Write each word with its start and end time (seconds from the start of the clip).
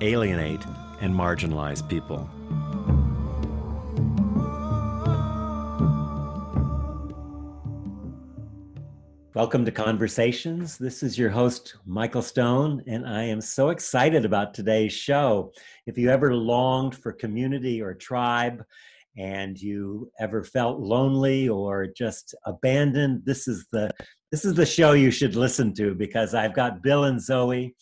alienate, 0.00 0.64
and 1.00 1.14
marginalize 1.14 1.86
people. 1.88 2.28
Welcome 9.34 9.64
to 9.64 9.70
Conversations. 9.70 10.78
This 10.78 11.02
is 11.02 11.16
your 11.16 11.30
host, 11.30 11.76
Michael 11.86 12.22
Stone, 12.22 12.82
and 12.86 13.06
I 13.06 13.22
am 13.22 13.40
so 13.40 13.68
excited 13.68 14.24
about 14.24 14.52
today's 14.52 14.92
show. 14.92 15.52
If 15.86 15.96
you 15.96 16.10
ever 16.10 16.34
longed 16.34 16.96
for 16.96 17.12
community 17.12 17.80
or 17.80 17.94
tribe, 17.94 18.64
and 19.16 19.60
you 19.60 20.10
ever 20.20 20.44
felt 20.44 20.78
lonely 20.78 21.48
or 21.48 21.86
just 21.86 22.34
abandoned, 22.46 23.22
this 23.24 23.48
is 23.48 23.66
the 23.72 23.90
this 24.30 24.44
is 24.44 24.54
the 24.54 24.66
show 24.66 24.92
you 24.92 25.10
should 25.10 25.34
listen 25.34 25.74
to 25.74 25.94
because 25.94 26.34
I've 26.34 26.54
got 26.54 26.82
Bill 26.82 27.04
and 27.04 27.20
Zoe 27.20 27.74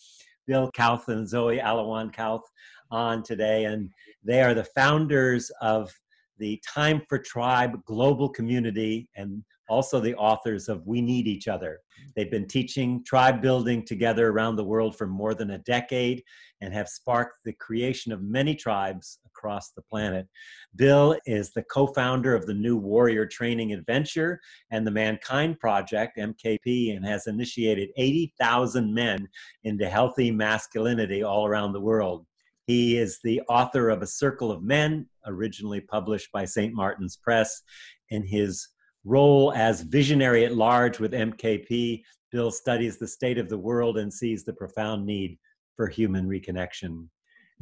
Bill 0.47 0.71
Kauth 0.71 1.09
and 1.09 1.27
Zoe 1.27 1.59
Alowan 1.59 2.13
Kauth 2.13 2.41
on 2.89 3.21
today, 3.21 3.65
and 3.65 3.91
they 4.23 4.41
are 4.41 4.53
the 4.53 4.63
founders 4.63 5.51
of 5.61 5.93
the 6.39 6.61
Time 6.67 7.01
for 7.07 7.19
Tribe 7.19 7.83
global 7.85 8.29
community 8.29 9.09
and 9.15 9.43
also 9.69 9.99
the 9.99 10.15
authors 10.15 10.69
of 10.69 10.87
We 10.87 11.01
Need 11.01 11.27
Each 11.27 11.47
Other. 11.47 11.79
They've 12.15 12.31
been 12.31 12.47
teaching 12.47 13.03
tribe 13.03 13.41
building 13.41 13.85
together 13.85 14.29
around 14.29 14.55
the 14.55 14.63
world 14.63 14.97
for 14.97 15.07
more 15.07 15.33
than 15.33 15.51
a 15.51 15.57
decade 15.59 16.23
and 16.61 16.73
have 16.73 16.87
sparked 16.87 17.43
the 17.43 17.53
creation 17.53 18.11
of 18.11 18.21
many 18.21 18.55
tribes 18.55 19.19
across 19.37 19.71
the 19.71 19.81
planet. 19.83 20.27
Bill 20.75 21.17
is 21.25 21.51
the 21.51 21.63
co 21.63 21.87
founder 21.87 22.35
of 22.35 22.45
the 22.45 22.53
New 22.53 22.77
Warrior 22.77 23.25
Training 23.25 23.73
Adventure 23.73 24.39
and 24.71 24.85
the 24.85 24.91
Mankind 24.91 25.59
Project, 25.59 26.17
MKP, 26.17 26.95
and 26.95 27.05
has 27.05 27.27
initiated 27.27 27.89
80,000 27.97 28.93
men 28.93 29.27
into 29.63 29.89
healthy 29.89 30.31
masculinity 30.31 31.23
all 31.23 31.45
around 31.45 31.73
the 31.73 31.81
world. 31.81 32.25
He 32.65 32.97
is 32.97 33.19
the 33.23 33.41
author 33.47 33.89
of 33.89 34.01
A 34.01 34.07
Circle 34.07 34.51
of 34.51 34.63
Men, 34.63 35.07
originally 35.25 35.81
published 35.81 36.31
by 36.31 36.45
St. 36.45 36.73
Martin's 36.73 37.17
Press. 37.17 37.61
In 38.09 38.25
his 38.25 38.67
role 39.05 39.53
as 39.53 39.81
visionary 39.81 40.45
at 40.45 40.55
large 40.55 40.99
with 40.99 41.13
MKP, 41.13 42.01
Bill 42.31 42.51
studies 42.51 42.97
the 42.97 43.07
state 43.07 43.37
of 43.37 43.47
the 43.47 43.57
world 43.57 43.97
and 43.97 44.13
sees 44.13 44.43
the 44.43 44.53
profound 44.53 45.05
need 45.05 45.37
for 45.77 45.87
human 45.87 46.27
reconnection. 46.27 47.07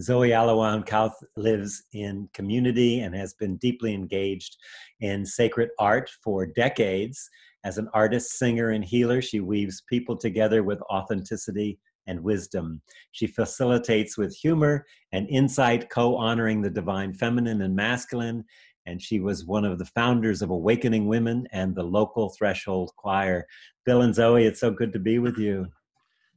Zoe 0.02 0.30
Alowan 0.30 0.86
Kauth 0.86 1.16
lives 1.38 1.84
in 1.94 2.30
community 2.34 3.00
and 3.00 3.16
has 3.16 3.34
been 3.34 3.56
deeply 3.58 3.94
engaged 3.94 4.58
in 5.00 5.26
sacred 5.26 5.70
art 5.80 6.10
for 6.24 6.46
decades. 6.46 7.30
As 7.64 7.78
an 7.78 7.88
artist, 7.94 8.38
singer, 8.38 8.72
and 8.72 8.84
healer, 8.84 9.22
she 9.22 9.40
weaves 9.40 9.84
people 9.90 10.18
together 10.18 10.64
with 10.64 10.82
authenticity 10.84 11.80
and 12.08 12.20
wisdom. 12.22 12.82
She 13.12 13.26
facilitates 13.26 14.18
with 14.18 14.36
humor 14.36 14.86
and 15.12 15.30
insight, 15.30 15.90
co 15.90 16.16
honoring 16.18 16.62
the 16.62 16.70
divine 16.70 17.14
feminine 17.14 17.62
and 17.62 17.76
masculine. 17.76 18.44
And 18.86 19.02
she 19.02 19.20
was 19.20 19.46
one 19.46 19.66
of 19.66 19.80
the 19.80 19.86
founders 19.86 20.44
of 20.44 20.52
Awakening 20.52 21.08
Women 21.08 21.48
and 21.52 21.74
the 21.74 21.84
local 21.84 22.30
Threshold 22.38 22.92
Choir. 22.98 23.48
Bill 23.86 24.02
and 24.02 24.14
Zoe, 24.14 24.46
it's 24.46 24.60
so 24.60 24.70
good 24.70 24.94
to 24.94 25.00
be 25.00 25.18
with 25.18 25.38
you. 25.38 25.68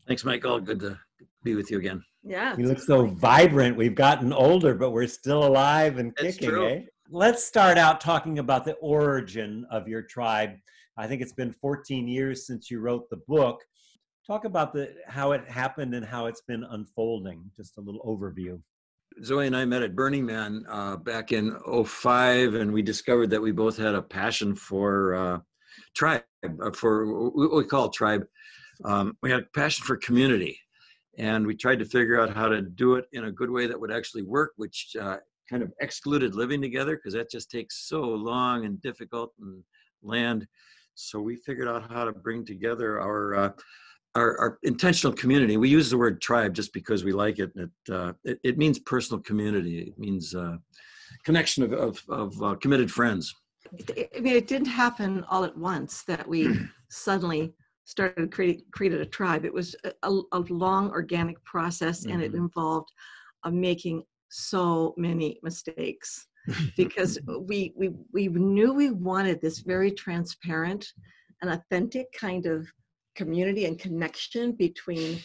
Thanks, 0.06 0.25
Michael. 0.25 0.60
Good 0.60 0.80
to 0.80 0.98
be 1.43 1.54
with 1.54 1.71
you 1.71 1.78
again. 1.78 2.03
Yeah. 2.22 2.56
You 2.56 2.66
look 2.66 2.81
so 2.81 3.06
vibrant. 3.06 3.76
We've 3.76 3.94
gotten 3.94 4.32
older, 4.32 4.75
but 4.75 4.91
we're 4.91 5.06
still 5.06 5.44
alive 5.44 5.99
and 5.99 6.15
kicking, 6.16 6.54
eh? 6.65 6.81
Let's 7.10 7.44
start 7.44 7.78
out 7.78 8.00
talking 8.00 8.38
about 8.38 8.65
the 8.65 8.75
origin 8.75 9.66
of 9.71 9.88
your 9.88 10.03
tribe. 10.03 10.56
I 10.97 11.06
think 11.06 11.22
it's 11.22 11.32
been 11.32 11.53
14 11.53 12.06
years 12.06 12.47
since 12.47 12.71
you 12.71 12.81
wrote 12.81 13.09
the 13.09 13.21
book. 13.28 13.62
Talk 14.26 14.44
about 14.44 14.75
the 14.75 14.94
how 15.06 15.32
it 15.32 15.49
happened 15.49 15.94
and 15.94 16.04
how 16.04 16.26
it's 16.26 16.43
been 16.43 16.65
unfolding. 16.65 17.50
Just 17.56 17.78
a 17.78 17.81
little 17.81 18.03
overview. 18.03 18.60
Zoe 19.25 19.47
and 19.47 19.56
I 19.56 19.65
met 19.65 19.82
at 19.82 19.97
Burning 19.97 20.26
Man 20.26 20.66
uh, 20.69 20.97
back 20.97 21.32
in 21.32 21.56
05, 21.84 22.55
and 22.55 22.72
we 22.72 22.82
discovered 22.82 23.31
that 23.31 23.41
we 23.41 23.53
both 23.53 23.78
had 23.78 23.94
a 23.94 24.03
passion 24.03 24.55
for 24.55 25.15
uh, 25.15 25.38
tribe, 25.97 26.22
uh, 26.44 26.70
for 26.72 27.31
what 27.31 27.56
we 27.56 27.65
call 27.65 27.88
tribe. 27.88 28.25
Um, 28.84 29.16
we 29.22 29.31
had 29.31 29.41
a 29.41 29.47
passion 29.55 29.87
for 29.87 29.97
community 29.97 30.60
and 31.18 31.44
we 31.44 31.54
tried 31.54 31.80
to 31.80 31.84
figure 31.84 32.20
out 32.20 32.34
how 32.34 32.48
to 32.48 32.62
do 32.62 32.94
it 32.94 33.06
in 33.12 33.24
a 33.24 33.32
good 33.32 33.50
way 33.50 33.66
that 33.66 33.78
would 33.78 33.92
actually 33.92 34.22
work 34.22 34.52
which 34.56 34.96
uh, 35.00 35.16
kind 35.50 35.62
of 35.62 35.72
excluded 35.80 36.34
living 36.34 36.62
together 36.62 36.96
because 36.96 37.12
that 37.14 37.30
just 37.30 37.50
takes 37.50 37.88
so 37.88 38.02
long 38.02 38.64
and 38.64 38.80
difficult 38.80 39.32
and 39.40 39.62
land. 40.02 40.46
So 40.94 41.20
we 41.20 41.36
figured 41.36 41.68
out 41.68 41.90
how 41.90 42.04
to 42.04 42.12
bring 42.12 42.44
together 42.44 43.00
our 43.00 43.34
uh, 43.34 43.50
our, 44.14 44.38
our, 44.38 44.58
intentional 44.62 45.14
community. 45.14 45.56
We 45.56 45.68
use 45.68 45.90
the 45.90 45.98
word 45.98 46.20
tribe 46.20 46.54
just 46.54 46.72
because 46.72 47.04
we 47.04 47.12
like 47.12 47.38
it 47.38 47.52
it, 47.54 47.70
uh, 47.92 48.14
it, 48.24 48.40
it, 48.42 48.58
means 48.58 48.78
personal 48.78 49.22
community. 49.22 49.80
It 49.80 49.98
means 49.98 50.34
uh, 50.34 50.56
connection 51.24 51.62
of, 51.62 51.72
of, 51.72 52.02
of 52.08 52.42
uh, 52.42 52.54
committed 52.56 52.90
friends. 52.90 53.34
I 54.14 54.20
mean 54.20 54.34
it 54.34 54.46
didn't 54.46 54.68
happen 54.68 55.24
all 55.24 55.44
at 55.44 55.56
once 55.56 56.02
that 56.04 56.26
we 56.26 56.48
suddenly 56.90 57.54
started 57.88 58.31
creating 58.31 58.62
created 58.71 59.00
a 59.00 59.06
tribe 59.06 59.47
it 59.47 59.53
was 59.53 59.75
a, 59.84 60.10
a 60.32 60.38
long 60.50 60.91
organic 60.91 61.43
process 61.44 62.03
mm-hmm. 62.03 62.12
and 62.12 62.22
it 62.22 62.32
mm-hmm. 62.32 62.44
involved 62.44 62.91
uh, 63.44 63.50
making 63.50 64.03
so 64.28 64.94
many 64.99 65.41
mistakes 65.43 66.26
because 66.76 67.19
we 67.47 67.72
we 67.76 67.91
we 68.12 68.28
knew 68.28 68.75
we 68.75 68.91
wanted 68.91 69.41
this 69.41 69.60
very 69.60 69.91
transparent 69.91 70.87
and 71.41 71.50
authentic 71.50 72.06
kind 72.12 72.44
of 72.44 72.69
community 73.15 73.65
and 73.65 73.78
connection 73.78 74.53
between 74.53 75.19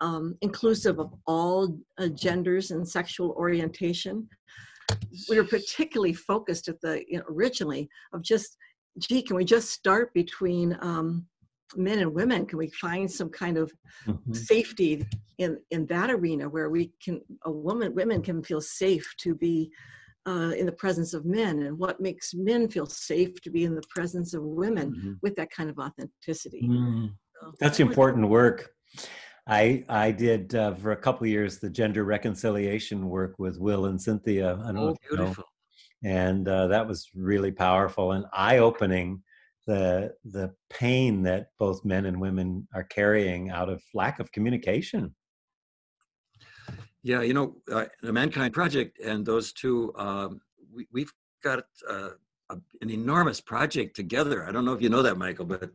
um, 0.00 0.36
inclusive 0.40 1.00
of 1.00 1.12
all 1.26 1.76
uh, 1.98 2.08
genders 2.08 2.70
and 2.70 2.88
sexual 2.88 3.30
orientation 3.32 4.28
we 5.28 5.36
were 5.36 5.46
particularly 5.46 6.12
focused 6.12 6.68
at 6.68 6.80
the 6.80 7.02
you 7.08 7.18
know, 7.18 7.24
originally 7.28 7.88
of 8.12 8.22
just 8.22 8.56
gee 9.00 9.20
can 9.20 9.34
we 9.34 9.44
just 9.44 9.70
start 9.70 10.14
between 10.14 10.78
um, 10.80 11.26
men 11.76 11.98
and 11.98 12.12
women 12.12 12.46
can 12.46 12.58
we 12.58 12.68
find 12.68 13.10
some 13.10 13.28
kind 13.28 13.56
of 13.56 13.72
mm-hmm. 14.06 14.32
safety 14.32 15.06
in 15.38 15.58
in 15.70 15.86
that 15.86 16.10
arena 16.10 16.48
where 16.48 16.70
we 16.70 16.92
can 17.02 17.20
a 17.44 17.50
woman 17.50 17.94
women 17.94 18.22
can 18.22 18.42
feel 18.42 18.60
safe 18.60 19.14
to 19.18 19.34
be 19.34 19.70
uh, 20.26 20.52
in 20.56 20.64
the 20.64 20.72
presence 20.72 21.12
of 21.12 21.26
men 21.26 21.62
and 21.62 21.78
what 21.78 22.00
makes 22.00 22.32
men 22.32 22.66
feel 22.68 22.86
safe 22.86 23.40
to 23.42 23.50
be 23.50 23.64
in 23.64 23.74
the 23.74 23.82
presence 23.90 24.32
of 24.32 24.42
women 24.42 24.92
mm-hmm. 24.92 25.12
with 25.22 25.36
that 25.36 25.50
kind 25.50 25.68
of 25.68 25.78
authenticity 25.78 26.62
mm. 26.66 27.10
so, 27.40 27.52
that's 27.60 27.80
important 27.80 28.28
work 28.28 28.70
I 29.46 29.84
I 29.88 30.10
did 30.10 30.54
uh, 30.54 30.74
for 30.74 30.92
a 30.92 30.96
couple 30.96 31.26
years 31.26 31.58
the 31.58 31.68
gender 31.68 32.04
reconciliation 32.04 33.08
work 33.08 33.34
with 33.38 33.58
Will 33.58 33.86
and 33.86 34.00
Cynthia. 34.00 34.58
Oh, 34.58 34.96
beautiful. 35.08 35.44
Know. 36.02 36.10
And 36.10 36.48
uh, 36.48 36.66
that 36.68 36.86
was 36.86 37.10
really 37.14 37.52
powerful 37.52 38.12
and 38.12 38.24
eye 38.32 38.58
opening 38.58 39.22
the 39.66 40.14
the 40.24 40.52
pain 40.70 41.22
that 41.22 41.48
both 41.58 41.84
men 41.84 42.06
and 42.06 42.20
women 42.20 42.68
are 42.74 42.84
carrying 42.84 43.50
out 43.50 43.68
of 43.68 43.82
lack 43.94 44.20
of 44.20 44.30
communication. 44.32 45.14
Yeah 47.02 47.22
you 47.22 47.34
know 47.34 47.56
uh, 47.72 47.86
the 48.02 48.12
mankind 48.12 48.52
project 48.52 48.98
and 49.00 49.24
those 49.24 49.52
two 49.52 49.94
um, 49.96 50.40
we, 50.74 50.86
we've 50.92 51.12
got 51.42 51.64
uh, 51.88 52.10
a, 52.50 52.56
an 52.80 52.90
enormous 52.90 53.40
project 53.40 53.96
together. 53.96 54.46
I 54.46 54.52
don't 54.52 54.64
know 54.64 54.72
if 54.72 54.82
you 54.82 54.88
know 54.88 55.02
that 55.02 55.18
michael 55.18 55.46
but 55.46 55.70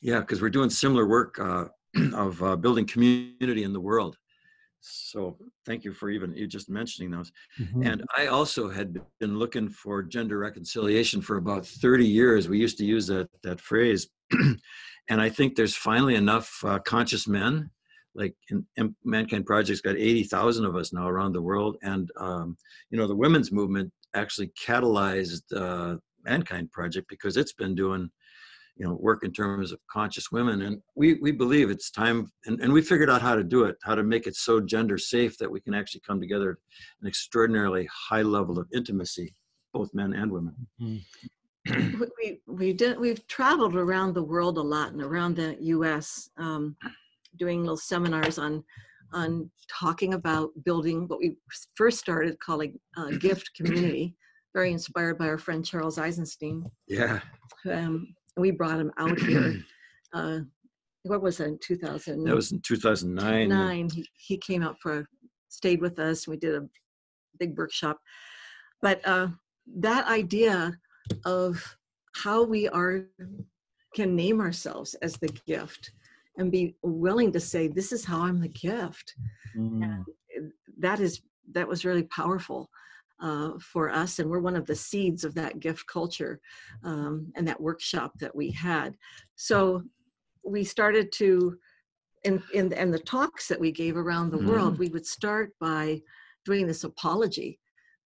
yeah 0.00 0.20
because 0.20 0.40
we're 0.40 0.50
doing 0.50 0.70
similar 0.70 1.06
work 1.06 1.38
uh, 1.38 1.66
of 2.14 2.42
uh, 2.42 2.56
building 2.56 2.86
community 2.86 3.64
in 3.64 3.72
the 3.72 3.80
world 3.80 4.16
so 4.80 5.36
thank 5.64 5.84
you 5.84 5.92
for 5.92 6.10
even 6.10 6.34
you 6.34 6.46
just 6.46 6.68
mentioning 6.68 7.10
those. 7.10 7.32
Mm-hmm. 7.60 7.82
And 7.82 8.04
I 8.16 8.26
also 8.26 8.68
had 8.68 8.96
been 9.20 9.38
looking 9.38 9.68
for 9.68 10.02
gender 10.02 10.38
reconciliation 10.38 11.20
for 11.20 11.36
about 11.36 11.66
30 11.66 12.06
years. 12.06 12.48
We 12.48 12.58
used 12.58 12.78
to 12.78 12.84
use 12.84 13.06
that 13.08 13.28
that 13.42 13.60
phrase, 13.60 14.08
and 14.32 15.20
I 15.20 15.28
think 15.28 15.56
there's 15.56 15.76
finally 15.76 16.14
enough 16.14 16.62
uh, 16.64 16.78
conscious 16.80 17.26
men. 17.26 17.70
Like 18.14 18.34
in, 18.48 18.66
in, 18.76 18.96
Mankind 19.04 19.44
Project's 19.44 19.82
got 19.82 19.96
80,000 19.96 20.64
of 20.64 20.74
us 20.74 20.90
now 20.90 21.06
around 21.06 21.32
the 21.32 21.42
world, 21.42 21.76
and 21.82 22.10
um, 22.18 22.56
you 22.90 22.98
know 22.98 23.06
the 23.06 23.16
women's 23.16 23.52
movement 23.52 23.92
actually 24.14 24.52
catalyzed 24.66 25.42
uh, 25.54 25.96
Mankind 26.24 26.72
Project 26.72 27.08
because 27.08 27.36
it's 27.36 27.52
been 27.52 27.74
doing 27.74 28.10
you 28.76 28.86
know 28.86 28.94
work 29.00 29.24
in 29.24 29.32
terms 29.32 29.72
of 29.72 29.78
conscious 29.90 30.30
women 30.30 30.62
and 30.62 30.82
we 30.94 31.14
we 31.14 31.32
believe 31.32 31.70
it's 31.70 31.90
time 31.90 32.30
and, 32.44 32.60
and 32.60 32.72
we 32.72 32.82
figured 32.82 33.08
out 33.08 33.22
how 33.22 33.34
to 33.34 33.42
do 33.42 33.64
it 33.64 33.76
how 33.82 33.94
to 33.94 34.02
make 34.02 34.26
it 34.26 34.36
so 34.36 34.60
gender 34.60 34.98
safe 34.98 35.38
that 35.38 35.50
we 35.50 35.60
can 35.60 35.74
actually 35.74 36.02
come 36.06 36.20
together 36.20 36.50
at 36.50 36.58
an 37.02 37.08
extraordinarily 37.08 37.88
high 37.90 38.22
level 38.22 38.58
of 38.58 38.68
intimacy 38.74 39.34
both 39.76 39.92
men 39.92 40.14
and 40.14 40.32
women. 40.32 40.54
Mm-hmm. 40.80 42.02
we 42.20 42.40
we 42.46 42.72
did 42.72 42.98
we've 42.98 43.26
traveled 43.26 43.74
around 43.74 44.14
the 44.14 44.22
world 44.22 44.56
a 44.56 44.62
lot 44.62 44.92
and 44.92 45.02
around 45.02 45.36
the 45.36 45.56
us 45.58 46.30
um, 46.38 46.76
doing 47.38 47.60
little 47.60 47.76
seminars 47.76 48.38
on 48.38 48.64
on 49.12 49.50
talking 49.68 50.14
about 50.14 50.50
building 50.64 51.08
what 51.08 51.18
we 51.18 51.36
first 51.74 51.98
started 51.98 52.38
calling 52.38 52.78
uh, 52.96 53.10
gift 53.18 53.50
community 53.56 54.14
very 54.54 54.72
inspired 54.72 55.18
by 55.18 55.26
our 55.26 55.38
friend 55.38 55.64
charles 55.66 55.98
eisenstein. 55.98 56.64
Yeah. 56.86 57.20
Um, 57.70 58.14
we 58.36 58.50
brought 58.50 58.80
him 58.80 58.92
out 58.98 59.18
here. 59.20 59.56
Uh, 60.14 60.38
what 61.02 61.20
was 61.20 61.36
that 61.36 61.48
in 61.48 61.58
2000? 61.58 62.24
That 62.24 62.34
was 62.34 62.52
in 62.52 62.60
2009. 62.60 63.48
Nine. 63.48 63.90
He, 63.90 64.08
he 64.14 64.38
came 64.38 64.62
out 64.62 64.76
for 64.80 65.00
a, 65.00 65.06
stayed 65.48 65.82
with 65.82 65.98
us. 65.98 66.26
We 66.26 66.38
did 66.38 66.54
a 66.54 66.66
big 67.38 67.58
workshop. 67.58 67.98
But 68.80 69.06
uh, 69.06 69.28
that 69.78 70.06
idea 70.06 70.78
of 71.26 71.76
how 72.14 72.44
we 72.44 72.68
are 72.68 73.06
can 73.94 74.14
name 74.14 74.40
ourselves 74.40 74.94
as 75.02 75.16
the 75.16 75.28
gift 75.46 75.90
and 76.38 76.52
be 76.52 76.76
willing 76.82 77.32
to 77.32 77.40
say, 77.40 77.68
"This 77.68 77.92
is 77.92 78.04
how 78.04 78.20
I'm 78.22 78.40
the 78.40 78.48
gift." 78.48 79.14
Mm. 79.56 80.04
That 80.78 81.00
is 81.00 81.20
that 81.52 81.68
was 81.68 81.84
really 81.84 82.04
powerful 82.04 82.70
uh, 83.20 83.52
for 83.60 83.90
us, 83.90 84.18
and 84.18 84.28
we're 84.28 84.40
one 84.40 84.56
of 84.56 84.66
the 84.66 84.74
seeds 84.74 85.24
of 85.24 85.34
that 85.34 85.60
gift 85.60 85.86
culture 85.86 86.40
um, 86.84 87.32
and 87.36 87.46
that 87.48 87.60
workshop 87.60 88.12
that 88.20 88.34
we 88.34 88.50
had. 88.50 88.96
So 89.36 89.82
we 90.44 90.64
started 90.64 91.10
to, 91.12 91.56
in, 92.24 92.42
in 92.52 92.72
and 92.74 92.92
the 92.92 92.98
talks 92.98 93.48
that 93.48 93.60
we 93.60 93.72
gave 93.72 93.96
around 93.96 94.30
the 94.30 94.36
mm-hmm. 94.38 94.50
world, 94.50 94.78
we 94.78 94.88
would 94.88 95.06
start 95.06 95.52
by 95.60 96.00
doing 96.44 96.66
this 96.66 96.84
apology 96.84 97.58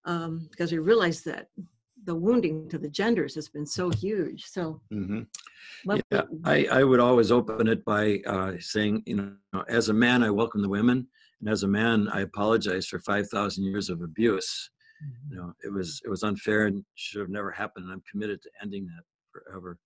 um, 0.04 0.48
because 0.50 0.72
we 0.72 0.78
realized 0.78 1.24
that 1.26 1.48
the 2.04 2.14
wounding 2.14 2.68
to 2.70 2.78
the 2.78 2.88
genders 2.88 3.34
has 3.34 3.48
been 3.48 3.66
so 3.66 3.90
huge. 3.90 4.44
So, 4.46 4.80
mm-hmm. 4.92 5.22
yeah, 6.10 6.22
I, 6.44 6.66
I 6.70 6.84
would 6.84 7.00
always 7.00 7.30
open 7.30 7.68
it 7.68 7.84
by 7.84 8.20
uh, 8.26 8.52
saying, 8.58 9.02
you 9.06 9.16
know, 9.16 9.64
as 9.68 9.90
a 9.90 9.94
man, 9.94 10.22
I 10.22 10.30
welcome 10.30 10.62
the 10.62 10.68
women, 10.68 11.06
and 11.40 11.48
as 11.48 11.62
a 11.62 11.68
man, 11.68 12.08
I 12.12 12.20
apologize 12.20 12.86
for 12.86 13.00
5,000 13.00 13.64
years 13.64 13.90
of 13.90 14.00
abuse 14.00 14.70
you 15.30 15.36
know 15.36 15.52
it 15.64 15.72
was 15.72 16.00
it 16.04 16.08
was 16.08 16.22
unfair 16.22 16.66
and 16.66 16.84
should 16.94 17.20
have 17.20 17.30
never 17.30 17.50
happened 17.50 17.84
and 17.84 17.92
i'm 17.92 18.02
committed 18.10 18.42
to 18.42 18.50
ending 18.62 18.86
that 18.86 19.02
forever. 19.32 19.78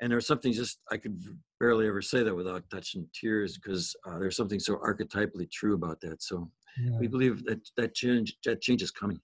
And 0.00 0.10
there's 0.10 0.26
something 0.26 0.52
just 0.52 0.80
i 0.90 0.96
could 0.96 1.18
barely 1.60 1.86
ever 1.86 2.02
say 2.02 2.22
that 2.22 2.34
without 2.34 2.64
touching 2.70 3.06
tears 3.18 3.56
because 3.56 3.94
uh, 4.06 4.18
there's 4.18 4.36
something 4.36 4.60
so 4.60 4.76
archetypally 4.76 5.50
true 5.50 5.74
about 5.74 6.00
that 6.00 6.22
so 6.22 6.50
yeah. 6.82 6.98
we 6.98 7.06
believe 7.06 7.44
that 7.44 7.60
that 7.76 7.94
change 7.94 8.36
that 8.44 8.60
change 8.60 8.82
is 8.82 8.90
coming. 8.90 9.20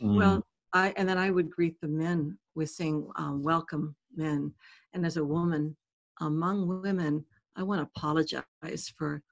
Well 0.00 0.38
mm. 0.38 0.42
i 0.72 0.92
and 0.96 1.08
then 1.08 1.18
i 1.18 1.30
would 1.30 1.50
greet 1.50 1.80
the 1.80 1.88
men 1.88 2.38
with 2.54 2.70
saying 2.70 3.08
um, 3.16 3.42
welcome 3.42 3.96
men. 4.14 4.52
And 4.92 5.04
as 5.04 5.16
a 5.16 5.24
woman 5.24 5.74
among 6.20 6.82
women 6.82 7.24
i 7.56 7.62
want 7.62 7.80
to 7.80 7.90
apologize 7.96 8.92
for 8.96 9.22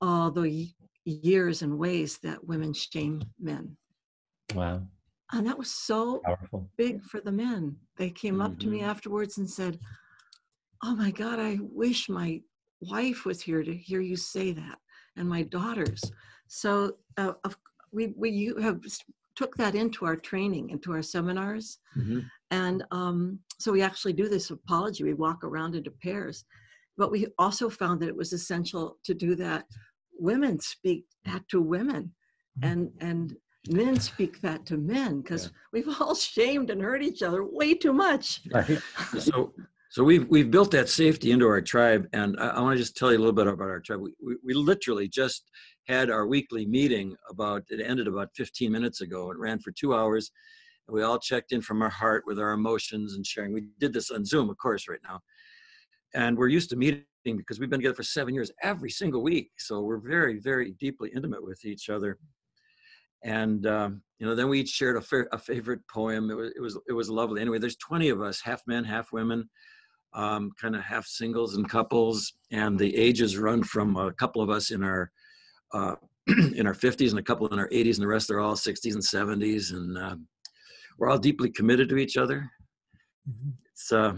all 0.00 0.30
the 0.30 0.68
years 1.04 1.62
and 1.62 1.78
ways 1.78 2.18
that 2.22 2.46
women 2.46 2.72
shame 2.72 3.22
men 3.40 3.76
Wow. 4.56 4.82
And 5.32 5.46
that 5.46 5.58
was 5.58 5.70
so 5.70 6.20
Powerful. 6.24 6.68
big 6.76 7.02
for 7.02 7.20
the 7.20 7.32
men. 7.32 7.76
They 7.96 8.10
came 8.10 8.34
mm-hmm. 8.34 8.42
up 8.42 8.58
to 8.60 8.68
me 8.68 8.78
mm-hmm. 8.78 8.90
afterwards 8.90 9.38
and 9.38 9.48
said, 9.50 9.78
Oh 10.82 10.94
my 10.94 11.10
God, 11.10 11.38
I 11.38 11.58
wish 11.60 12.08
my 12.08 12.40
wife 12.80 13.24
was 13.24 13.40
here 13.40 13.62
to 13.62 13.74
hear 13.74 14.00
you 14.00 14.16
say 14.16 14.52
that, 14.52 14.78
and 15.16 15.28
my 15.28 15.42
daughters. 15.42 16.02
So 16.48 16.96
uh, 17.16 17.32
we, 17.92 18.12
we 18.16 18.54
have 18.60 18.80
took 19.36 19.56
that 19.56 19.74
into 19.74 20.04
our 20.04 20.16
training, 20.16 20.70
into 20.70 20.92
our 20.92 21.02
seminars. 21.02 21.78
Mm-hmm. 21.96 22.20
And 22.50 22.84
um, 22.90 23.38
so 23.58 23.72
we 23.72 23.82
actually 23.82 24.12
do 24.12 24.28
this 24.28 24.50
apology. 24.50 25.04
We 25.04 25.14
walk 25.14 25.44
around 25.44 25.74
into 25.74 25.90
pairs. 25.90 26.44
But 26.96 27.10
we 27.10 27.26
also 27.38 27.68
found 27.68 28.00
that 28.00 28.08
it 28.08 28.16
was 28.16 28.32
essential 28.32 28.96
to 29.04 29.14
do 29.14 29.34
that. 29.36 29.66
Women 30.18 30.58
speak 30.60 31.04
that 31.24 31.46
to 31.48 31.60
women. 31.60 32.14
Mm-hmm. 32.60 32.72
And, 32.72 32.90
and 33.00 33.36
men 33.68 33.98
speak 34.00 34.40
that 34.40 34.66
to 34.66 34.76
men 34.76 35.20
because 35.20 35.44
yeah. 35.44 35.50
we've 35.72 36.00
all 36.00 36.14
shamed 36.14 36.70
and 36.70 36.80
hurt 36.80 37.02
each 37.02 37.22
other 37.22 37.44
way 37.44 37.74
too 37.74 37.92
much. 37.92 38.40
Right. 38.50 38.78
so, 39.18 39.52
so 39.90 40.04
we've 40.04 40.28
we've 40.28 40.50
built 40.50 40.70
that 40.72 40.88
safety 40.88 41.30
into 41.30 41.46
our 41.46 41.60
tribe, 41.60 42.08
and 42.12 42.36
I, 42.38 42.48
I 42.48 42.60
want 42.60 42.76
to 42.76 42.82
just 42.82 42.96
tell 42.96 43.12
you 43.12 43.18
a 43.18 43.20
little 43.20 43.32
bit 43.32 43.46
about 43.46 43.68
our 43.68 43.80
tribe. 43.80 44.00
We, 44.00 44.12
we, 44.24 44.36
we 44.44 44.54
literally 44.54 45.08
just 45.08 45.50
had 45.86 46.10
our 46.10 46.26
weekly 46.26 46.66
meeting 46.66 47.16
about 47.30 47.62
it 47.68 47.80
ended 47.80 48.08
about 48.08 48.30
15 48.34 48.70
minutes 48.72 49.00
ago. 49.00 49.30
It 49.30 49.38
ran 49.38 49.60
for 49.60 49.70
two 49.70 49.94
hours. 49.94 50.30
And 50.88 50.94
we 50.94 51.02
all 51.02 51.18
checked 51.18 51.52
in 51.52 51.62
from 51.62 51.82
our 51.82 51.90
heart 51.90 52.24
with 52.26 52.38
our 52.38 52.52
emotions 52.52 53.14
and 53.14 53.26
sharing. 53.26 53.52
We 53.52 53.68
did 53.78 53.92
this 53.92 54.10
on 54.10 54.24
Zoom, 54.24 54.50
of 54.50 54.56
course, 54.58 54.88
right 54.88 55.00
now, 55.04 55.20
and 56.14 56.36
we're 56.36 56.48
used 56.48 56.70
to 56.70 56.76
meeting 56.76 57.04
because 57.24 57.58
we've 57.58 57.70
been 57.70 57.80
together 57.80 57.94
for 57.94 58.04
seven 58.04 58.34
years 58.34 58.52
every 58.62 58.90
single 58.90 59.22
week. 59.22 59.50
So 59.58 59.80
we're 59.80 59.98
very, 59.98 60.38
very 60.38 60.72
deeply 60.72 61.10
intimate 61.14 61.42
with 61.42 61.64
each 61.64 61.88
other 61.88 62.18
and 63.24 63.66
um, 63.66 64.02
you 64.18 64.26
know 64.26 64.34
then 64.34 64.48
we 64.48 64.60
each 64.60 64.70
shared 64.70 64.96
a, 64.96 65.00
fa- 65.00 65.28
a, 65.32 65.38
favorite 65.38 65.80
poem. 65.88 66.30
It 66.30 66.34
was 66.34 66.52
it 66.56 66.60
was 66.60 66.78
it 66.88 66.92
was 66.92 67.10
lovely. 67.10 67.40
Anyway 67.40 67.58
there's 67.58 67.76
20 67.76 68.08
of 68.10 68.22
us 68.22 68.40
half 68.40 68.62
men 68.66 68.84
half 68.84 69.12
women 69.12 69.48
um, 70.16 70.50
kind 70.60 70.74
of 70.74 70.82
half 70.82 71.06
singles 71.06 71.54
and 71.56 71.68
couples 71.68 72.32
and 72.50 72.78
the 72.78 72.96
ages 72.96 73.36
run 73.36 73.62
from 73.62 73.96
a 73.96 74.12
couple 74.12 74.42
of 74.42 74.50
us 74.50 74.70
in 74.70 74.82
our 74.82 75.10
uh, 75.72 75.94
in 76.56 76.66
our 76.66 76.74
50s 76.74 77.10
and 77.10 77.18
a 77.18 77.22
couple 77.22 77.46
in 77.48 77.58
our 77.58 77.68
80s 77.68 77.94
and 77.94 78.02
the 78.02 78.08
rest 78.08 78.30
are 78.30 78.40
all 78.40 78.54
60s 78.54 78.94
and 78.94 79.02
70s 79.02 79.72
and 79.72 79.96
uh, 79.98 80.16
we're 80.98 81.10
all 81.10 81.18
deeply 81.18 81.50
committed 81.50 81.88
to 81.90 81.98
each 81.98 82.16
other. 82.16 82.50
Mm-hmm. 83.28 83.50
it's 83.72 83.92
uh, 83.92 84.14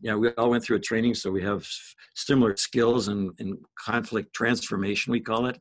yeah 0.00 0.14
we 0.14 0.30
all 0.30 0.50
went 0.50 0.64
through 0.64 0.76
a 0.76 0.80
training 0.80 1.14
so 1.14 1.30
we 1.30 1.42
have 1.42 1.66
similar 2.14 2.56
skills 2.56 3.08
in, 3.08 3.32
in 3.38 3.56
conflict 3.78 4.34
transformation 4.34 5.12
we 5.12 5.20
call 5.20 5.46
it 5.46 5.60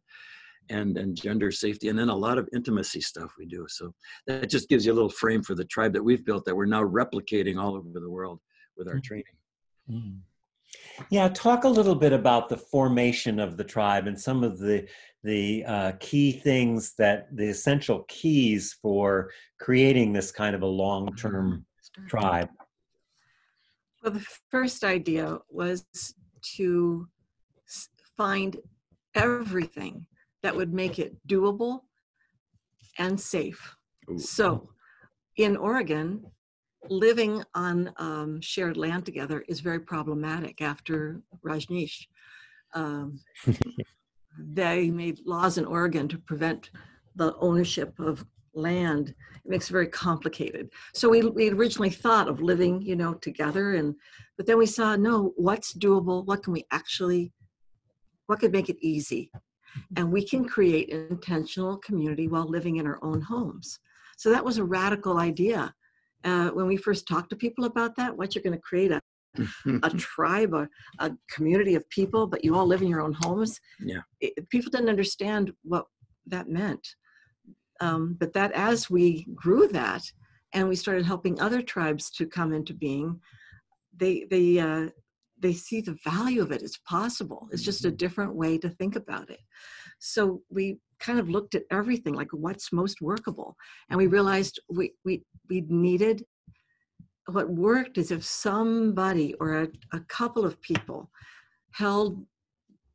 and 0.69 0.97
and 0.97 1.15
gender 1.15 1.51
safety 1.51 1.89
and 1.89 1.97
then 1.97 2.09
a 2.09 2.15
lot 2.15 2.37
of 2.37 2.47
intimacy 2.53 3.01
stuff 3.01 3.33
we 3.37 3.45
do 3.45 3.65
so 3.67 3.93
that 4.25 4.49
just 4.49 4.69
gives 4.69 4.85
you 4.85 4.91
a 4.91 4.95
little 4.95 5.09
frame 5.09 5.41
for 5.41 5.55
the 5.55 5.65
tribe 5.65 5.93
that 5.93 6.03
we've 6.03 6.25
built 6.25 6.45
that 6.45 6.55
we're 6.55 6.65
now 6.65 6.83
replicating 6.83 7.57
all 7.57 7.75
over 7.75 7.87
the 7.93 8.09
world 8.09 8.39
with 8.77 8.87
our 8.87 8.95
mm-hmm. 8.95 9.01
training 9.01 9.25
mm-hmm. 9.89 11.03
yeah 11.09 11.27
talk 11.29 11.63
a 11.63 11.69
little 11.69 11.95
bit 11.95 12.13
about 12.13 12.49
the 12.49 12.57
formation 12.57 13.39
of 13.39 13.57
the 13.57 13.63
tribe 13.63 14.07
and 14.07 14.19
some 14.19 14.43
of 14.43 14.59
the 14.59 14.87
the 15.23 15.65
uh, 15.65 15.91
key 15.99 16.31
things 16.31 16.93
that 16.97 17.27
the 17.35 17.49
essential 17.49 18.05
keys 18.07 18.77
for 18.81 19.31
creating 19.59 20.13
this 20.13 20.31
kind 20.31 20.55
of 20.55 20.61
a 20.61 20.65
long-term 20.65 21.65
mm-hmm. 21.97 22.07
tribe 22.07 22.49
well 24.03 24.13
the 24.13 24.25
first 24.49 24.83
idea 24.83 25.37
was 25.49 25.85
to 26.41 27.07
find 28.15 28.57
everything 29.15 30.05
that 30.43 30.55
would 30.55 30.73
make 30.73 30.99
it 30.99 31.15
doable 31.27 31.81
and 32.97 33.19
safe. 33.19 33.75
Ooh. 34.09 34.17
So 34.17 34.69
in 35.37 35.57
Oregon, 35.57 36.25
living 36.89 37.43
on 37.53 37.91
um, 37.97 38.41
shared 38.41 38.77
land 38.77 39.05
together 39.05 39.43
is 39.47 39.59
very 39.59 39.79
problematic 39.79 40.61
after 40.61 41.21
Rajneesh. 41.45 42.07
Um, 42.73 43.19
they 44.39 44.89
made 44.89 45.19
laws 45.25 45.57
in 45.57 45.65
Oregon 45.65 46.07
to 46.09 46.17
prevent 46.17 46.69
the 47.15 47.35
ownership 47.37 47.99
of 47.99 48.25
land. 48.53 49.09
It 49.09 49.49
makes 49.49 49.69
it 49.69 49.73
very 49.73 49.87
complicated. 49.87 50.69
So 50.93 51.09
we, 51.09 51.21
we 51.21 51.49
originally 51.49 51.89
thought 51.89 52.27
of 52.27 52.41
living, 52.41 52.81
you 52.81 52.95
know, 52.95 53.13
together, 53.15 53.75
and 53.75 53.95
but 54.35 54.45
then 54.45 54.57
we 54.57 54.65
saw 54.65 54.95
no, 54.95 55.33
what's 55.35 55.73
doable? 55.73 56.25
What 56.25 56.43
can 56.43 56.53
we 56.53 56.65
actually? 56.71 57.33
What 58.27 58.39
could 58.39 58.51
make 58.51 58.69
it 58.69 58.77
easy? 58.81 59.31
And 59.95 60.11
we 60.11 60.25
can 60.25 60.47
create 60.47 60.89
intentional 60.89 61.77
community 61.77 62.27
while 62.27 62.47
living 62.47 62.77
in 62.77 62.87
our 62.87 62.99
own 63.01 63.21
homes. 63.21 63.79
So 64.17 64.29
that 64.29 64.43
was 64.43 64.57
a 64.57 64.63
radical 64.63 65.17
idea. 65.17 65.73
Uh, 66.23 66.49
when 66.49 66.67
we 66.67 66.77
first 66.77 67.07
talked 67.07 67.29
to 67.29 67.35
people 67.35 67.65
about 67.65 67.95
that, 67.95 68.17
what 68.17 68.33
you're 68.33 68.43
going 68.43 68.57
to 68.57 68.61
create 68.61 68.91
a 68.91 69.01
a 69.83 69.89
tribe, 69.97 70.53
a, 70.53 70.67
a 70.99 71.11
community 71.29 71.75
of 71.75 71.87
people, 71.89 72.27
but 72.27 72.43
you 72.43 72.55
all 72.55 72.65
live 72.65 72.81
in 72.81 72.87
your 72.87 73.01
own 73.01 73.13
homes. 73.21 73.59
Yeah, 73.79 74.01
it, 74.19 74.49
people 74.49 74.71
didn't 74.71 74.89
understand 74.89 75.53
what 75.63 75.85
that 76.25 76.49
meant. 76.49 76.85
Um, 77.79 78.17
but 78.19 78.33
that 78.33 78.51
as 78.53 78.89
we 78.89 79.27
grew 79.35 79.67
that, 79.67 80.01
and 80.53 80.67
we 80.67 80.75
started 80.75 81.05
helping 81.05 81.39
other 81.39 81.61
tribes 81.61 82.09
to 82.11 82.25
come 82.25 82.53
into 82.53 82.73
being, 82.73 83.19
they 83.95 84.25
they 84.29 84.59
uh, 84.59 84.87
they 85.39 85.53
see 85.53 85.81
the 85.81 85.97
value 86.03 86.41
of 86.41 86.51
it. 86.51 86.61
It's 86.61 86.79
possible. 86.79 87.47
It's 87.51 87.63
just 87.63 87.85
a 87.85 87.89
mm-hmm. 87.89 87.97
different 87.97 88.35
way 88.35 88.57
to 88.57 88.69
think 88.69 88.95
about 88.95 89.29
it. 89.29 89.39
So 89.99 90.41
we 90.49 90.79
kind 90.99 91.19
of 91.19 91.29
looked 91.29 91.55
at 91.55 91.63
everything 91.71 92.13
like 92.13 92.31
what's 92.31 92.73
most 92.73 93.01
workable 93.01 93.55
and 93.89 93.97
we 93.97 94.07
realized 94.07 94.59
we 94.69 94.93
we 95.05 95.23
we 95.49 95.61
needed 95.69 96.25
what 97.27 97.49
worked 97.49 97.97
is 97.97 98.09
if 98.09 98.23
somebody 98.23 99.33
or 99.39 99.63
a, 99.63 99.67
a 99.93 99.99
couple 100.01 100.45
of 100.45 100.59
people 100.61 101.11
held 101.71 102.25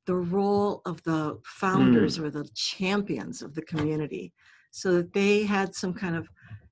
the 0.06 0.14
role 0.14 0.82
of 0.84 1.02
the 1.04 1.38
founders 1.44 2.18
or 2.18 2.30
the 2.30 2.48
champions 2.54 3.42
of 3.42 3.54
the 3.54 3.62
community 3.62 4.32
so 4.70 4.92
that 4.94 5.12
they 5.12 5.44
had 5.44 5.74
some 5.74 5.94
kind 5.94 6.16
of 6.16 6.28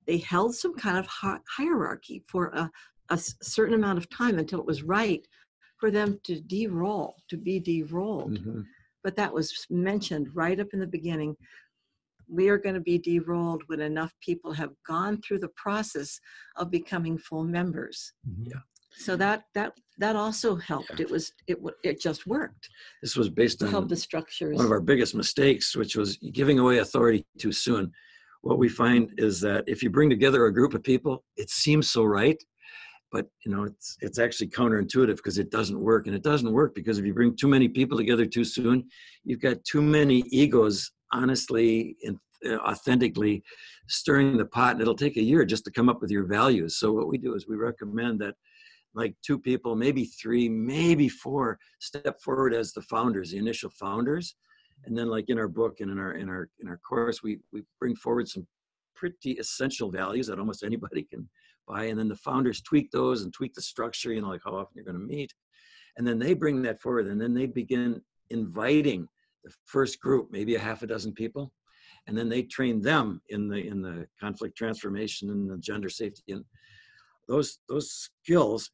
they 0.07 0.19
held 0.19 0.55
some 0.55 0.75
kind 0.75 0.99
of 0.99 1.07
hi- 1.07 1.39
hierarchy 1.49 2.25
for 2.27 2.49
a, 2.49 2.71
a 3.11 3.19
certain 3.19 3.75
amount 3.75 3.99
of 3.99 4.09
time 4.11 4.39
until 4.39 4.59
it 4.59 4.67
was 4.67 4.83
right 4.83 5.27
for 5.80 5.90
them 5.90 6.20
to 6.25 6.40
de-roll 6.40 7.16
to 7.28 7.37
be 7.37 7.58
de-rolled 7.58 8.38
Mhm. 8.38 8.66
but 9.02 9.16
that 9.16 9.32
was 9.32 9.66
mentioned 9.70 10.26
right 10.37 10.60
up 10.60 10.68
in 10.75 10.78
the 10.80 10.87
beginning. 10.87 11.34
We 12.28 12.49
are 12.50 12.58
going 12.58 12.75
to 12.75 12.80
be 12.92 12.99
de-rolled 12.99 13.62
when 13.66 13.80
enough 13.80 14.12
people 14.20 14.52
have 14.52 14.72
gone 14.87 15.20
through 15.22 15.38
the 15.40 15.49
process 15.56 16.20
of 16.56 16.70
becoming 16.70 17.16
full 17.18 17.44
members. 17.44 18.12
Mhm. 18.28 18.49
Yeah. 18.52 18.60
So 18.92 19.16
that 19.16 19.44
that 19.54 19.72
that 19.99 20.16
also 20.16 20.56
helped. 20.56 20.90
Yeah. 20.90 21.02
It 21.04 21.10
was 21.10 21.32
it 21.46 21.58
it 21.82 22.00
just 22.00 22.26
worked 22.26 22.68
This 23.02 23.16
was 23.16 23.28
based 23.30 23.58
to 23.60 23.68
help 23.68 23.84
on 23.84 23.88
the 23.88 23.96
structures. 23.96 24.56
one 24.56 24.66
of 24.66 24.70
our 24.72 24.80
biggest 24.92 25.14
mistakes, 25.14 25.75
which 25.75 25.96
was 25.96 26.16
giving 26.40 26.58
away 26.58 26.78
authority 26.78 27.25
too 27.38 27.52
soon. 27.52 27.92
What 28.42 28.58
we 28.58 28.68
find 28.68 29.12
is 29.18 29.40
that 29.40 29.64
if 29.66 29.82
you 29.82 29.90
bring 29.90 30.10
together 30.10 30.44
a 30.46 30.52
group 30.52 30.75
of 30.75 30.82
people, 30.82 31.25
it 31.37 31.50
seems 31.50 31.90
so 31.90 32.04
right, 32.04 32.40
but 33.12 33.26
you 33.45 33.52
know 33.52 33.64
it's 33.64 33.97
it's 34.00 34.19
actually 34.19 34.49
counterintuitive 34.49 35.17
because 35.17 35.38
it 35.38 35.50
doesn't 35.50 35.81
work, 35.81 36.07
and 36.07 36.14
it 36.14 36.23
doesn't 36.23 36.52
work 36.52 36.75
because 36.75 36.99
if 36.99 37.05
you 37.05 37.14
bring 37.14 37.37
too 37.37 37.49
many 37.49 37.69
people 37.69 37.97
together 37.97 38.26
too 38.26 38.45
soon, 38.45 38.88
you've 39.25 39.40
got 39.40 39.62
too 39.64 39.83
many 39.83 40.25
egos, 40.31 40.90
honestly 41.12 41.97
and 42.05 42.19
uh, 42.47 42.57
authentically 42.59 43.43
stirring 43.88 44.37
the 44.37 44.47
pot, 44.47 44.73
and 44.73 44.81
it'll 44.81 44.95
take 44.95 45.17
a 45.17 45.23
year 45.23 45.45
just 45.45 45.64
to 45.64 45.71
come 45.71 45.88
up 45.88 46.00
with 46.00 46.11
your 46.11 46.25
values. 46.25 46.79
So 46.79 46.93
what 46.93 47.09
we 47.09 47.19
do 47.19 47.35
is 47.35 47.47
we 47.47 47.57
recommend 47.57 48.21
that 48.21 48.35
like 48.95 49.14
two 49.25 49.38
people, 49.38 49.76
maybe 49.76 50.05
three, 50.05 50.49
maybe 50.49 51.09
four, 51.09 51.59
step 51.81 52.21
forward 52.21 52.55
as 52.55 52.73
the 52.73 52.83
founders, 52.83 53.31
the 53.31 53.38
initial 53.38 53.71
founders, 53.71 54.35
and 54.85 54.97
then 54.97 55.09
like 55.09 55.29
in 55.29 55.38
our 55.38 55.49
book 55.49 55.81
and 55.81 55.90
in 55.90 55.99
our 55.99 56.12
in 56.12 56.29
our 56.29 56.49
in 56.61 56.69
our 56.69 56.79
course, 56.79 57.23
we 57.23 57.38
we 57.52 57.62
bring 57.79 57.95
forward 57.97 58.29
some 58.29 58.47
pretty 58.95 59.33
essential 59.33 59.90
values 59.90 60.26
that 60.26 60.38
almost 60.38 60.62
anybody 60.62 61.02
can 61.02 61.29
buy, 61.71 61.85
and 61.85 61.99
then 61.99 62.09
the 62.09 62.17
founders 62.17 62.61
tweak 62.62 62.91
those 62.91 63.23
and 63.23 63.33
tweak 63.33 63.55
the 63.55 63.62
structure, 63.62 64.12
you 64.12 64.21
know, 64.21 64.29
like 64.29 64.43
how 64.45 64.55
often 64.57 64.73
you're 64.75 64.85
going 64.85 64.99
to 64.99 65.15
meet, 65.15 65.33
and 65.97 66.07
then 66.07 66.19
they 66.19 66.35
bring 66.35 66.62
that 66.62 66.81
forward, 66.81 67.07
and 67.07 67.21
then 67.21 67.35
they 67.35 67.47
begin 67.47 68.00
inviting 68.31 69.09
the 69.45 69.53
first 69.65 70.00
group, 70.00 70.29
maybe 70.31 70.55
a 70.55 70.61
half 70.61 70.83
a 70.83 70.87
dozen 70.87 71.12
people, 71.12 71.53
and 72.07 72.17
then 72.17 72.29
they 72.29 72.43
train 72.43 72.81
them 72.81 73.21
in 73.29 73.49
the 73.49 73.57
in 73.57 73.83
the 73.83 74.07
conflict 74.19 74.57
transformation 74.57 75.31
and 75.31 75.50
the 75.50 75.59
gender 75.59 75.89
safety 75.89 76.33
and 76.33 76.45
those 77.29 77.59
those 77.69 77.91
skills. 77.91 78.71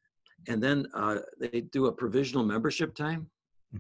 And 0.48 0.62
then 0.62 0.86
uh, 0.94 1.18
they 1.40 1.62
do 1.62 1.86
a 1.86 1.92
provisional 1.92 2.44
membership 2.44 2.94
time 2.94 3.30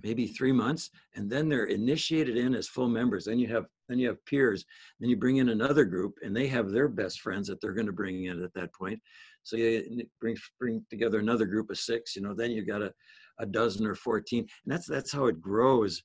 maybe 0.02 0.26
three 0.26 0.52
months 0.52 0.90
and 1.14 1.30
then 1.30 1.48
they're 1.48 1.66
initiated 1.66 2.36
in 2.36 2.54
as 2.54 2.68
full 2.68 2.88
members. 2.88 3.24
Then 3.24 3.38
you 3.38 3.48
have 3.48 3.66
then 3.88 3.98
you 3.98 4.08
have 4.08 4.24
peers. 4.26 4.64
Then 4.98 5.08
you 5.08 5.16
bring 5.16 5.36
in 5.36 5.50
another 5.50 5.84
group 5.84 6.14
and 6.22 6.34
they 6.34 6.48
have 6.48 6.70
their 6.70 6.88
best 6.88 7.20
friends 7.20 7.46
that 7.48 7.60
they're 7.60 7.72
going 7.72 7.86
to 7.86 7.92
bring 7.92 8.24
in 8.24 8.42
at 8.42 8.52
that 8.54 8.74
point. 8.74 9.00
So 9.42 9.56
you 9.56 10.04
bring 10.20 10.36
bring 10.58 10.84
together 10.90 11.18
another 11.18 11.46
group 11.46 11.70
of 11.70 11.78
six 11.78 12.16
you 12.16 12.22
know 12.22 12.34
then 12.34 12.50
you 12.50 12.64
got 12.64 12.82
a, 12.82 12.92
a 13.38 13.46
dozen 13.46 13.86
or 13.86 13.94
14 13.94 14.40
and 14.40 14.48
that's 14.66 14.86
that's 14.86 15.12
how 15.12 15.26
it 15.26 15.40
grows. 15.40 16.02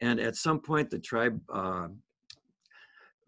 And 0.00 0.18
at 0.18 0.36
some 0.36 0.60
point 0.60 0.90
the 0.90 0.98
tribe 0.98 1.40
uh, 1.52 1.88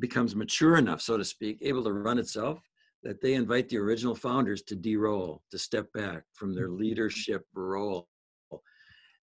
becomes 0.00 0.34
mature 0.34 0.76
enough 0.76 1.00
so 1.00 1.16
to 1.16 1.24
speak 1.24 1.58
able 1.60 1.84
to 1.84 1.92
run 1.92 2.18
itself 2.18 2.60
that 3.02 3.20
they 3.20 3.34
invite 3.34 3.68
the 3.68 3.78
original 3.78 4.14
founders 4.14 4.62
to 4.62 4.76
de-roll, 4.76 5.42
to 5.50 5.58
step 5.58 5.92
back 5.92 6.22
from 6.34 6.54
their 6.54 6.68
leadership 6.68 7.44
role. 7.54 8.08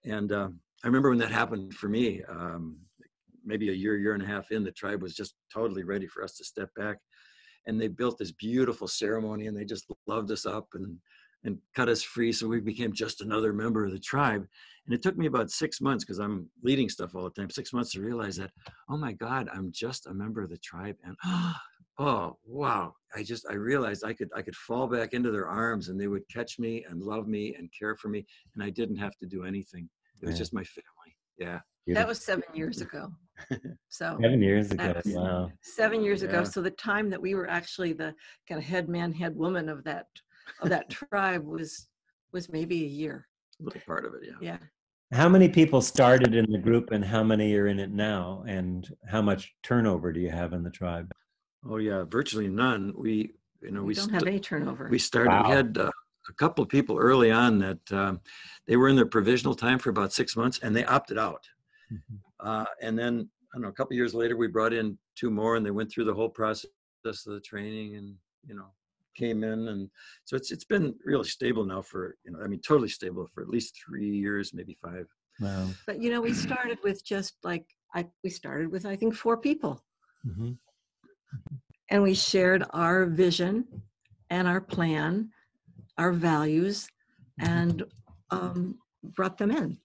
And 0.05 0.31
um, 0.31 0.59
I 0.83 0.87
remember 0.87 1.09
when 1.09 1.19
that 1.19 1.31
happened 1.31 1.73
for 1.73 1.89
me, 1.89 2.23
um, 2.29 2.77
maybe 3.45 3.69
a 3.69 3.73
year, 3.73 3.97
year 3.97 4.13
and 4.13 4.23
a 4.23 4.27
half 4.27 4.51
in, 4.51 4.63
the 4.63 4.71
tribe 4.71 5.01
was 5.01 5.15
just 5.15 5.35
totally 5.53 5.83
ready 5.83 6.07
for 6.07 6.23
us 6.23 6.35
to 6.37 6.43
step 6.43 6.69
back. 6.75 6.97
And 7.67 7.79
they 7.79 7.87
built 7.87 8.17
this 8.17 8.31
beautiful 8.31 8.87
ceremony 8.87 9.47
and 9.47 9.57
they 9.57 9.65
just 9.65 9.85
loved 10.07 10.31
us 10.31 10.45
up 10.45 10.67
and, 10.73 10.97
and 11.43 11.57
cut 11.75 11.89
us 11.89 12.01
free. 12.01 12.31
So 12.31 12.47
we 12.47 12.59
became 12.59 12.93
just 12.93 13.21
another 13.21 13.53
member 13.53 13.85
of 13.85 13.91
the 13.91 13.99
tribe. 13.99 14.45
And 14.85 14.95
it 14.95 15.03
took 15.03 15.17
me 15.17 15.27
about 15.27 15.51
six 15.51 15.81
months 15.81 16.03
because 16.03 16.19
I'm 16.19 16.49
leading 16.63 16.89
stuff 16.89 17.15
all 17.15 17.23
the 17.23 17.29
time, 17.29 17.49
six 17.49 17.73
months 17.73 17.91
to 17.91 18.01
realize 18.01 18.37
that, 18.37 18.51
oh 18.89 18.97
my 18.97 19.13
God, 19.13 19.49
I'm 19.53 19.71
just 19.71 20.07
a 20.07 20.13
member 20.13 20.41
of 20.41 20.49
the 20.49 20.57
tribe. 20.57 20.95
And 21.03 21.15
oh 21.25 21.55
Oh, 22.01 22.37
wow 22.45 22.95
i 23.15 23.23
just 23.23 23.45
i 23.49 23.53
realized 23.53 24.03
i 24.05 24.13
could 24.13 24.29
i 24.35 24.41
could 24.41 24.55
fall 24.55 24.87
back 24.87 25.13
into 25.13 25.31
their 25.31 25.47
arms 25.47 25.89
and 25.89 25.99
they 25.99 26.07
would 26.07 26.23
catch 26.29 26.57
me 26.57 26.85
and 26.89 27.01
love 27.03 27.27
me 27.27 27.55
and 27.55 27.69
care 27.77 27.95
for 27.97 28.07
me 28.07 28.25
and 28.55 28.63
i 28.63 28.69
didn't 28.69 28.95
have 28.95 29.15
to 29.17 29.25
do 29.25 29.43
anything 29.43 29.89
it 30.21 30.25
was 30.25 30.35
Yeah. 30.35 30.39
just 30.39 30.53
my 30.53 30.63
family 30.63 31.11
yeah 31.37 31.59
that 31.95 32.07
was 32.07 32.21
seven 32.21 32.43
years 32.53 32.81
ago. 32.81 33.11
So 33.89 34.17
seven 34.21 34.41
years 34.41 34.71
ago. 34.71 35.01
Wow. 35.07 35.51
seven 35.61 36.03
years 36.03 36.21
ago. 36.21 36.43
So 36.43 36.61
the 36.61 36.71
time 36.71 37.09
that 37.09 37.19
we 37.21 37.33
were 37.33 37.49
actually 37.49 37.93
the 37.93 38.13
kind 38.47 38.59
of 38.59 38.65
head 38.65 38.87
man, 38.89 39.11
head 39.11 39.35
woman 39.35 39.69
of 39.69 39.83
that 39.85 40.05
of 40.61 40.69
that 40.69 40.89
tribe 41.11 41.43
was 41.45 41.87
was 42.31 42.47
maybe 42.49 42.83
a 42.83 42.87
year. 42.87 43.27
a 43.59 43.63
little 43.63 43.81
part 43.87 44.05
of 44.05 44.13
it 44.13 44.21
yeah 44.27 44.37
Yeah. 44.39 44.57
How 45.11 45.27
many 45.27 45.49
people 45.49 45.81
started 45.81 46.35
in 46.35 46.51
the 46.51 46.59
group 46.59 46.91
and 46.91 47.03
how 47.03 47.23
many 47.23 47.55
are 47.55 47.65
in 47.67 47.79
it 47.79 47.91
now? 47.91 48.43
And 48.47 48.87
how 49.07 49.23
much 49.23 49.55
turnover 49.63 50.13
do 50.13 50.19
you 50.19 50.29
have 50.29 50.53
in 50.53 50.61
the 50.63 50.69
tribe? 50.69 51.11
Oh 51.67 51.77
yeah 51.77 52.03
virtually 52.07 52.47
none 52.47 52.93
we 52.95 53.31
you 53.61 53.71
know 53.71 53.81
We, 53.81 53.87
we 53.87 53.93
don't 53.95 54.05
st- 54.05 54.13
have 54.13 54.27
any 54.27 54.39
turnover. 54.39 54.87
we 54.89 54.99
started 54.99 55.31
Wow. 55.31 55.49
we 55.49 55.55
had 55.55 55.77
uh, 55.77 55.91
a 56.29 56.33
couple 56.33 56.63
of 56.63 56.69
people 56.69 56.97
early 56.97 57.31
on 57.31 57.59
that 57.59 57.91
um, 57.91 58.21
they 58.67 58.77
were 58.77 58.87
in 58.87 58.95
their 58.95 59.05
provisional 59.05 59.55
time 59.55 59.79
for 59.79 59.89
about 59.89 60.13
six 60.13 60.35
months 60.35 60.59
and 60.63 60.75
they 60.75 60.85
opted 60.85 61.17
out 61.17 61.43
uh, 62.41 62.65
and 62.81 62.97
then 62.97 63.27
I 63.51 63.55
don't 63.57 63.63
know, 63.63 63.69
a 63.69 63.73
couple 63.73 63.95
years 63.95 64.13
later, 64.13 64.37
we 64.37 64.45
brought 64.47 64.73
in 64.73 64.95
two 65.15 65.31
more, 65.31 65.55
and 65.55 65.65
they 65.65 65.71
went 65.71 65.91
through 65.91 66.03
the 66.05 66.13
whole 66.13 66.29
process 66.29 66.67
of 67.03 67.33
the 67.33 67.39
training, 67.39 67.95
and 67.95 68.13
you 68.45 68.53
know, 68.53 68.67
came 69.17 69.43
in, 69.43 69.69
and 69.69 69.89
so 70.23 70.35
it's 70.37 70.51
it's 70.51 70.65
been 70.65 70.93
really 71.03 71.27
stable 71.27 71.65
now 71.65 71.81
for 71.81 72.15
you 72.23 72.31
know, 72.31 72.39
I 72.43 72.47
mean, 72.47 72.61
totally 72.61 72.89
stable 72.89 73.27
for 73.33 73.41
at 73.41 73.49
least 73.49 73.75
three 73.83 74.07
years, 74.07 74.53
maybe 74.53 74.77
five. 74.79 75.07
Wow. 75.41 75.67
but 75.87 75.99
you 75.99 76.11
know, 76.11 76.21
we 76.21 76.31
started 76.31 76.77
with 76.83 77.03
just 77.03 77.33
like 77.43 77.65
I 77.95 78.05
we 78.23 78.29
started 78.29 78.71
with 78.71 78.85
I 78.85 78.95
think 78.95 79.15
four 79.15 79.35
people. 79.35 79.83
Mhm. 80.27 80.57
And 81.89 82.03
we 82.03 82.13
shared 82.13 82.63
our 82.71 83.05
vision 83.05 83.65
and 84.29 84.47
our 84.47 84.61
plan, 84.61 85.29
our 85.97 86.11
values, 86.11 86.87
and 87.39 87.83
um, 88.31 88.77
brought 89.15 89.37
them 89.37 89.51
in 89.51 89.77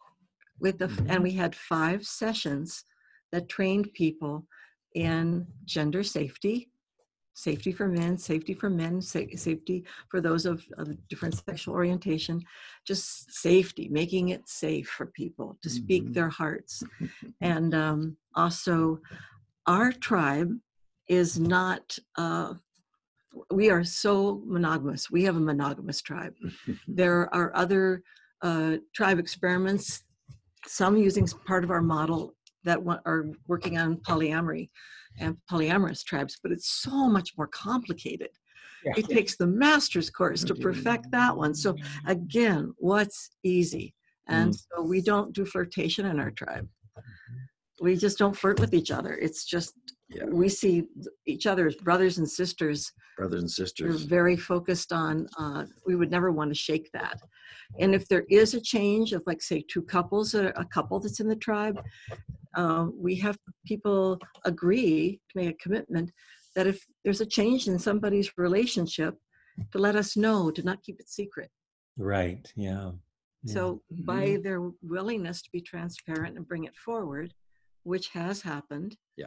with 0.60 0.78
the 0.78 0.90
and 1.08 1.22
we 1.22 1.32
had 1.32 1.54
five 1.54 2.06
sessions 2.06 2.84
that 3.32 3.48
trained 3.48 3.92
people 3.94 4.46
in 4.94 5.46
gender 5.64 6.02
safety 6.02 6.70
safety 7.34 7.72
for 7.72 7.88
men 7.88 8.16
safety 8.16 8.54
for 8.54 8.70
men 8.70 9.02
sa- 9.02 9.20
safety 9.34 9.84
for 10.08 10.20
those 10.20 10.46
of, 10.46 10.64
of 10.78 10.96
different 11.08 11.34
sexual 11.48 11.74
orientation 11.74 12.40
just 12.86 13.32
safety 13.32 13.88
making 13.88 14.28
it 14.28 14.48
safe 14.48 14.88
for 14.88 15.06
people 15.06 15.58
to 15.62 15.68
speak 15.68 16.04
Mhm. 16.04 16.14
their 16.14 16.28
hearts 16.28 16.82
and 17.40 17.74
um, 17.74 18.16
also 18.36 19.00
our 19.66 19.90
tribe 19.90 20.50
is 21.08 21.38
not 21.38 21.99
uh, 22.16 22.54
we 23.50 23.70
are 23.70 23.84
so 23.84 24.42
monogamous. 24.46 25.11
We 25.11 25.25
have 25.25 25.37
a 25.37 25.40
monogamous 25.40 26.00
tribe. 26.02 26.34
There 26.88 27.34
are 27.34 27.54
other 27.56 28.02
uh, 28.42 28.76
tribe 28.94 29.18
experiments 29.18 30.04
some 30.66 30.96
using 30.96 31.26
part 31.46 31.64
of 31.64 31.70
our 31.70 31.82
model 31.82 32.34
that 32.64 32.78
are 33.04 33.26
working 33.46 33.76
on 33.78 33.96
polyamory 33.96 34.70
and 35.18 35.37
polyamorous 35.50 36.02
tribes 36.02 36.38
but 36.42 36.52
it's 36.52 36.68
so 36.68 37.08
much 37.08 37.32
more 37.37 37.46
complicated. 37.49 38.30
Yeah. 38.84 38.92
it 38.99 39.08
takes 39.08 39.37
the 39.37 39.46
master's 39.46 40.11
course 40.11 40.44
to 40.44 40.54
perfect 40.54 41.11
that 41.11 41.37
one. 41.37 41.54
So 41.54 41.75
again 42.06 42.73
what's 42.78 43.30
easy? 43.42 43.94
And 44.28 44.54
so 44.54 44.82
we 44.82 45.02
don't 45.02 45.34
do 45.34 45.44
flirtation 45.44 46.06
in 46.06 46.18
our 46.18 46.30
tribe. 46.30 46.66
We 47.80 47.96
just 47.96 48.18
don't 48.18 48.37
flirt 48.37 48.61
with 48.61 48.73
each 48.73 48.90
other. 48.90 49.14
It's 49.14 49.44
just 49.44 49.75
Yeah. 50.14 50.25
we 50.26 50.49
see 50.49 50.85
each 51.26 51.47
other 51.47 51.66
as 51.66 51.75
brothers 51.76 52.18
and 52.18 52.28
sisters 52.28 52.92
Brothers 53.16 53.40
and 53.42 53.50
sisters. 53.50 54.02
we're 54.02 54.09
very 54.09 54.37
focused 54.37 54.92
on 54.92 55.26
uh, 55.38 55.64
we 55.87 55.97
would 55.97 56.11
never 56.11 56.30
want 56.33 56.50
to 56.50 56.54
shake 56.54 56.90
that 56.92 57.21
and 57.80 57.94
if 57.94 58.06
there 58.09 58.25
is 58.28 58.54
a 58.54 58.61
change 58.61 59.12
of 59.12 59.23
like 59.26 59.42
say 59.42 59.64
two 59.68 59.83
couples 59.83 60.35
or 60.35 60.49
a 60.50 60.64
couple 60.66 61.00
that's 61.00 61.21
in 61.21 61.28
the 61.28 61.37
tribe 61.37 61.80
uh, 62.56 62.87
we 62.97 63.14
have 63.16 63.37
people 63.66 64.18
agree 64.44 65.21
to 65.30 65.38
make 65.38 65.50
a 65.50 65.62
commitment 65.62 66.11
that 66.54 66.66
if 66.66 66.85
there's 67.02 67.21
a 67.21 67.26
change 67.26 67.66
in 67.66 67.78
somebody's 67.78 68.30
relationship 68.38 69.14
to 69.73 69.78
let 69.78 69.97
us 69.97 70.16
know 70.16 70.50
to 70.50 70.62
not 70.62 70.83
keep 70.83 70.99
it 71.00 71.09
secret 71.09 71.50
Right. 71.97 72.44
Yeah. 72.56 72.90
Yeah. 73.44 73.54
so 73.54 73.83
by 74.12 74.38
their 74.42 74.61
willingness 74.83 75.42
to 75.42 75.50
be 75.52 75.61
transparent 75.61 76.37
and 76.37 76.47
bring 76.49 76.64
it 76.64 76.76
forward 76.76 77.33
which 77.85 78.09
has 78.09 78.40
happened 78.42 78.97
Yeah. 79.16 79.26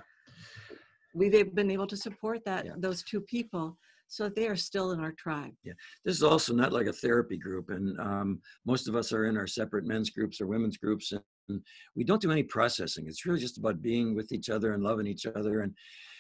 We've 1.18 1.56
been 1.56 1.72
able 1.72 1.88
to 1.88 1.98
support 1.98 2.46
that 2.46 2.66
Yeah. 2.66 2.76
those 2.78 3.04
two 3.04 3.22
people 3.22 3.78
so 4.10 4.30
they 4.30 4.48
are 4.48 4.56
still 4.56 4.92
in 4.92 5.02
our 5.02 5.12
tribe. 5.12 5.54
Yeah, 5.66 5.74
this 6.06 6.16
is 6.16 6.24
also 6.24 6.54
not 6.54 6.72
like 6.72 6.88
a 6.88 6.94
therapy 6.94 7.38
group, 7.38 7.70
and 7.70 8.00
um, 8.00 8.42
most 8.66 8.88
of 8.88 8.96
us 8.96 9.12
are 9.12 9.26
in 9.26 9.36
our 9.36 9.48
separate 9.48 9.86
men's 9.86 10.10
groups 10.10 10.40
or 10.40 10.48
women's 10.48 10.78
groups, 10.78 11.12
and 11.12 11.62
we 11.94 12.06
don't 12.06 12.22
do 12.22 12.32
any 12.32 12.44
processing. 12.44 13.06
It's 13.08 13.26
really 13.26 13.42
just 13.42 13.58
about 13.58 13.82
being 13.82 14.16
with 14.16 14.32
each 14.32 14.50
other 14.50 14.74
and 14.74 14.82
loving 14.82 15.08
each 15.08 15.26
other 15.26 15.60
and 15.60 15.74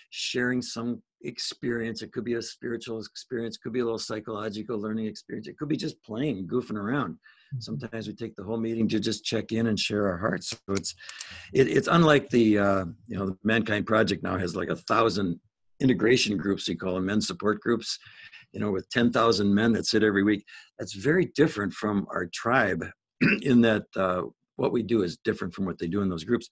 sharing 0.10 0.62
some 0.62 1.02
experience. 1.22 2.02
It 2.02 2.12
could 2.12 2.26
be 2.26 2.34
a 2.34 2.42
spiritual 2.42 3.00
experience, 3.00 3.56
could 3.56 3.72
be 3.72 3.80
a 3.80 3.86
little 3.86 4.00
psychological 4.00 4.78
learning 4.78 5.06
experience. 5.06 5.48
It 5.48 5.58
could 5.58 5.70
be 5.70 5.78
just 5.78 6.02
playing, 6.04 6.48
goofing 6.48 6.76
around. 6.78 7.18
Mm-hmm. 7.54 7.60
Sometimes 7.62 8.08
we 8.08 8.14
take 8.14 8.36
the 8.36 8.44
whole 8.44 8.58
meeting 8.58 8.88
to 8.90 9.00
just 9.00 9.24
check 9.24 9.52
in 9.52 9.68
and 9.68 9.80
share 9.80 10.08
our 10.08 10.18
hearts. 10.18 10.50
So 10.50 10.74
it's 10.74 10.96
it, 11.54 11.68
it's 11.68 11.88
unlike 11.88 12.30
the 12.30 12.60
uh, 12.60 12.86
you 13.08 13.18
know 13.18 13.28
the 13.28 13.38
Mankind 13.44 13.86
Project 13.86 14.24
now 14.24 14.38
has 14.38 14.56
like 14.56 14.70
a 14.70 14.76
thousand 14.76 15.40
integration 15.80 16.38
groups, 16.38 16.68
you 16.68 16.78
call 16.78 16.96
them 16.96 17.06
men 17.06 17.22
support 17.22 17.60
groups, 17.62 18.00
you 18.52 18.60
know, 18.60 18.72
with 18.72 18.90
10,000 18.90 19.54
men 19.54 19.74
that 19.74 19.86
sit 19.86 20.04
every 20.04 20.24
week. 20.24 20.46
That's 20.80 20.94
very 20.94 21.32
different 21.36 21.74
from 21.74 22.08
our 22.10 22.28
tribe 22.34 22.86
in 23.42 23.62
that 23.62 23.84
uh, 23.96 24.24
what 24.56 24.72
we 24.72 24.84
do 24.84 25.04
is 25.04 25.18
different 25.24 25.54
from 25.54 25.66
what 25.66 25.78
they 25.80 25.88
do 25.88 26.02
in 26.02 26.10
those 26.10 26.24
groups. 26.24 26.50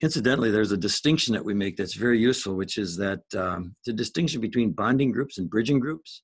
Incidentally, 0.00 0.50
there's 0.50 0.72
a 0.72 0.76
distinction 0.76 1.34
that 1.34 1.44
we 1.44 1.54
make 1.54 1.76
that's 1.76 1.94
very 1.94 2.18
useful, 2.18 2.54
which 2.54 2.78
is 2.78 2.96
that 2.96 3.20
um, 3.36 3.74
the 3.84 3.92
distinction 3.92 4.40
between 4.40 4.72
bonding 4.72 5.10
groups 5.10 5.38
and 5.38 5.50
bridging 5.50 5.80
groups. 5.80 6.22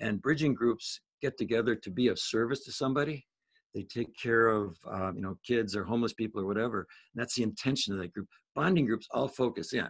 And 0.00 0.20
bridging 0.20 0.54
groups 0.54 1.00
get 1.24 1.38
together 1.38 1.74
to 1.74 1.90
be 1.90 2.08
of 2.08 2.18
service 2.18 2.64
to 2.64 2.72
somebody. 2.72 3.26
They 3.74 3.82
take 3.82 4.16
care 4.16 4.48
of, 4.48 4.76
uh, 4.90 5.12
you 5.14 5.22
know, 5.22 5.36
kids 5.46 5.74
or 5.74 5.84
homeless 5.84 6.12
people 6.12 6.40
or 6.40 6.46
whatever. 6.46 6.86
And 7.12 7.20
that's 7.20 7.34
the 7.34 7.42
intention 7.42 7.92
of 7.92 8.00
that 8.00 8.12
group. 8.12 8.28
Bonding 8.54 8.86
groups 8.86 9.08
all 9.10 9.28
focus 9.28 9.72
in 9.72 9.88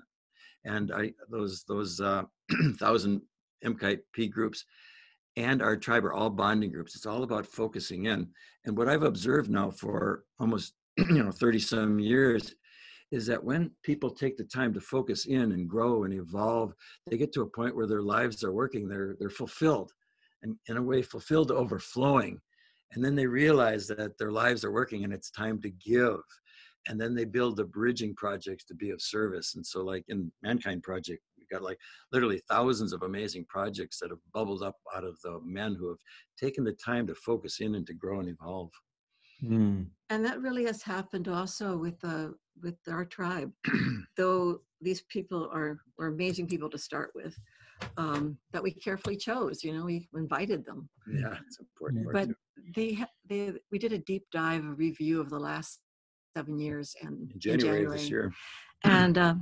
and 0.64 0.92
I 0.92 1.12
those 1.30 1.64
those 1.68 2.00
uh, 2.00 2.22
thousand 2.78 3.22
MKite 3.64 4.00
P 4.12 4.28
groups 4.28 4.64
and 5.36 5.62
our 5.62 5.76
tribe 5.76 6.04
are 6.04 6.12
all 6.12 6.30
bonding 6.30 6.70
groups. 6.70 6.94
It's 6.94 7.06
all 7.06 7.24
about 7.24 7.46
focusing 7.46 8.06
in. 8.06 8.28
And 8.64 8.76
what 8.76 8.88
I've 8.88 9.02
observed 9.02 9.50
now 9.50 9.70
for 9.70 10.24
almost 10.38 10.74
you 10.96 11.22
know 11.22 11.30
30 11.30 11.58
some 11.58 11.98
years 11.98 12.54
is 13.10 13.26
that 13.26 13.42
when 13.42 13.70
people 13.82 14.10
take 14.10 14.36
the 14.36 14.44
time 14.44 14.72
to 14.74 14.80
focus 14.80 15.26
in 15.26 15.52
and 15.52 15.68
grow 15.68 16.04
and 16.04 16.14
evolve, 16.14 16.74
they 17.06 17.16
get 17.16 17.32
to 17.34 17.42
a 17.42 17.46
point 17.46 17.76
where 17.76 17.86
their 17.86 18.02
lives 18.02 18.42
are 18.42 18.52
working, 18.52 18.88
they're 18.88 19.16
they're 19.18 19.30
fulfilled 19.30 19.92
and 20.44 20.56
in 20.68 20.76
a 20.76 20.82
way 20.82 21.02
fulfilled 21.02 21.48
to 21.48 21.54
overflowing. 21.54 22.40
And 22.92 23.04
then 23.04 23.16
they 23.16 23.26
realize 23.26 23.88
that 23.88 24.16
their 24.18 24.30
lives 24.30 24.64
are 24.64 24.70
working 24.70 25.02
and 25.02 25.12
it's 25.12 25.30
time 25.30 25.60
to 25.62 25.70
give 25.70 26.20
and 26.86 27.00
then 27.00 27.14
they 27.14 27.24
build 27.24 27.56
the 27.56 27.64
bridging 27.64 28.14
projects 28.14 28.64
to 28.64 28.74
be 28.74 28.90
of 28.90 29.00
service 29.00 29.54
and 29.54 29.66
so 29.66 29.82
like 29.82 30.04
in 30.08 30.30
mankind 30.42 30.82
project 30.82 31.22
we've 31.38 31.48
got 31.48 31.62
like 31.62 31.78
literally 32.12 32.40
thousands 32.48 32.92
of 32.92 33.02
amazing 33.02 33.44
projects 33.48 33.98
that 33.98 34.10
have 34.10 34.18
bubbled 34.32 34.62
up 34.62 34.76
out 34.94 35.04
of 35.04 35.18
the 35.22 35.40
men 35.44 35.74
who 35.74 35.88
have 35.88 35.98
taken 36.38 36.64
the 36.64 36.72
time 36.72 37.06
to 37.06 37.14
focus 37.14 37.60
in 37.60 37.74
and 37.74 37.86
to 37.86 37.94
grow 37.94 38.20
and 38.20 38.28
evolve 38.28 38.70
mm. 39.42 39.86
and 40.10 40.24
that 40.24 40.40
really 40.40 40.64
has 40.64 40.82
happened 40.82 41.28
also 41.28 41.76
with 41.76 42.02
uh, 42.04 42.28
with 42.62 42.76
our 42.88 43.04
tribe 43.04 43.50
though 44.16 44.60
these 44.80 45.02
people 45.02 45.48
are 45.52 45.78
are 45.98 46.08
amazing 46.08 46.46
people 46.46 46.70
to 46.70 46.78
start 46.78 47.10
with 47.14 47.36
um, 47.96 48.38
that 48.52 48.62
we 48.62 48.72
carefully 48.72 49.16
chose 49.16 49.62
you 49.64 49.72
know 49.72 49.84
we 49.84 50.08
invited 50.14 50.64
them 50.64 50.88
yeah 51.08 51.36
it's 51.46 51.58
important 51.58 52.06
but 52.12 52.28
they 52.74 52.98
they 53.28 53.52
we 53.70 53.78
did 53.78 53.92
a 53.92 53.98
deep 53.98 54.24
dive 54.32 54.64
a 54.64 54.72
review 54.72 55.20
of 55.20 55.30
the 55.30 55.38
last 55.38 55.80
seven 56.36 56.58
years 56.58 56.94
and 57.02 57.30
in 57.32 57.38
January, 57.38 57.78
January. 57.78 57.98
this 57.98 58.10
year. 58.10 58.32
And 58.84 59.16
uh, 59.16 59.34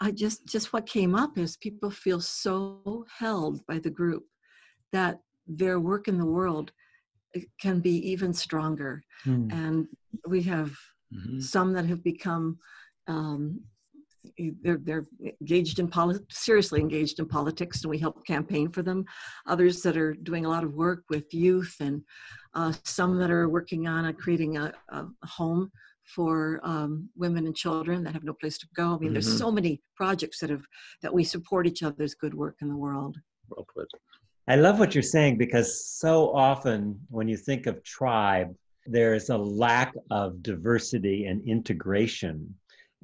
I 0.00 0.10
just 0.10 0.46
just 0.46 0.72
what 0.72 0.86
came 0.86 1.14
up 1.14 1.36
is 1.38 1.56
people 1.56 1.90
feel 1.90 2.20
so 2.20 3.04
held 3.18 3.64
by 3.66 3.78
the 3.78 3.90
group 3.90 4.24
that 4.92 5.18
their 5.46 5.80
work 5.80 6.08
in 6.08 6.18
the 6.18 6.26
world 6.26 6.72
eh, 7.34 7.40
can 7.60 7.80
be 7.80 7.96
even 8.10 8.32
stronger. 8.32 9.02
Mm. 9.26 9.52
And 9.52 9.86
we 10.26 10.42
have 10.42 10.70
mm-hmm. 11.12 11.40
some 11.40 11.72
that 11.74 11.86
have 11.86 12.02
become 12.02 12.58
um, 13.06 13.60
they're 14.62 14.78
they're 14.78 15.06
engaged 15.40 15.78
in 15.78 15.88
politics, 15.88 16.44
seriously 16.44 16.80
engaged 16.80 17.18
in 17.18 17.26
politics, 17.26 17.82
and 17.82 17.90
we 17.90 17.98
help 17.98 18.24
campaign 18.26 18.70
for 18.70 18.82
them. 18.82 19.04
Others 19.46 19.82
that 19.82 19.96
are 19.96 20.14
doing 20.14 20.44
a 20.44 20.48
lot 20.48 20.64
of 20.64 20.74
work 20.74 21.04
with 21.10 21.32
youth, 21.32 21.74
and 21.80 22.02
uh, 22.54 22.72
some 22.84 23.18
that 23.18 23.30
are 23.30 23.48
working 23.48 23.86
on 23.86 24.06
a, 24.06 24.12
creating 24.12 24.56
a, 24.56 24.72
a 24.90 25.06
home 25.24 25.70
for 26.04 26.60
um, 26.62 27.08
women 27.16 27.46
and 27.46 27.56
children 27.56 28.04
that 28.04 28.12
have 28.12 28.24
no 28.24 28.34
place 28.34 28.58
to 28.58 28.66
go. 28.76 28.82
I 28.82 28.88
mean, 28.90 28.98
mm-hmm. 28.98 29.12
there's 29.14 29.38
so 29.38 29.50
many 29.50 29.80
projects 29.96 30.38
that 30.40 30.50
have 30.50 30.64
that 31.02 31.12
we 31.12 31.24
support 31.24 31.66
each 31.66 31.82
other's 31.82 32.14
good 32.14 32.34
work 32.34 32.56
in 32.60 32.68
the 32.68 32.76
world. 32.76 33.16
Well 33.48 33.66
put. 33.74 33.88
I 34.46 34.56
love 34.56 34.78
what 34.78 34.94
you're 34.94 35.02
saying 35.02 35.38
because 35.38 35.86
so 35.86 36.34
often 36.34 37.00
when 37.08 37.28
you 37.28 37.36
think 37.36 37.66
of 37.66 37.82
tribe, 37.82 38.54
there's 38.86 39.30
a 39.30 39.36
lack 39.36 39.94
of 40.10 40.42
diversity 40.42 41.24
and 41.24 41.42
integration, 41.48 42.54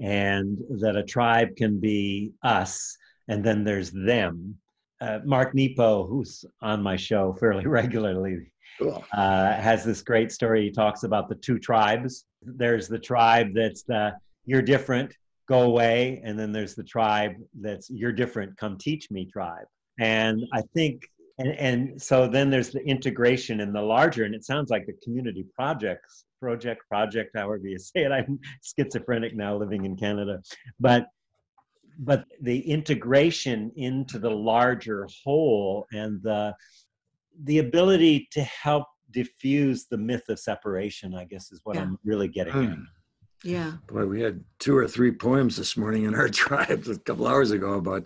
and 0.01 0.59
that 0.81 0.97
a 0.97 1.03
tribe 1.03 1.57
can 1.57 1.79
be 1.79 2.33
us, 2.43 2.97
and 3.29 3.45
then 3.45 3.65
there's 3.65 3.91
them. 3.91 4.57
Uh, 5.01 5.21
Mark 5.25 5.55
Nepo, 5.55 6.07
who's 6.07 6.45
on 6.61 6.83
my 6.83 6.97
show 6.97 7.33
fairly 7.39 7.67
regularly, 7.81 8.51
Cool. 8.81 9.05
Uh, 9.13 9.53
has 9.55 9.85
this 9.85 10.01
great 10.01 10.33
story. 10.33 10.65
He 10.65 10.71
talks 10.71 11.03
about 11.03 11.29
the 11.29 11.35
two 11.35 11.59
tribes. 11.59 12.25
There's 12.43 12.89
the 12.89 12.99
tribe 12.99 13.49
that's 13.55 13.83
the 13.83 14.15
you're 14.47 14.63
different, 14.63 15.15
go 15.47 15.63
away, 15.63 16.21
and 16.25 16.39
then 16.39 16.51
there's 16.51 16.75
the 16.75 16.85
tribe 16.85 17.35
that's 17.61 17.91
you're 17.91 18.13
different, 18.13 18.57
come 18.57 18.79
teach 18.79 19.11
me 19.11 19.27
tribe. 19.27 19.67
And 19.99 20.43
I 20.55 20.63
think, 20.75 21.11
and, 21.41 21.53
and 21.59 22.03
so 22.03 22.29
then 22.29 22.51
there's 22.51 22.71
the 22.71 22.85
integration 22.85 23.61
in 23.61 23.73
the 23.73 23.81
larger, 23.81 24.25
and 24.25 24.35
it 24.35 24.45
sounds 24.45 24.71
like 24.71 24.87
the 24.87 24.93
community 25.03 25.47
projects, 25.55 26.27
project, 26.39 26.83
project, 26.87 27.31
however 27.35 27.67
you 27.67 27.79
say 27.79 28.05
it. 28.05 28.13
I'm 28.13 28.39
schizophrenic 28.63 29.35
now, 29.35 29.57
living 29.57 29.85
in 29.87 29.97
Canada, 29.97 30.41
but 30.79 31.07
but 31.99 32.25
the 32.41 32.61
integration 32.61 33.73
into 33.77 34.19
the 34.19 34.31
larger 34.31 35.09
whole 35.25 35.87
and 35.93 36.23
the 36.23 36.55
the 37.45 37.59
ability 37.59 38.29
to 38.33 38.43
help 38.43 38.87
diffuse 39.11 39.87
the 39.87 39.97
myth 39.97 40.29
of 40.29 40.39
separation, 40.39 41.15
I 41.15 41.25
guess, 41.25 41.51
is 41.53 41.61
what 41.65 41.77
yeah. 41.77 41.83
I'm 41.83 41.99
really 42.05 42.29
getting 42.29 42.53
mm. 42.53 42.73
at. 42.73 42.79
Yeah. 43.43 43.73
Boy, 43.87 44.05
we 44.05 44.21
had 44.21 44.45
two 44.59 44.77
or 44.77 44.87
three 44.87 45.11
poems 45.11 45.57
this 45.57 45.75
morning 45.75 46.05
in 46.05 46.15
our 46.15 46.29
tribe 46.43 46.87
a 46.87 46.99
couple 46.99 47.27
hours 47.27 47.51
ago 47.51 47.75
about 47.75 48.05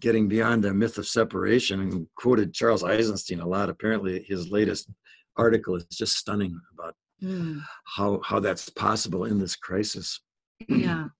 getting 0.00 0.28
beyond 0.28 0.64
the 0.64 0.72
myth 0.72 0.98
of 0.98 1.06
separation 1.06 1.80
and 1.80 2.06
quoted 2.16 2.54
Charles 2.54 2.82
Eisenstein 2.82 3.40
a 3.40 3.46
lot. 3.46 3.68
Apparently, 3.68 4.22
his 4.22 4.50
latest 4.50 4.90
article 5.36 5.76
is 5.76 5.84
just 5.92 6.16
stunning 6.16 6.58
about 6.72 6.94
mm. 7.22 7.60
how 7.84 8.20
how 8.24 8.40
that's 8.40 8.68
possible 8.68 9.24
in 9.24 9.38
this 9.38 9.56
crisis. 9.56 10.20
Yeah. 10.68 11.06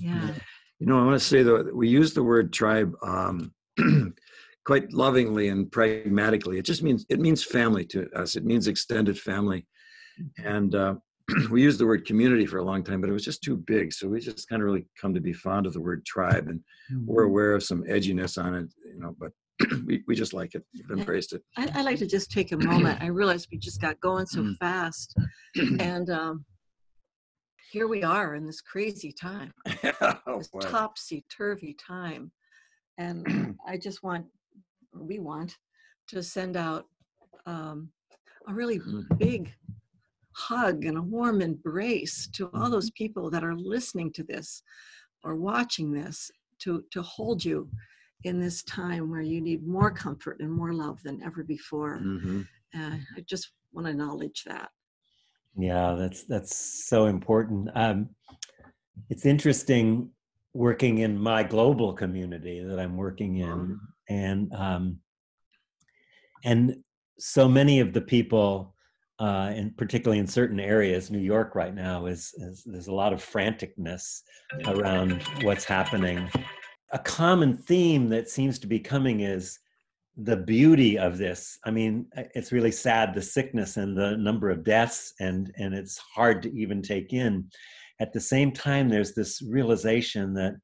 Yeah. 0.00 0.30
You 0.78 0.86
know, 0.86 1.00
I 1.00 1.04
want 1.04 1.18
to 1.20 1.26
say 1.26 1.42
that 1.42 1.74
we 1.74 1.88
use 1.88 2.14
the 2.14 2.22
word 2.22 2.52
tribe 2.52 2.94
um, 3.02 3.52
quite 4.64 4.92
lovingly 4.92 5.48
and 5.48 5.72
pragmatically. 5.72 6.56
It 6.56 6.64
just 6.64 6.84
means 6.84 7.04
it 7.08 7.18
means 7.18 7.42
family 7.42 7.84
to 7.86 8.08
us. 8.14 8.36
It 8.36 8.44
means 8.44 8.68
extended 8.68 9.18
family, 9.18 9.66
mm-hmm. 10.20 10.46
and 10.46 10.74
uh, 10.76 10.94
we 11.50 11.62
used 11.62 11.78
the 11.78 11.86
word 11.86 12.06
community 12.06 12.46
for 12.46 12.58
a 12.58 12.64
long 12.64 12.82
time, 12.82 13.00
but 13.00 13.10
it 13.10 13.12
was 13.12 13.24
just 13.24 13.42
too 13.42 13.56
big. 13.56 13.92
So 13.92 14.08
we 14.08 14.20
just 14.20 14.48
kind 14.48 14.62
of 14.62 14.66
really 14.66 14.86
come 15.00 15.14
to 15.14 15.20
be 15.20 15.32
fond 15.32 15.66
of 15.66 15.72
the 15.72 15.80
word 15.80 16.04
tribe, 16.04 16.48
and 16.48 16.60
mm-hmm. 16.92 17.06
we're 17.06 17.24
aware 17.24 17.54
of 17.54 17.62
some 17.62 17.82
edginess 17.84 18.42
on 18.42 18.54
it, 18.54 18.72
you 18.84 19.00
know, 19.00 19.14
but. 19.18 19.32
we, 19.86 20.04
we 20.06 20.14
just 20.14 20.34
like 20.34 20.54
it. 20.54 20.62
We've 20.72 21.00
embraced 21.00 21.32
it. 21.32 21.42
I, 21.56 21.68
I 21.74 21.82
like 21.82 21.98
to 21.98 22.06
just 22.06 22.30
take 22.30 22.52
a 22.52 22.56
moment. 22.56 23.02
I 23.02 23.06
realize 23.06 23.48
we 23.50 23.58
just 23.58 23.80
got 23.80 23.98
going 23.98 24.24
so 24.24 24.42
mm. 24.42 24.56
fast, 24.58 25.16
and 25.80 26.08
um, 26.10 26.44
here 27.70 27.88
we 27.88 28.02
are 28.02 28.34
in 28.34 28.46
this 28.46 28.60
crazy 28.60 29.12
time, 29.12 29.52
oh, 30.00 30.38
this 30.38 30.48
topsy 30.60 31.24
turvy 31.28 31.74
time, 31.74 32.30
and 32.98 33.56
I 33.66 33.76
just 33.76 34.02
want 34.02 34.26
we 34.94 35.18
want 35.18 35.56
to 36.08 36.22
send 36.22 36.56
out 36.56 36.86
um, 37.46 37.90
a 38.48 38.54
really 38.54 38.78
mm-hmm. 38.78 39.14
big 39.16 39.52
hug 40.38 40.84
and 40.84 40.96
a 40.96 41.02
warm 41.02 41.40
embrace 41.40 42.28
to 42.34 42.50
all 42.54 42.70
those 42.70 42.90
mm-hmm. 42.90 43.04
people 43.04 43.30
that 43.30 43.44
are 43.44 43.56
listening 43.56 44.12
to 44.12 44.22
this 44.22 44.62
or 45.24 45.36
watching 45.36 45.92
this 45.92 46.30
to, 46.60 46.84
to 46.92 47.02
hold 47.02 47.44
you 47.44 47.68
in 48.24 48.40
this 48.40 48.62
time 48.64 49.10
where 49.10 49.20
you 49.20 49.40
need 49.40 49.66
more 49.66 49.90
comfort 49.90 50.38
and 50.40 50.50
more 50.50 50.72
love 50.72 51.02
than 51.02 51.22
ever 51.22 51.44
before. 51.44 51.98
Mm-hmm. 51.98 52.42
Uh, 52.74 52.96
I 53.16 53.20
just 53.26 53.52
want 53.72 53.86
to 53.86 53.92
acknowledge 53.92 54.44
that. 54.46 54.70
Yeah, 55.56 55.96
that's 55.98 56.24
that's 56.24 56.54
so 56.88 57.06
important. 57.06 57.68
Um, 57.74 58.10
it's 59.08 59.26
interesting 59.26 60.10
working 60.54 60.98
in 60.98 61.18
my 61.18 61.42
global 61.42 61.92
community 61.92 62.62
that 62.62 62.78
I'm 62.78 62.96
working 62.96 63.38
in, 63.38 63.48
mm-hmm 63.48 63.74
and 64.08 64.52
um, 64.54 64.98
and 66.44 66.76
so 67.18 67.48
many 67.48 67.80
of 67.80 67.92
the 67.92 68.00
people 68.00 68.74
uh, 69.20 69.52
and 69.54 69.76
particularly 69.76 70.20
in 70.20 70.26
certain 70.26 70.60
areas, 70.60 71.10
New 71.10 71.18
York 71.18 71.54
right 71.54 71.74
now 71.74 72.06
is, 72.06 72.32
is, 72.36 72.62
there's 72.64 72.86
a 72.86 72.94
lot 72.94 73.12
of 73.12 73.24
franticness 73.24 74.22
around 74.66 75.22
what's 75.42 75.64
happening. 75.64 76.30
A 76.92 76.98
common 76.98 77.56
theme 77.56 78.08
that 78.10 78.30
seems 78.30 78.58
to 78.60 78.66
be 78.66 78.78
coming 78.78 79.20
is 79.20 79.58
the 80.20 80.36
beauty 80.36 80.98
of 80.98 81.16
this 81.16 81.58
i 81.64 81.70
mean 81.70 82.04
it's 82.34 82.50
really 82.50 82.72
sad 82.72 83.14
the 83.14 83.22
sickness 83.22 83.76
and 83.76 83.96
the 83.96 84.16
number 84.16 84.50
of 84.50 84.64
deaths 84.64 85.12
and 85.20 85.52
and 85.58 85.72
it's 85.72 85.96
hard 85.96 86.42
to 86.42 86.52
even 86.52 86.82
take 86.82 87.12
in 87.12 87.48
at 88.00 88.12
the 88.12 88.20
same 88.20 88.50
time 88.50 88.88
there's 88.88 89.14
this 89.14 89.40
realization 89.42 90.34
that 90.34 90.54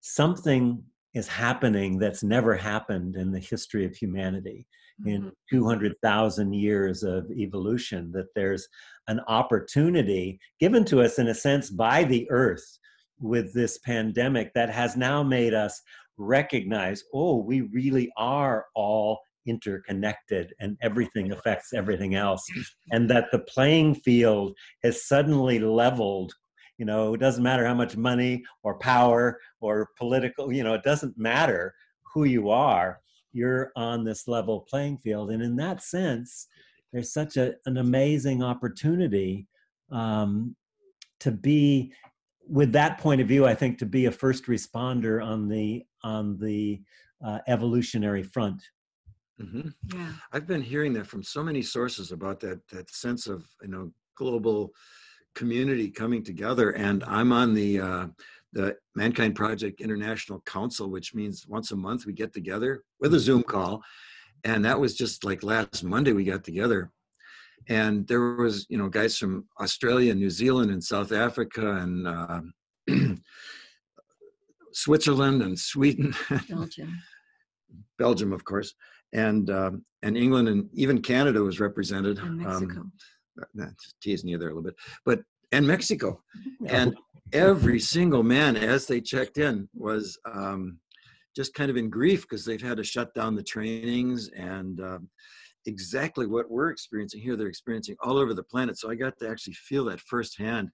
something 0.00 0.82
is 1.14 1.28
happening 1.28 1.98
that's 1.98 2.22
never 2.22 2.56
happened 2.56 3.16
in 3.16 3.32
the 3.32 3.40
history 3.40 3.84
of 3.84 3.94
humanity 3.94 4.66
in 5.06 5.22
mm-hmm. 5.22 5.56
200,000 5.56 6.52
years 6.52 7.02
of 7.02 7.30
evolution 7.30 8.12
that 8.12 8.26
there's 8.34 8.68
an 9.08 9.20
opportunity 9.28 10.38
given 10.60 10.84
to 10.84 11.02
us 11.02 11.18
in 11.18 11.28
a 11.28 11.34
sense 11.34 11.70
by 11.70 12.04
the 12.04 12.30
earth 12.30 12.78
with 13.20 13.52
this 13.54 13.78
pandemic 13.78 14.52
that 14.54 14.70
has 14.70 14.96
now 14.96 15.22
made 15.22 15.54
us 15.54 15.80
recognize 16.18 17.02
oh 17.14 17.36
we 17.36 17.62
really 17.72 18.10
are 18.16 18.66
all 18.74 19.18
interconnected 19.46 20.52
and 20.60 20.76
everything 20.82 21.32
affects 21.32 21.72
everything 21.72 22.14
else 22.14 22.44
and 22.92 23.10
that 23.10 23.26
the 23.32 23.40
playing 23.40 23.94
field 23.94 24.56
has 24.84 25.04
suddenly 25.06 25.58
leveled 25.58 26.32
you 26.82 26.86
know 26.86 27.14
it 27.14 27.20
doesn't 27.20 27.44
matter 27.44 27.64
how 27.64 27.74
much 27.74 27.96
money 27.96 28.42
or 28.64 28.76
power 28.76 29.38
or 29.60 29.90
political 29.96 30.52
you 30.52 30.64
know 30.64 30.74
it 30.74 30.82
doesn't 30.82 31.16
matter 31.16 31.72
who 32.12 32.24
you 32.24 32.50
are 32.50 32.98
you're 33.32 33.70
on 33.76 34.04
this 34.04 34.26
level 34.26 34.66
playing 34.68 34.98
field. 34.98 35.30
And 35.30 35.40
in 35.40 35.54
that 35.56 35.80
sense 35.80 36.48
there's 36.92 37.12
such 37.12 37.36
a, 37.36 37.54
an 37.66 37.76
amazing 37.76 38.42
opportunity 38.42 39.46
um, 39.92 40.56
to 41.20 41.30
be 41.30 41.92
with 42.48 42.72
that 42.72 42.98
point 42.98 43.20
of 43.20 43.28
view 43.28 43.46
i 43.46 43.54
think 43.54 43.78
to 43.78 43.86
be 43.86 44.06
a 44.06 44.10
first 44.10 44.46
responder 44.46 45.24
on 45.24 45.48
the 45.48 45.84
on 46.02 46.36
the 46.38 46.82
uh, 47.24 47.38
evolutionary 47.46 48.24
front. 48.24 48.60
Mm-hmm. 49.40 49.68
yeah. 49.94 50.12
I've 50.32 50.48
been 50.48 50.62
hearing 50.62 50.92
that 50.94 51.06
from 51.06 51.22
so 51.22 51.44
many 51.44 51.62
sources 51.62 52.10
about 52.10 52.40
that 52.40 52.60
that 52.72 52.90
sense 52.90 53.28
of 53.28 53.46
you 53.62 53.68
know 53.68 53.92
global 54.16 54.72
community 55.34 55.90
coming 55.90 56.22
together 56.22 56.70
and 56.70 57.02
i'm 57.04 57.32
on 57.32 57.54
the 57.54 57.80
uh, 57.80 58.06
the 58.52 58.76
mankind 58.94 59.34
project 59.34 59.80
international 59.80 60.40
council 60.40 60.90
which 60.90 61.14
means 61.14 61.46
once 61.48 61.70
a 61.70 61.76
month 61.76 62.06
we 62.06 62.12
get 62.12 62.32
together 62.32 62.84
with 63.00 63.14
a 63.14 63.16
mm-hmm. 63.16 63.24
zoom 63.24 63.42
call. 63.42 63.82
And 64.44 64.64
that 64.64 64.78
was 64.78 64.94
just 64.94 65.24
like 65.24 65.42
last 65.42 65.84
monday 65.84 66.12
we 66.12 66.24
got 66.24 66.44
together. 66.44 66.90
And 67.68 68.06
there 68.08 68.34
was 68.34 68.66
you 68.68 68.76
know 68.76 68.88
guys 68.88 69.16
from 69.16 69.46
australia 69.60 70.14
new 70.14 70.30
zealand 70.30 70.70
and 70.70 70.82
south 70.82 71.12
africa 71.12 71.76
and 71.76 72.06
uh, 72.06 72.40
switzerland 74.72 75.42
and 75.42 75.58
sweden. 75.58 76.14
Belgium. 76.48 76.98
Belgium 77.98 78.32
of 78.32 78.44
course. 78.44 78.74
And 79.14 79.48
um, 79.50 79.84
and 80.02 80.16
england 80.16 80.48
and 80.48 80.68
even 80.74 81.00
canada 81.00 81.40
was 81.40 81.60
represented 81.60 82.18
and 82.18 82.28
um, 82.28 82.38
mexico. 82.38 82.80
um, 82.80 82.92
that's 83.54 83.94
teasing 84.02 84.28
you 84.28 84.38
there 84.38 84.48
a 84.48 84.54
little 84.54 84.62
bit 84.62 84.76
but 85.04 85.20
and 85.52 85.66
mexico 85.66 86.20
and 86.66 86.96
every 87.32 87.80
single 87.80 88.22
man 88.22 88.56
as 88.56 88.86
they 88.86 89.00
checked 89.00 89.38
in 89.38 89.68
was 89.74 90.18
um, 90.30 90.78
just 91.34 91.54
kind 91.54 91.70
of 91.70 91.76
in 91.76 91.88
grief 91.88 92.22
because 92.22 92.44
they've 92.44 92.62
had 92.62 92.76
to 92.76 92.84
shut 92.84 93.14
down 93.14 93.34
the 93.34 93.42
trainings 93.42 94.28
and 94.36 94.80
um, 94.80 95.08
exactly 95.66 96.26
what 96.26 96.50
we're 96.50 96.70
experiencing 96.70 97.20
here 97.20 97.36
they're 97.36 97.46
experiencing 97.46 97.96
all 98.02 98.18
over 98.18 98.34
the 98.34 98.42
planet 98.42 98.78
so 98.78 98.90
i 98.90 98.94
got 98.94 99.16
to 99.18 99.28
actually 99.28 99.54
feel 99.54 99.84
that 99.84 100.00
firsthand 100.00 100.70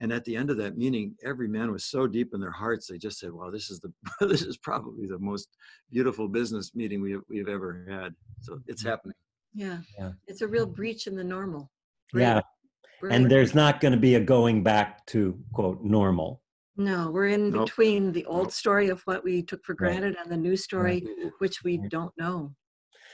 and 0.00 0.12
at 0.12 0.24
the 0.24 0.34
end 0.34 0.50
of 0.50 0.56
that 0.56 0.76
meeting 0.76 1.14
every 1.24 1.46
man 1.46 1.70
was 1.70 1.84
so 1.84 2.06
deep 2.06 2.30
in 2.32 2.40
their 2.40 2.50
hearts 2.50 2.86
they 2.86 2.98
just 2.98 3.18
said 3.18 3.32
wow 3.32 3.50
this 3.50 3.70
is 3.70 3.80
the 3.80 3.92
this 4.26 4.42
is 4.42 4.56
probably 4.56 5.06
the 5.06 5.18
most 5.18 5.48
beautiful 5.90 6.28
business 6.28 6.74
meeting 6.74 7.00
we 7.00 7.12
have, 7.12 7.22
we've 7.28 7.48
ever 7.48 7.86
had 7.88 8.14
so 8.40 8.58
it's 8.66 8.82
mm-hmm. 8.82 8.90
happening 8.90 9.16
yeah, 9.54 9.78
yeah. 9.98 10.10
it's 10.26 10.40
a 10.40 10.48
real 10.48 10.66
breach 10.66 11.06
in 11.06 11.14
the 11.14 11.22
normal 11.22 11.70
yeah. 12.12 12.40
And 13.10 13.30
there's 13.30 13.54
not 13.54 13.80
going 13.80 13.92
to 13.92 14.00
be 14.00 14.14
a 14.14 14.20
going 14.20 14.62
back 14.62 15.04
to 15.06 15.38
quote 15.52 15.82
normal. 15.82 16.40
No 16.76 17.10
we're 17.10 17.28
in 17.28 17.50
nope. 17.50 17.66
between 17.66 18.12
the 18.12 18.24
old 18.26 18.52
story 18.52 18.88
of 18.88 19.00
what 19.02 19.22
we 19.22 19.42
took 19.42 19.64
for 19.64 19.74
granted 19.74 20.16
right. 20.16 20.22
and 20.22 20.32
the 20.32 20.36
new 20.36 20.56
story 20.56 21.06
right. 21.06 21.32
which 21.38 21.62
we 21.62 21.76
don't 21.88 22.12
know 22.18 22.52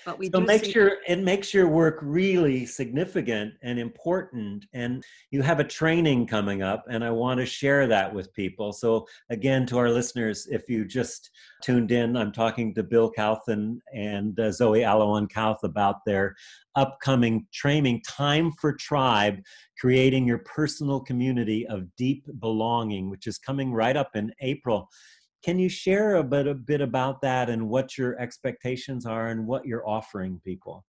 but 0.05 0.19
we 0.19 0.31
so 0.31 0.41
makes 0.41 0.75
your 0.75 0.99
it 1.07 1.19
makes 1.19 1.53
your 1.53 1.69
work 1.69 1.99
really 2.03 2.67
significant 2.67 3.55
and 3.63 3.79
important 3.79 4.67
and 4.73 5.05
you 5.31 5.43
have 5.43 5.61
a 5.61 5.65
training 5.65 6.27
coming 6.27 6.63
up 6.63 6.85
and 6.89 7.05
i 7.05 7.11
want 7.11 7.39
to 7.39 7.47
share 7.47 7.87
that 7.87 8.13
with 8.13 8.33
people. 8.35 8.73
So 8.73 9.07
again 9.31 9.67
to 9.67 9.79
our 9.79 9.91
listeners 9.91 10.47
if 10.51 10.69
you 10.69 10.85
just 10.85 11.31
tuned 11.63 11.93
in 11.93 12.17
i'm 12.17 12.33
talking 12.33 12.75
to 12.75 12.83
bill 12.83 13.13
Kauthen 13.17 13.79
and 13.95 14.39
uh, 14.39 14.51
zoe 14.53 14.81
alowan 14.81 15.31
Kauth 15.31 15.63
about 15.63 16.05
their 16.05 16.35
upcoming 16.77 17.47
training 17.53 18.03
time 18.09 18.53
for 18.53 18.73
tribe 18.73 19.41
creating 19.79 20.27
your 20.27 20.39
personal 20.39 21.01
community 21.01 21.67
of 21.67 21.95
deep 21.97 22.25
belonging 22.39 23.11
which 23.11 23.27
is 23.27 23.39
coming 23.39 23.73
right 23.73 23.97
up 23.97 24.15
in 24.15 24.33
april 24.41 24.89
can 25.43 25.59
you 25.59 25.69
share 25.69 26.17
a 26.17 26.25
bit, 26.25 26.47
a 26.47 26.55
bit 26.55 26.81
about 26.81 27.23
that 27.23 27.49
and 27.49 27.69
what 27.69 27.97
your 27.97 28.19
expectations 28.21 29.07
are 29.07 29.29
and 29.29 29.47
what 29.47 29.65
you're 29.65 29.89
offering 29.89 30.41
people? 30.45 30.85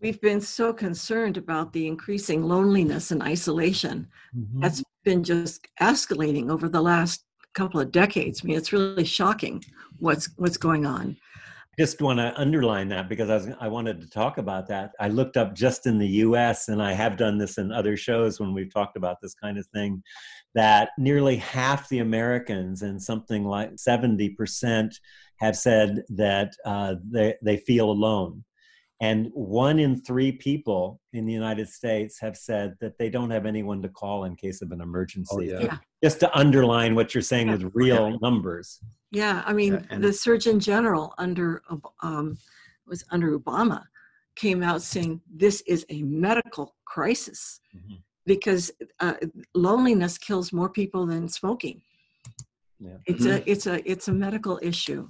We've 0.00 0.20
been 0.20 0.40
so 0.40 0.72
concerned 0.72 1.36
about 1.36 1.72
the 1.72 1.86
increasing 1.86 2.42
loneliness 2.42 3.12
and 3.12 3.22
isolation. 3.22 4.08
Mm-hmm. 4.36 4.60
That's 4.60 4.82
been 5.04 5.22
just 5.22 5.66
escalating 5.80 6.50
over 6.50 6.68
the 6.68 6.82
last 6.82 7.24
couple 7.54 7.80
of 7.80 7.92
decades. 7.92 8.40
I 8.42 8.46
mean, 8.46 8.56
it's 8.56 8.72
really 8.72 9.04
shocking 9.04 9.62
what's 9.98 10.30
what's 10.36 10.56
going 10.56 10.86
on 10.86 11.16
just 11.78 12.02
want 12.02 12.18
to 12.18 12.38
underline 12.38 12.88
that 12.88 13.08
because 13.08 13.30
I, 13.30 13.34
was, 13.36 13.48
I 13.60 13.68
wanted 13.68 14.00
to 14.02 14.10
talk 14.10 14.36
about 14.36 14.68
that. 14.68 14.92
I 15.00 15.08
looked 15.08 15.36
up 15.38 15.54
just 15.54 15.86
in 15.86 15.98
the 15.98 16.08
US, 16.08 16.68
and 16.68 16.82
I 16.82 16.92
have 16.92 17.16
done 17.16 17.38
this 17.38 17.56
in 17.56 17.72
other 17.72 17.96
shows 17.96 18.38
when 18.38 18.52
we've 18.52 18.72
talked 18.72 18.96
about 18.96 19.20
this 19.22 19.34
kind 19.34 19.56
of 19.58 19.66
thing, 19.68 20.02
that 20.54 20.90
nearly 20.98 21.36
half 21.36 21.88
the 21.88 22.00
Americans 22.00 22.82
and 22.82 23.02
something 23.02 23.44
like 23.44 23.70
70% 23.76 24.94
have 25.40 25.56
said 25.56 26.02
that 26.10 26.52
uh, 26.66 26.96
they, 27.10 27.34
they 27.42 27.56
feel 27.56 27.90
alone. 27.90 28.44
And 29.02 29.30
one 29.34 29.80
in 29.80 30.00
three 30.00 30.30
people 30.30 31.00
in 31.12 31.26
the 31.26 31.32
United 31.32 31.68
States 31.68 32.20
have 32.20 32.36
said 32.36 32.76
that 32.80 32.98
they 32.98 33.10
don't 33.10 33.30
have 33.30 33.46
anyone 33.46 33.82
to 33.82 33.88
call 33.88 34.24
in 34.24 34.36
case 34.36 34.62
of 34.62 34.70
an 34.70 34.80
emergency. 34.80 35.34
Oh, 35.34 35.40
yeah. 35.40 35.60
yeah. 35.60 35.76
Just 36.04 36.20
to 36.20 36.38
underline 36.38 36.94
what 36.94 37.12
you're 37.12 37.20
saying 37.20 37.50
with 37.50 37.68
real 37.74 38.16
numbers. 38.20 38.78
Yeah, 39.10 39.42
I 39.44 39.52
mean, 39.54 39.84
the 39.98 40.12
Surgeon 40.12 40.60
General 40.60 41.14
under 41.18 41.62
um, 42.00 42.38
was 42.86 43.04
under 43.10 43.36
Obama 43.36 43.82
came 44.36 44.62
out 44.62 44.82
saying 44.82 45.20
this 45.28 45.62
is 45.66 45.84
a 45.90 46.02
medical 46.02 46.76
crisis 46.84 47.60
mm-hmm. 47.76 47.96
because 48.24 48.70
uh, 49.00 49.14
loneliness 49.54 50.16
kills 50.16 50.52
more 50.52 50.68
people 50.68 51.06
than 51.06 51.28
smoking. 51.28 51.82
Yeah. 52.78 52.98
It's 53.06 53.24
mm-hmm. 53.24 53.48
a 53.48 53.50
it's 53.50 53.66
a 53.66 53.90
it's 53.90 54.06
a 54.06 54.12
medical 54.12 54.60
issue. 54.62 55.08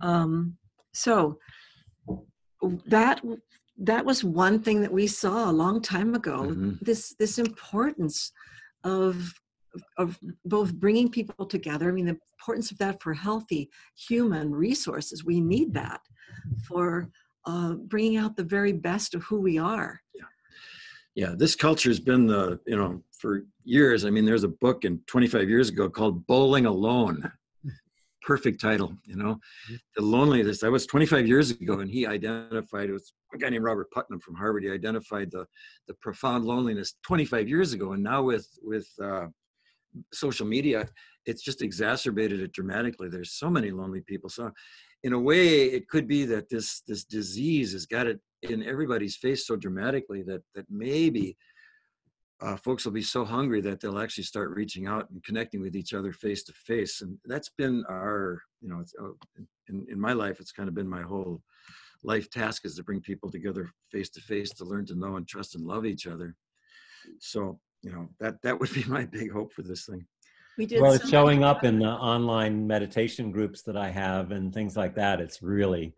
Um, 0.00 0.56
so 0.92 1.38
that 2.86 3.20
that 3.78 4.04
was 4.04 4.22
one 4.22 4.60
thing 4.60 4.80
that 4.82 4.92
we 4.92 5.06
saw 5.06 5.50
a 5.50 5.52
long 5.52 5.80
time 5.82 6.14
ago 6.14 6.42
mm-hmm. 6.42 6.72
this 6.80 7.14
this 7.18 7.38
importance 7.38 8.32
of 8.84 9.32
of 9.98 10.18
both 10.44 10.72
bringing 10.74 11.10
people 11.10 11.46
together. 11.46 11.88
I 11.88 11.92
mean 11.92 12.06
the 12.06 12.18
importance 12.38 12.70
of 12.70 12.78
that 12.78 13.02
for 13.02 13.12
healthy 13.12 13.70
human 13.96 14.54
resources. 14.54 15.24
We 15.24 15.40
need 15.40 15.74
that 15.74 16.00
for 16.66 17.08
uh, 17.46 17.74
bringing 17.74 18.16
out 18.16 18.36
the 18.36 18.44
very 18.44 18.72
best 18.72 19.14
of 19.14 19.22
who 19.24 19.40
we 19.40 19.58
are. 19.58 20.00
Yeah. 20.14 20.22
Yeah 21.14 21.34
this 21.36 21.56
culture 21.56 21.90
has 21.90 22.00
been 22.00 22.26
the 22.26 22.60
you 22.66 22.76
know 22.76 23.02
for 23.18 23.46
years 23.64 24.04
i 24.04 24.10
mean 24.10 24.26
there's 24.26 24.44
a 24.44 24.48
book 24.48 24.84
in 24.84 25.00
25 25.06 25.48
years 25.48 25.70
ago 25.70 25.88
called 25.88 26.26
bowling 26.26 26.66
alone 26.66 27.32
perfect 28.24 28.60
title, 28.60 28.96
you 29.04 29.16
know. 29.16 29.34
Mm-hmm. 29.34 29.74
The 29.96 30.02
loneliness. 30.02 30.60
That 30.60 30.70
was 30.70 30.86
25 30.86 31.28
years 31.28 31.50
ago, 31.50 31.80
and 31.80 31.90
he 31.90 32.06
identified 32.06 32.88
it 32.88 32.92
was 32.92 33.12
a 33.34 33.38
guy 33.38 33.50
named 33.50 33.64
Robert 33.64 33.90
Putnam 33.90 34.20
from 34.20 34.34
Harvard. 34.34 34.64
He 34.64 34.70
identified 34.70 35.30
the 35.30 35.46
the 35.86 35.94
profound 35.94 36.44
loneliness 36.44 36.94
25 37.06 37.48
years 37.48 37.72
ago, 37.72 37.92
and 37.92 38.02
now 38.02 38.22
with 38.22 38.48
with 38.62 38.88
uh, 39.02 39.26
social 40.12 40.46
media, 40.46 40.88
it's 41.26 41.42
just 41.42 41.62
exacerbated 41.62 42.40
it 42.40 42.52
dramatically. 42.52 43.08
There's 43.08 43.32
so 43.32 43.50
many 43.50 43.70
lonely 43.70 44.00
people. 44.00 44.30
So, 44.30 44.50
in 45.02 45.12
a 45.12 45.18
way, 45.18 45.64
it 45.64 45.88
could 45.88 46.08
be 46.08 46.24
that 46.26 46.48
this 46.48 46.82
this 46.86 47.04
disease 47.04 47.72
has 47.72 47.86
got 47.86 48.06
it 48.06 48.20
in 48.42 48.62
everybody's 48.62 49.16
face 49.16 49.46
so 49.46 49.56
dramatically 49.56 50.22
that 50.22 50.42
that 50.54 50.66
maybe 50.70 51.36
uh, 52.44 52.56
folks 52.56 52.84
will 52.84 52.92
be 52.92 53.02
so 53.02 53.24
hungry 53.24 53.60
that 53.62 53.80
they'll 53.80 53.98
actually 53.98 54.24
start 54.24 54.50
reaching 54.50 54.86
out 54.86 55.08
and 55.10 55.24
connecting 55.24 55.62
with 55.62 55.74
each 55.74 55.94
other 55.94 56.12
face 56.12 56.42
to 56.44 56.52
face 56.52 57.00
and 57.00 57.16
that's 57.24 57.48
been 57.48 57.84
our 57.88 58.42
you 58.60 58.68
know 58.68 58.84
oh, 59.00 59.14
in, 59.68 59.86
in 59.88 59.98
my 59.98 60.12
life 60.12 60.40
it's 60.40 60.52
kind 60.52 60.68
of 60.68 60.74
been 60.74 60.88
my 60.88 61.02
whole 61.02 61.42
life 62.02 62.28
task 62.30 62.66
is 62.66 62.76
to 62.76 62.82
bring 62.82 63.00
people 63.00 63.30
together 63.30 63.70
face 63.90 64.10
to 64.10 64.20
face 64.20 64.50
to 64.50 64.64
learn 64.64 64.84
to 64.84 64.94
know 64.94 65.16
and 65.16 65.26
trust 65.26 65.54
and 65.54 65.64
love 65.64 65.86
each 65.86 66.06
other 66.06 66.36
so 67.18 67.58
you 67.82 67.90
know 67.90 68.08
that 68.20 68.34
that 68.42 68.58
would 68.58 68.72
be 68.74 68.84
my 68.88 69.04
big 69.06 69.32
hope 69.32 69.52
for 69.52 69.62
this 69.62 69.86
thing 69.86 70.06
We 70.56 70.66
did. 70.66 70.80
Well, 70.80 70.92
it's 70.92 71.08
showing 71.08 71.42
up 71.42 71.64
in 71.64 71.78
the 71.80 71.90
online 71.90 72.66
meditation 72.66 73.32
groups 73.32 73.62
that 73.62 73.76
I 73.76 73.90
have 73.90 74.30
and 74.30 74.54
things 74.54 74.76
like 74.76 74.94
that. 74.94 75.20
It's 75.20 75.42
really, 75.42 75.94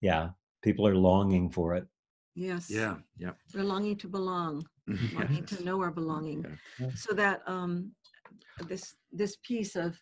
yeah, 0.00 0.30
people 0.60 0.84
are 0.88 0.96
longing 0.96 1.50
for 1.50 1.76
it. 1.76 1.86
Yes. 2.34 2.70
Yeah, 2.70 2.96
yeah. 3.18 3.32
We're 3.54 3.64
longing 3.64 3.96
to 3.98 4.08
belong, 4.08 4.66
longing 5.12 5.44
to 5.46 5.62
know 5.64 5.80
our 5.80 5.90
belonging. 5.90 6.44
Yeah. 6.80 6.88
So 6.94 7.14
that 7.14 7.42
um, 7.46 7.92
this 8.68 8.94
this 9.12 9.36
piece 9.42 9.76
of 9.76 9.96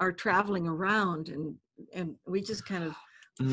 our 0.00 0.12
traveling 0.12 0.66
around 0.66 1.28
and 1.28 1.54
and 1.92 2.16
we 2.26 2.40
just 2.40 2.64
kind 2.66 2.84
of 2.84 2.94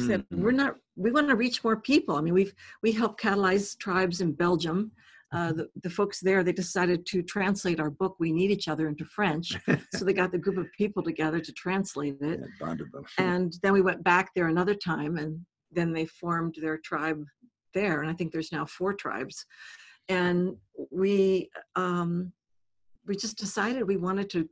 said 0.08 0.26
Mhm. 0.32 0.40
we're 0.40 0.52
not 0.52 0.76
we 0.96 1.12
want 1.12 1.30
to 1.30 1.36
reach 1.36 1.64
more 1.64 1.78
people. 1.78 2.16
I 2.16 2.22
mean 2.22 2.34
we've 2.34 2.54
we 2.82 2.92
help 2.92 3.20
catalyze 3.20 3.78
tribes 3.78 4.22
in 4.22 4.32
Belgium. 4.34 4.92
Uh, 5.32 5.52
the, 5.52 5.68
the 5.84 5.90
folks 5.90 6.20
there 6.22 6.44
they 6.44 6.54
decided 6.54 7.06
to 7.06 7.22
translate 7.24 7.80
our 7.80 7.90
book 7.90 8.16
we 8.20 8.32
need 8.32 8.52
each 8.52 8.68
other 8.68 8.88
into 8.88 9.04
french 9.04 9.58
so 9.94 10.06
they 10.06 10.14
got 10.14 10.32
the 10.32 10.38
group 10.38 10.56
of 10.56 10.68
people 10.78 11.02
together 11.04 11.40
to 11.42 11.52
translate 11.52 12.16
it 12.22 12.40
Yeah, 12.40 12.46
bonded 12.60 12.90
them. 12.94 13.04
and 13.18 13.52
then 13.64 13.74
we 13.74 13.82
went 13.82 14.04
back 14.04 14.30
there 14.34 14.48
another 14.48 14.76
time 14.76 15.18
and 15.18 15.44
then 15.72 15.92
they 15.92 16.06
formed 16.06 16.56
their 16.62 16.78
tribe 16.78 17.22
there 17.74 18.02
and 18.02 18.10
i 18.10 18.14
think 18.14 18.32
there's 18.32 18.52
now 18.52 18.66
four 18.66 18.94
tribes 18.94 19.46
and 20.10 20.56
we 20.92 21.50
um, 21.76 22.32
we 23.06 23.16
just 23.16 23.38
decided 23.38 23.88
we 23.88 23.98
wanted 23.98 24.30
to 24.32 24.50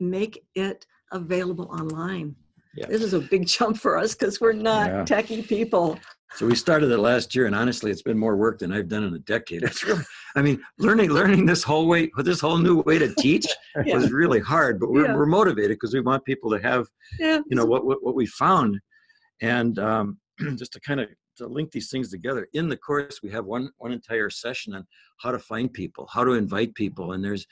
make 0.00 0.44
it 0.54 0.86
available 1.12 1.68
online 1.70 2.34
Yeah. 2.74 2.86
this 2.88 3.02
is 3.02 3.12
a 3.14 3.20
big 3.20 3.46
jump 3.46 3.76
for 3.78 3.96
us 3.98 4.14
because 4.14 4.40
we're 4.40 4.52
not 4.52 4.86
Yeah. 4.90 5.04
techie 5.04 5.46
people 5.46 5.98
So 6.36 6.46
we 6.46 6.54
started 6.54 6.90
it 6.90 6.96
last 6.98 7.34
year, 7.34 7.44
and 7.44 7.54
honestly, 7.54 7.90
it's 7.90 8.00
been 8.00 8.18
more 8.18 8.36
work 8.36 8.58
than 8.60 8.72
I've 8.72 8.88
done 8.88 9.04
in 9.04 9.12
a 9.14 9.18
decade. 9.18 9.62
It's 9.68 9.84
really, 9.84 10.02
I 10.34 10.40
mean, 10.40 10.58
learning 10.78 11.10
learning 11.10 11.44
this 11.44 11.62
whole 11.62 11.86
way, 11.86 12.10
this 12.16 12.40
whole 12.40 12.56
new 12.56 12.80
way 12.88 12.98
to 12.98 13.14
teach 13.16 13.46
yeah, 13.86 13.94
was 13.96 14.10
really 14.10 14.40
hard. 14.40 14.80
But 14.80 14.90
we're, 14.92 15.06
Yeah. 15.08 15.14
we're 15.16 15.26
motivated 15.26 15.72
because 15.76 15.92
we 15.92 16.00
want 16.00 16.24
people 16.24 16.50
to 16.54 16.58
have, 16.70 16.86
you 17.18 17.56
know, 17.58 17.66
what 17.66 17.84
what, 17.84 17.98
what 18.02 18.14
we 18.14 18.24
found, 18.26 18.80
and 19.42 19.78
um, 19.78 20.18
just 20.56 20.72
to 20.72 20.80
kind 20.80 21.00
of 21.02 21.06
to 21.42 21.48
link 21.48 21.70
these 21.70 21.90
things 21.90 22.10
together. 22.10 22.48
In 22.54 22.68
the 22.68 22.76
course, 22.76 23.20
we 23.22 23.30
have 23.30 23.44
one 23.44 23.70
one 23.78 23.92
entire 23.92 24.30
session 24.30 24.74
on 24.74 24.86
how 25.20 25.30
to 25.30 25.38
find 25.38 25.72
people, 25.72 26.08
how 26.12 26.24
to 26.24 26.32
invite 26.32 26.74
people, 26.74 27.12
and 27.12 27.24
there's 27.24 27.46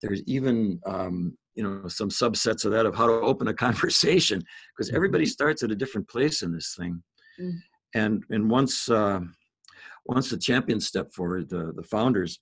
there's 0.00 0.22
even 0.26 0.80
um, 0.86 1.36
you 1.54 1.62
know 1.62 1.88
some 1.88 2.08
subsets 2.08 2.64
of 2.64 2.72
that 2.72 2.86
of 2.86 2.94
how 2.94 3.06
to 3.06 3.12
open 3.12 3.48
a 3.48 3.54
conversation 3.66 4.42
because 4.76 4.92
everybody 4.92 5.26
starts 5.26 5.62
at 5.62 5.70
a 5.70 5.76
different 5.76 6.08
place 6.08 6.42
in 6.42 6.52
this 6.52 6.74
thing 6.78 7.02
Mm. 7.40 7.58
and 7.94 8.24
and 8.30 8.50
once 8.50 8.90
uh, 8.90 9.20
once 10.06 10.30
the 10.30 10.36
champions 10.36 10.86
step 10.86 11.12
forward 11.12 11.48
the 11.48 11.72
the 11.74 11.82
founders 11.82 12.40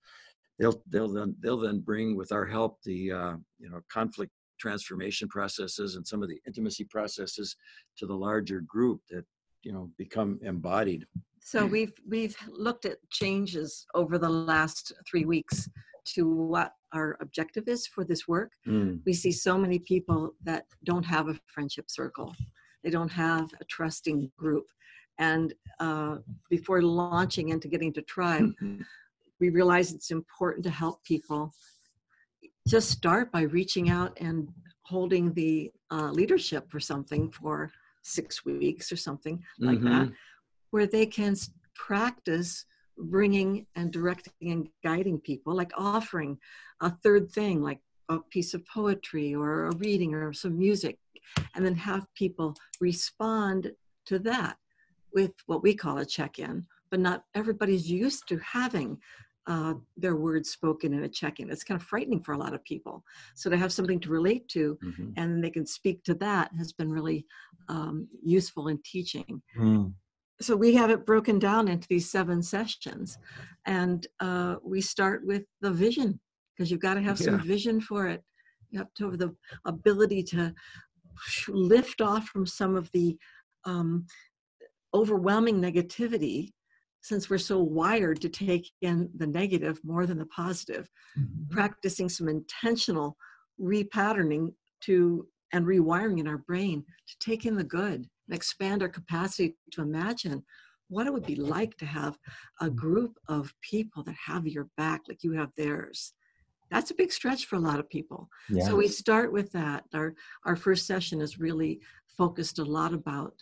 they'll 0.59 0.83
they'll 0.89 1.13
then 1.13 1.37
they'll 1.41 1.61
then 1.61 1.81
bring 1.81 2.17
with 2.17 2.33
our 2.33 2.47
help 2.47 2.79
the 2.85 3.13
uh, 3.13 3.37
you 3.59 3.71
know 3.71 3.81
conflict 3.93 4.33
transformation 4.59 5.29
processes 5.29 5.95
and 5.97 6.07
some 6.07 6.23
of 6.23 6.29
the 6.29 6.41
intimacy 6.47 6.85
processes 6.85 7.57
to 7.97 8.07
the 8.07 8.15
larger 8.15 8.61
group 8.63 9.01
that 9.11 9.25
you 9.63 9.73
know 9.73 9.91
become 9.97 10.39
embodied. 10.43 11.07
So 11.41 11.65
we've 11.65 11.93
we've 12.09 12.37
looked 12.49 12.85
at 12.85 12.99
changes 13.11 13.87
over 13.95 14.19
the 14.19 14.29
last 14.29 14.93
three 15.09 15.25
weeks 15.25 15.69
to 16.15 16.29
what 16.29 16.73
our 16.93 17.17
objective 17.21 17.69
is 17.69 17.87
for 17.87 18.05
this 18.05 18.27
work. 18.27 18.53
Mm, 18.67 19.01
we 19.07 19.13
see 19.13 19.33
so 19.33 19.57
many 19.57 19.79
people 19.79 20.35
that 20.45 20.65
don't 20.85 21.05
have 21.05 21.29
a 21.29 21.39
friendship 21.47 21.91
circle. 21.91 22.35
They 22.83 22.91
don't 22.91 23.13
have 23.13 23.49
a 23.61 23.65
trusting 23.65 24.31
group. 24.37 24.67
And 25.19 25.53
uh, 25.79 26.17
before 26.49 26.81
launching 26.81 27.51
into 27.51 27.69
getting 27.69 27.93
to 27.93 28.03
tribe 28.03 28.55
we 29.41 29.49
realize 29.49 29.93
it's 29.93 30.11
important 30.11 30.63
to 30.65 30.71
help 30.71 31.03
people 31.03 31.53
just 32.69 32.91
start 32.91 33.33
by 33.33 33.43
reaching 33.43 33.91
out 33.91 34.17
and 34.21 34.49
holding 34.83 35.33
the 35.33 35.73
uh, 35.91 36.11
leadership 36.11 36.71
for 36.71 36.79
something 36.79 37.31
for 37.31 37.71
six 38.03 38.45
weeks 38.45 38.91
or 38.93 38.97
something 38.97 39.43
like 39.59 39.81
that 39.83 40.09
Mhm. 40.09 40.15
where 40.71 40.87
they 40.87 41.07
can 41.07 41.37
practice 41.75 42.65
bringing 42.97 43.67
and 43.75 43.93
directing 43.93 44.51
and 44.53 44.69
guiding 44.83 45.19
people 45.21 45.55
like 45.55 45.73
offering 45.77 46.39
a 46.81 46.91
third 47.03 47.31
thing 47.31 47.63
like 47.63 47.81
a 48.09 48.19
piece 48.19 48.55
of 48.55 48.65
poetry 48.67 49.35
or 49.35 49.67
a 49.67 49.77
reading 49.77 50.15
or 50.15 50.33
some 50.33 50.59
music 50.59 50.99
and 51.55 51.65
then 51.65 51.75
have 51.75 52.13
people 52.15 52.55
respond 52.81 53.73
to 54.05 54.19
that 54.19 54.59
with 55.15 55.33
what 55.47 55.63
we 55.63 55.75
call 55.75 55.99
a 55.99 56.05
check-in 56.07 56.67
but 56.91 57.01
not 57.01 57.25
everybody's 57.35 57.91
used 57.91 58.27
to 58.29 58.37
having 58.39 59.01
uh, 59.51 59.75
their 59.97 60.15
words 60.15 60.49
spoken 60.49 60.95
in 60.95 61.03
a 61.03 61.09
check-in. 61.09 61.51
It's 61.51 61.65
kind 61.65 61.81
of 61.81 61.85
frightening 61.85 62.23
for 62.23 62.33
a 62.35 62.39
lot 62.39 62.55
of 62.55 62.63
people. 62.63 63.05
So 63.35 63.51
to 63.51 63.57
have 63.57 63.73
something 63.73 63.99
to 64.01 64.09
relate 64.19 64.47
to 64.51 64.79
Mhm. 64.81 65.13
and 65.17 65.43
they 65.43 65.51
can 65.51 65.67
speak 65.67 66.05
to 66.05 66.15
that 66.27 66.53
has 66.57 66.73
been 66.73 66.91
really 66.99 67.27
um, 67.69 68.09
useful 68.39 68.69
in 68.69 68.79
teaching. 68.93 69.43
Mm. 69.57 69.95
so 70.41 70.57
we 70.57 70.71
have 70.81 70.91
it 70.95 71.05
broken 71.05 71.39
down 71.39 71.69
into 71.69 71.87
these 71.89 72.09
seven 72.11 72.43
sessions 72.43 73.19
and 73.67 74.07
uh, 74.21 74.57
we 74.73 74.81
start 74.81 75.19
with 75.31 75.45
the 75.61 75.71
vision 75.87 76.19
because 76.51 76.71
you've 76.71 76.87
got 76.89 76.95
to 76.95 77.03
have 77.09 77.19
some 77.19 77.39
vision 77.55 77.77
for 77.89 78.03
it. 78.09 78.23
You 78.71 78.79
have 78.79 78.93
to 78.95 79.11
have 79.11 79.19
the 79.19 79.35
ability 79.75 80.23
to 80.35 80.55
lift 81.49 82.01
off 82.01 82.25
from 82.33 82.47
some 82.47 82.75
of 82.81 82.91
the 82.93 83.09
um, 83.65 84.07
overwhelming 84.95 85.61
negativity 85.61 86.53
since 87.03 87.31
we're 87.31 87.39
so 87.39 87.63
wired 87.63 88.21
to 88.21 88.29
take 88.29 88.71
in 88.83 89.09
the 89.17 89.27
negative 89.27 89.81
more 89.85 90.07
than 90.07 90.19
the 90.19 90.27
positive. 90.27 90.89
Mm-hmm. 91.19 91.55
Practicing 91.55 92.09
some 92.09 92.29
intentional 92.29 93.17
repatterning 93.61 94.53
to 94.83 95.27
and 95.53 95.67
rewiring 95.67 96.21
in 96.21 96.29
our 96.29 96.39
brain 96.39 96.85
to 97.09 97.19
take 97.19 97.45
in 97.45 97.57
the 97.57 97.65
good 97.65 98.09
and 98.29 98.37
expand 98.37 98.83
our 98.83 98.89
capacity 98.89 99.57
to 99.73 99.83
imagine 99.83 100.45
what 100.89 101.07
it 101.07 101.13
would 101.13 101.27
be 101.27 101.37
like 101.37 101.77
to 101.79 101.87
have 101.87 102.19
a 102.61 102.67
mm-hmm. 102.67 102.77
group 102.77 103.13
of 103.29 103.53
people 103.63 104.03
that 104.05 104.15
have 104.25 104.47
your 104.47 104.69
back 104.77 105.03
like 105.09 105.23
you 105.23 105.33
have 105.33 105.51
theirs. 105.57 106.13
That's 106.71 106.93
a 106.93 106.95
big 106.95 107.13
stretch 107.13 107.47
for 107.47 107.57
a 107.57 107.61
lot 107.61 107.81
of 107.81 107.89
people. 107.89 108.29
Yeah. 108.49 108.65
so 108.65 108.77
we 108.77 108.87
start 108.87 109.33
with 109.33 109.51
that. 109.53 109.85
Our 109.93 110.15
our 110.45 110.55
first 110.55 110.87
session 110.87 111.21
is 111.21 111.41
really 111.41 111.81
focused 112.17 112.59
a 112.59 112.65
lot 112.65 112.93
about 112.95 113.35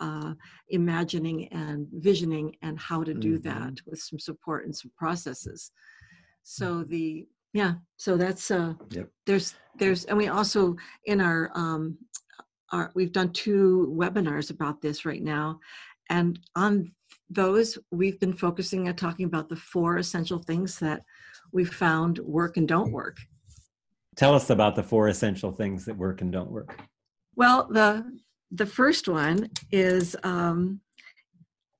uh, 0.00 0.34
imagining 0.68 1.48
and 1.48 1.86
visioning 1.92 2.56
and 2.62 2.78
how 2.78 3.02
to 3.04 3.14
do 3.14 3.38
Mhm. 3.38 3.42
that 3.42 3.74
with 3.86 4.00
some 4.00 4.18
support 4.18 4.64
and 4.64 4.74
some 4.74 4.90
processes 4.96 5.70
so 6.42 6.82
the 6.84 7.28
yeah 7.52 7.74
so 7.96 8.16
that's 8.16 8.50
uh 8.50 8.72
Yep. 8.90 9.08
there's 9.26 9.54
there's 9.76 10.04
and 10.06 10.16
we 10.16 10.28
also 10.28 10.74
in 11.04 11.20
our 11.20 11.50
um 11.54 11.98
our 12.72 12.90
we've 12.94 13.12
done 13.12 13.30
two 13.32 13.92
webinars 13.96 14.50
about 14.50 14.80
this 14.80 15.04
right 15.04 15.22
now 15.22 15.60
and 16.08 16.40
on 16.56 16.90
those 17.28 17.76
we've 17.90 18.18
been 18.20 18.32
focusing 18.32 18.88
on 18.88 18.96
talking 18.96 19.26
about 19.26 19.48
the 19.48 19.56
four 19.56 19.98
essential 19.98 20.38
things 20.38 20.78
that 20.78 21.02
we 21.52 21.64
found 21.64 22.18
work 22.20 22.56
and 22.56 22.66
don't 22.68 22.90
work 22.92 23.18
Tell 24.16 24.34
us 24.34 24.50
about 24.50 24.74
the 24.76 24.82
four 24.82 25.08
essential 25.08 25.52
things 25.52 25.84
that 25.86 25.96
work 25.96 26.20
and 26.22 26.32
don't 26.32 26.50
work. 26.50 26.80
well 27.36 27.68
the 27.70 27.88
the 28.50 28.66
first 28.66 29.08
one 29.08 29.48
is 29.70 30.16
um 30.22 30.80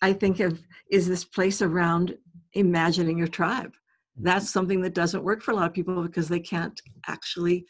i 0.03 0.13
think 0.13 0.41
of 0.41 0.61
is 0.91 1.09
this 1.09 1.25
place 1.25 1.63
around 1.63 2.17
imagining 2.55 3.19
your 3.19 3.29
tribe. 3.29 3.73
That's 4.17 4.51
something 4.51 4.81
that 4.83 4.95
doesn't 4.95 5.25
work 5.25 5.43
for 5.43 5.53
a 5.53 5.55
lot 5.55 5.69
of 5.69 5.73
people 5.73 6.03
because 6.03 6.29
they 6.29 6.41
can't 6.41 6.79
actually 7.07 7.67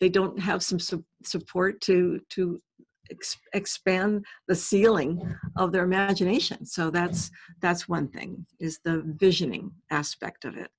they 0.00 0.08
don't 0.08 0.38
have 0.38 0.62
some 0.62 0.80
su- 0.80 1.04
support 1.22 1.80
to 1.82 2.20
to 2.30 2.60
ex- 3.10 3.38
expand 3.54 4.24
the 4.48 4.54
ceiling 4.54 5.36
of 5.56 5.72
their 5.72 5.84
imagination. 5.84 6.66
So 6.66 6.90
that's 6.90 7.30
that's 7.62 7.88
one 7.88 8.08
thing 8.08 8.44
is 8.60 8.80
the 8.84 9.02
visioning 9.06 9.70
aspect 9.90 10.44
of 10.44 10.56
it. 10.56 10.70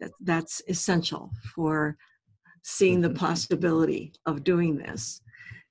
That 0.00 0.10
that's 0.20 0.60
essential 0.68 1.30
for 1.54 1.96
seeing 2.62 3.00
the 3.00 3.10
possibility 3.10 4.12
of 4.26 4.42
doing 4.42 4.76
this 4.76 5.22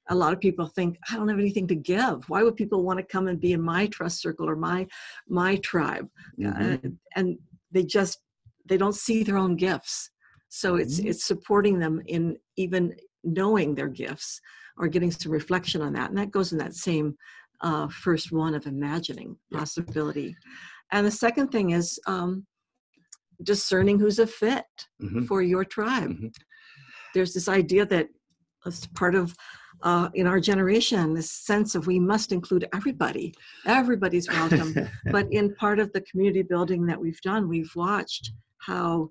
a 0.10 0.16
lot 0.16 0.34
of 0.34 0.40
people 0.40 0.68
think 0.68 0.98
i 1.10 1.16
don't 1.16 1.28
have 1.28 1.40
anything 1.40 1.68
to 1.68 1.76
give 1.76 2.28
why 2.30 2.44
would 2.44 2.56
people 2.56 2.84
want 2.84 3.00
to 3.00 3.06
come 3.06 3.28
and 3.28 3.40
be 3.40 3.54
in 3.54 3.62
my 3.62 3.88
trust 3.88 4.22
circle 4.22 4.48
or 4.50 4.56
my 4.56 4.86
my 5.28 5.56
tribe 5.58 6.08
Mhm. 6.40 6.86
uh, 6.86 6.90
and 7.16 7.38
they 7.72 7.84
just 7.84 8.20
they 8.66 8.78
don't 8.78 8.96
see 8.96 9.24
their 9.24 9.38
own 9.38 9.56
gifts 9.56 10.12
so 10.50 10.76
it's 10.76 11.00
Mhm. 11.00 11.06
it's 11.10 11.26
supporting 11.26 11.80
them 11.80 12.02
in 12.06 12.38
even 12.56 12.96
knowing 13.24 13.74
their 13.76 13.88
gifts 13.90 14.40
or 14.78 14.88
getting 14.88 15.12
some 15.12 15.32
reflection 15.32 15.82
on 15.82 15.94
that 15.94 16.10
and 16.10 16.18
that 16.18 16.32
goes 16.32 16.52
in 16.52 16.58
that 16.60 16.76
same 16.76 17.16
uh, 17.62 17.88
first 17.88 18.32
one 18.32 18.54
of 18.54 18.68
imagining 18.68 19.38
Yeah. 19.50 19.60
possibility 19.60 20.36
and 20.92 21.06
the 21.08 21.12
second 21.26 21.48
thing 21.54 21.72
is 21.72 22.00
um, 22.06 22.46
discerning 23.44 23.98
who's 24.00 24.20
a 24.20 24.28
fit 24.28 24.66
Mhm. 25.02 25.26
for 25.28 25.42
your 25.42 25.66
tribe 25.66 26.12
Mhm. 26.12 26.32
there's 27.14 27.34
this 27.34 27.48
idea 27.48 27.86
that 27.86 28.08
as 28.66 28.88
part 28.88 29.16
of 29.16 29.36
uh, 29.84 30.10
in 30.14 30.28
our 30.28 30.40
generation 30.40 31.14
this 31.14 31.32
sense 31.32 31.76
of 31.76 31.88
we 31.88 32.00
must 32.00 32.32
include 32.32 32.68
everybody. 32.74 33.34
Everybody's 33.66 34.28
welcome. 34.28 34.76
But 35.12 35.32
in 35.32 35.56
part 35.56 35.80
of 35.80 35.92
the 35.94 36.02
community 36.02 36.44
building 36.44 36.86
that 36.88 37.00
we've 37.00 37.22
done, 37.22 37.48
we've 37.48 37.72
watched 37.76 38.32
how 38.60 39.10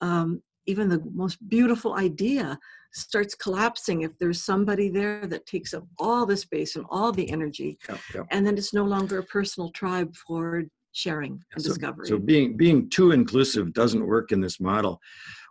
um, 0.00 0.42
even 0.66 0.88
the 0.88 1.02
most 1.12 1.36
beautiful 1.48 1.94
idea 1.94 2.58
starts 2.92 3.34
collapsing 3.34 4.02
if 4.02 4.16
there's 4.18 4.42
somebody 4.42 4.88
there 4.88 5.26
that 5.26 5.46
takes 5.46 5.74
up 5.74 5.84
all 5.98 6.24
the 6.24 6.36
space 6.36 6.76
and 6.76 6.86
all 6.90 7.10
the 7.12 7.28
energy 7.30 7.76
Yep, 7.88 7.98
yep. 8.14 8.26
and 8.30 8.46
then 8.46 8.56
it's 8.56 8.72
no 8.72 8.84
longer 8.84 9.18
a 9.18 9.24
personal 9.24 9.70
tribe 9.70 10.14
for 10.14 10.64
sharing 10.92 11.42
and 11.52 11.62
so, 11.62 11.70
discovery. 11.70 12.06
So 12.06 12.18
being 12.18 12.56
being 12.56 12.88
too 12.88 13.10
inclusive 13.10 13.72
doesn't 13.72 14.06
work 14.06 14.32
in 14.32 14.40
this 14.40 14.60
model, 14.60 15.00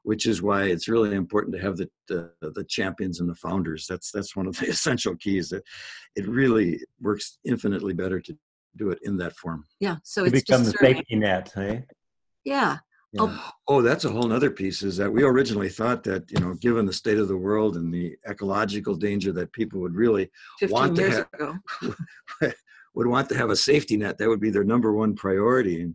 which 0.04 0.26
is 0.28 0.42
why 0.42 0.64
it's 0.66 0.88
really 0.88 1.16
important 1.16 1.54
to 1.56 1.62
have 1.62 1.76
the 1.78 1.90
the, 2.08 2.32
the 2.42 2.66
champions 2.70 3.20
and 3.20 3.30
the 3.30 3.36
founders. 3.36 3.86
That's 3.90 4.12
that's 4.12 4.36
one 4.36 4.48
of 4.48 4.58
the 4.58 4.68
essential 4.76 5.16
keys. 5.16 5.50
That 5.50 5.64
it 6.16 6.28
really 6.28 6.80
works 7.02 7.40
infinitely 7.46 7.94
better 7.94 8.20
to 8.22 8.38
do 8.76 8.90
it 8.92 9.00
in 9.04 9.18
that 9.18 9.36
form. 9.38 9.64
yeah 9.80 9.98
so 10.04 10.22
You 10.22 10.32
it's 10.32 10.42
become 10.44 10.64
the 10.64 10.72
safety 10.72 11.16
net, 11.16 11.52
hey? 11.56 11.86
yeah 12.44 12.78
Yeah. 13.14 13.22
Oh, 13.24 13.50
Oh, 13.72 13.82
that's 13.88 14.06
a 14.06 14.10
whole 14.10 14.28
nother 14.34 14.50
piece. 14.62 14.82
Is 14.90 14.98
that 14.98 15.12
we 15.16 15.22
originally 15.24 15.70
thought 15.70 16.02
that 16.10 16.24
you 16.34 16.40
know, 16.42 16.54
given 16.56 16.86
the 16.88 16.92
state 17.04 17.20
of 17.24 17.28
the 17.28 17.38
world 17.48 17.78
and 17.78 17.94
the 17.94 18.08
ecological 18.34 18.96
danger, 19.08 19.32
that 19.34 19.52
people 19.60 19.80
would 19.84 19.96
really 20.04 20.26
want 20.76 20.96
to 20.98 21.10
have- 21.12 21.60
would 22.96 23.08
want 23.08 23.30
to 23.30 23.38
have 23.38 23.50
a 23.52 23.56
safety 23.56 23.96
net. 23.98 24.18
That 24.18 24.30
would 24.30 24.40
be 24.48 24.50
their 24.52 24.64
number 24.74 24.92
one 24.94 25.16
priority. 25.16 25.94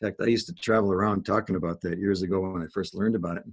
In 0.00 0.08
fact, 0.08 0.20
I 0.20 0.26
used 0.26 0.46
to 0.48 0.54
travel 0.54 0.92
around 0.92 1.24
talking 1.24 1.56
about 1.56 1.80
that 1.82 1.98
years 1.98 2.22
ago 2.22 2.40
when 2.40 2.62
I 2.62 2.66
first 2.72 2.94
learned 2.94 3.14
about 3.14 3.38
it. 3.38 3.44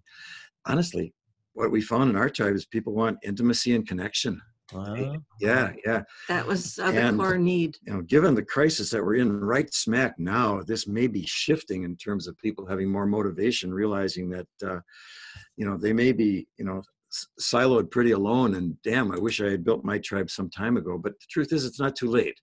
Honestly, 0.66 1.14
what 1.54 1.72
we 1.72 1.82
found 1.82 2.10
in 2.10 2.16
our 2.16 2.30
tribe 2.30 2.56
is 2.56 2.66
people 2.66 2.94
want 2.94 3.18
intimacy 3.24 3.76
and 3.76 3.88
connection. 3.88 4.42
Wow. 4.74 5.18
Yeah, 5.40 5.72
yeah. 5.86 6.02
that 6.30 6.48
was 6.48 6.80
uh, 6.80 6.92
the 6.92 7.02
And- 7.02 7.18
core 7.20 7.38
need 7.38 7.78
You 7.86 7.94
know, 7.94 8.02
given 8.02 8.34
the 8.34 8.44
crisis 8.44 8.90
that 8.90 9.04
we're 9.04 9.16
in 9.16 9.40
right 9.40 9.72
smack 9.74 10.18
now, 10.20 10.62
this 10.64 10.88
may 10.88 11.08
be 11.08 11.26
shifting 11.26 11.84
in 11.84 11.96
terms 11.96 12.28
of 12.28 12.38
people 12.40 12.66
having 12.66 12.90
more 12.90 13.06
motivation, 13.06 13.74
realizing 13.74 14.30
that, 14.30 14.48
uh, 14.66 14.80
you 15.58 15.66
know, 15.66 15.78
they 15.78 15.94
may 15.94 16.12
be, 16.12 16.48
you 16.58 16.66
know, 16.66 16.82
s- 17.12 17.28
siloed 17.40 17.92
pretty 17.92 18.12
alone. 18.12 18.56
And 18.56 18.82
damn, 18.84 19.12
I 19.12 19.18
wish 19.20 19.42
I 19.42 19.50
had 19.52 19.64
built 19.64 19.86
my 19.86 20.00
tribe 20.00 20.30
some 20.30 20.50
time 20.50 20.76
ago. 20.78 20.98
But 20.98 21.20
the 21.20 21.26
truth 21.30 21.54
is, 21.54 21.66
it's 21.66 21.80
not 21.80 21.96
too 21.96 22.10
late 22.10 22.40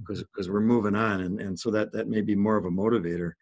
because 0.00 0.22
because 0.24 0.48
we're 0.50 0.60
moving 0.60 0.94
on, 0.96 1.20
and 1.20 1.40
and 1.40 1.58
so 1.58 1.70
that 1.70 1.92
that 1.92 2.08
may 2.08 2.20
be 2.20 2.34
more 2.34 2.56
of 2.56 2.64
a 2.64 2.70
motivator. 2.70 3.32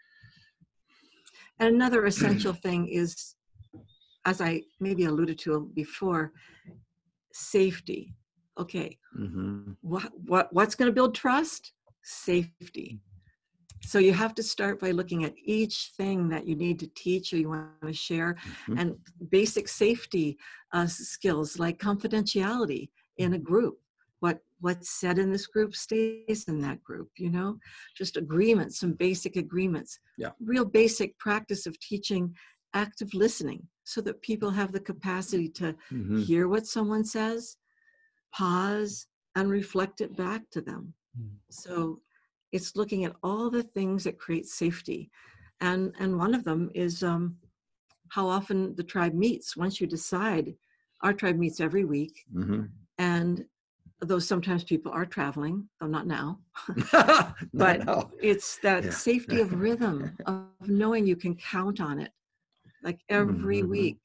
And 1.58 1.74
another 1.74 2.06
essential 2.06 2.52
thing 2.52 2.88
is, 2.88 3.34
as 4.24 4.40
I 4.40 4.62
maybe 4.80 5.04
alluded 5.04 5.38
to 5.40 5.70
before, 5.74 6.32
safety. 7.32 8.14
Okay, 8.58 8.98
hmm 9.14 9.72
what, 9.82 10.10
what 10.26 10.52
what's 10.52 10.74
going 10.74 10.88
to 10.90 10.94
build 10.94 11.14
trust? 11.14 11.72
Safety. 12.02 12.98
So 13.84 13.98
you 13.98 14.12
have 14.12 14.34
to 14.34 14.42
start 14.42 14.80
by 14.80 14.90
looking 14.90 15.24
at 15.24 15.34
each 15.44 15.92
thing 15.96 16.28
that 16.30 16.46
you 16.46 16.56
need 16.56 16.78
to 16.80 16.88
teach 16.88 17.32
or 17.32 17.36
you 17.38 17.48
want 17.48 17.68
to 17.82 17.92
share, 17.92 18.36
Mhm. 18.68 18.78
and 18.80 18.96
basic 19.30 19.68
safety 19.68 20.36
uh, 20.72 20.86
skills 20.86 21.58
like 21.58 21.78
confidentiality 21.78 22.90
in 23.18 23.34
a 23.34 23.38
group. 23.38 23.78
What 24.20 24.40
what's 24.60 24.90
said 25.00 25.18
in 25.18 25.32
this 25.32 25.46
group 25.46 25.74
stays 25.74 26.44
in 26.48 26.60
that 26.62 26.82
group. 26.82 27.08
You 27.16 27.30
know, 27.30 27.58
just 27.96 28.16
agreements, 28.16 28.80
some 28.80 28.92
basic 28.92 29.36
agreements. 29.36 29.98
Yeah. 30.16 30.30
Real 30.40 30.64
basic 30.64 31.18
practice 31.18 31.66
of 31.66 31.78
teaching 31.80 32.34
active 32.74 33.14
listening, 33.14 33.66
so 33.84 34.00
that 34.02 34.20
people 34.22 34.50
have 34.50 34.72
the 34.72 34.80
capacity 34.80 35.48
to 35.48 35.74
hmm 35.88 36.22
hear 36.22 36.48
what 36.48 36.66
someone 36.66 37.04
says, 37.04 37.56
pause, 38.34 39.06
and 39.36 39.50
reflect 39.50 40.00
it 40.00 40.16
back 40.16 40.42
to 40.50 40.60
them. 40.60 40.94
Mm. 41.18 41.30
So 41.50 42.00
it's 42.52 42.76
looking 42.76 43.04
at 43.04 43.16
all 43.22 43.50
the 43.50 43.62
things 43.62 44.04
that 44.04 44.18
create 44.18 44.46
safety. 44.46 45.10
And, 45.60 45.94
and 45.98 46.18
one 46.18 46.34
of 46.34 46.44
them 46.44 46.70
is 46.74 47.02
um, 47.02 47.36
how 48.10 48.28
often 48.28 48.74
the 48.76 48.82
tribe 48.82 49.14
meets. 49.14 49.56
Once 49.56 49.80
you 49.80 49.86
decide, 49.86 50.54
our 51.02 51.12
tribe 51.12 51.36
meets 51.36 51.60
every 51.60 51.84
week. 51.84 52.24
hmm 52.32 52.64
And 52.98 53.44
though 54.00 54.18
sometimes 54.18 54.64
people 54.64 54.92
are 54.92 55.06
traveling, 55.06 55.68
though 55.80 55.86
not 55.86 56.06
now, 56.06 56.38
but 56.92 57.34
but 57.52 58.10
it's 58.22 58.58
that 58.58 58.84
Yeah. 58.84 58.90
safety 58.90 59.40
of 59.40 59.52
rhythm, 59.52 60.16
of 60.26 60.46
knowing 60.68 61.06
you 61.06 61.16
can 61.16 61.34
count 61.34 61.80
on 61.80 61.98
it, 61.98 62.12
like 62.82 63.00
every 63.08 63.62
Mhm. 63.62 63.68
week. 63.68 64.00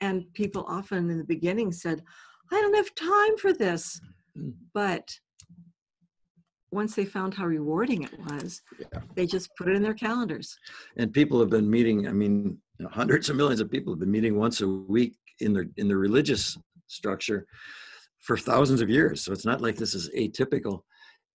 And 0.00 0.32
people 0.34 0.64
often 0.66 1.08
in 1.10 1.18
the 1.18 1.24
beginning 1.24 1.70
said, 1.72 2.02
I 2.50 2.60
don't 2.60 2.74
have 2.74 2.92
time 2.96 3.36
for 3.38 3.52
this. 3.52 4.00
Mm. 4.36 4.54
But 4.74 5.20
once 6.72 6.94
they 6.96 7.04
found 7.04 7.34
how 7.34 7.46
rewarding 7.46 8.02
it 8.02 8.18
was, 8.18 8.62
Yeah. 8.78 8.86
they 9.14 9.26
just 9.26 9.54
put 9.56 9.68
it 9.68 9.76
in 9.76 9.82
their 9.82 9.94
calendars. 9.94 10.58
and 10.96 11.12
people 11.12 11.38
have 11.40 11.50
been 11.50 11.68
meeting 11.70 12.08
i 12.08 12.12
mean 12.12 12.58
hundreds 12.90 13.28
of 13.30 13.36
millions 13.36 13.60
of 13.60 13.70
people 13.70 13.92
have 13.92 14.00
been 14.00 14.10
meeting 14.10 14.36
once 14.36 14.60
a 14.60 14.68
week 14.68 15.14
in 15.40 15.52
their 15.52 15.66
in 15.76 15.86
their 15.88 15.98
religious 15.98 16.58
structure 16.88 17.46
for 18.22 18.36
thousands 18.36 18.80
of 18.80 18.88
years 18.88 19.24
so 19.24 19.32
it's 19.32 19.44
not 19.44 19.60
like 19.60 19.76
this 19.76 19.94
is 19.94 20.08
atypical 20.16 20.82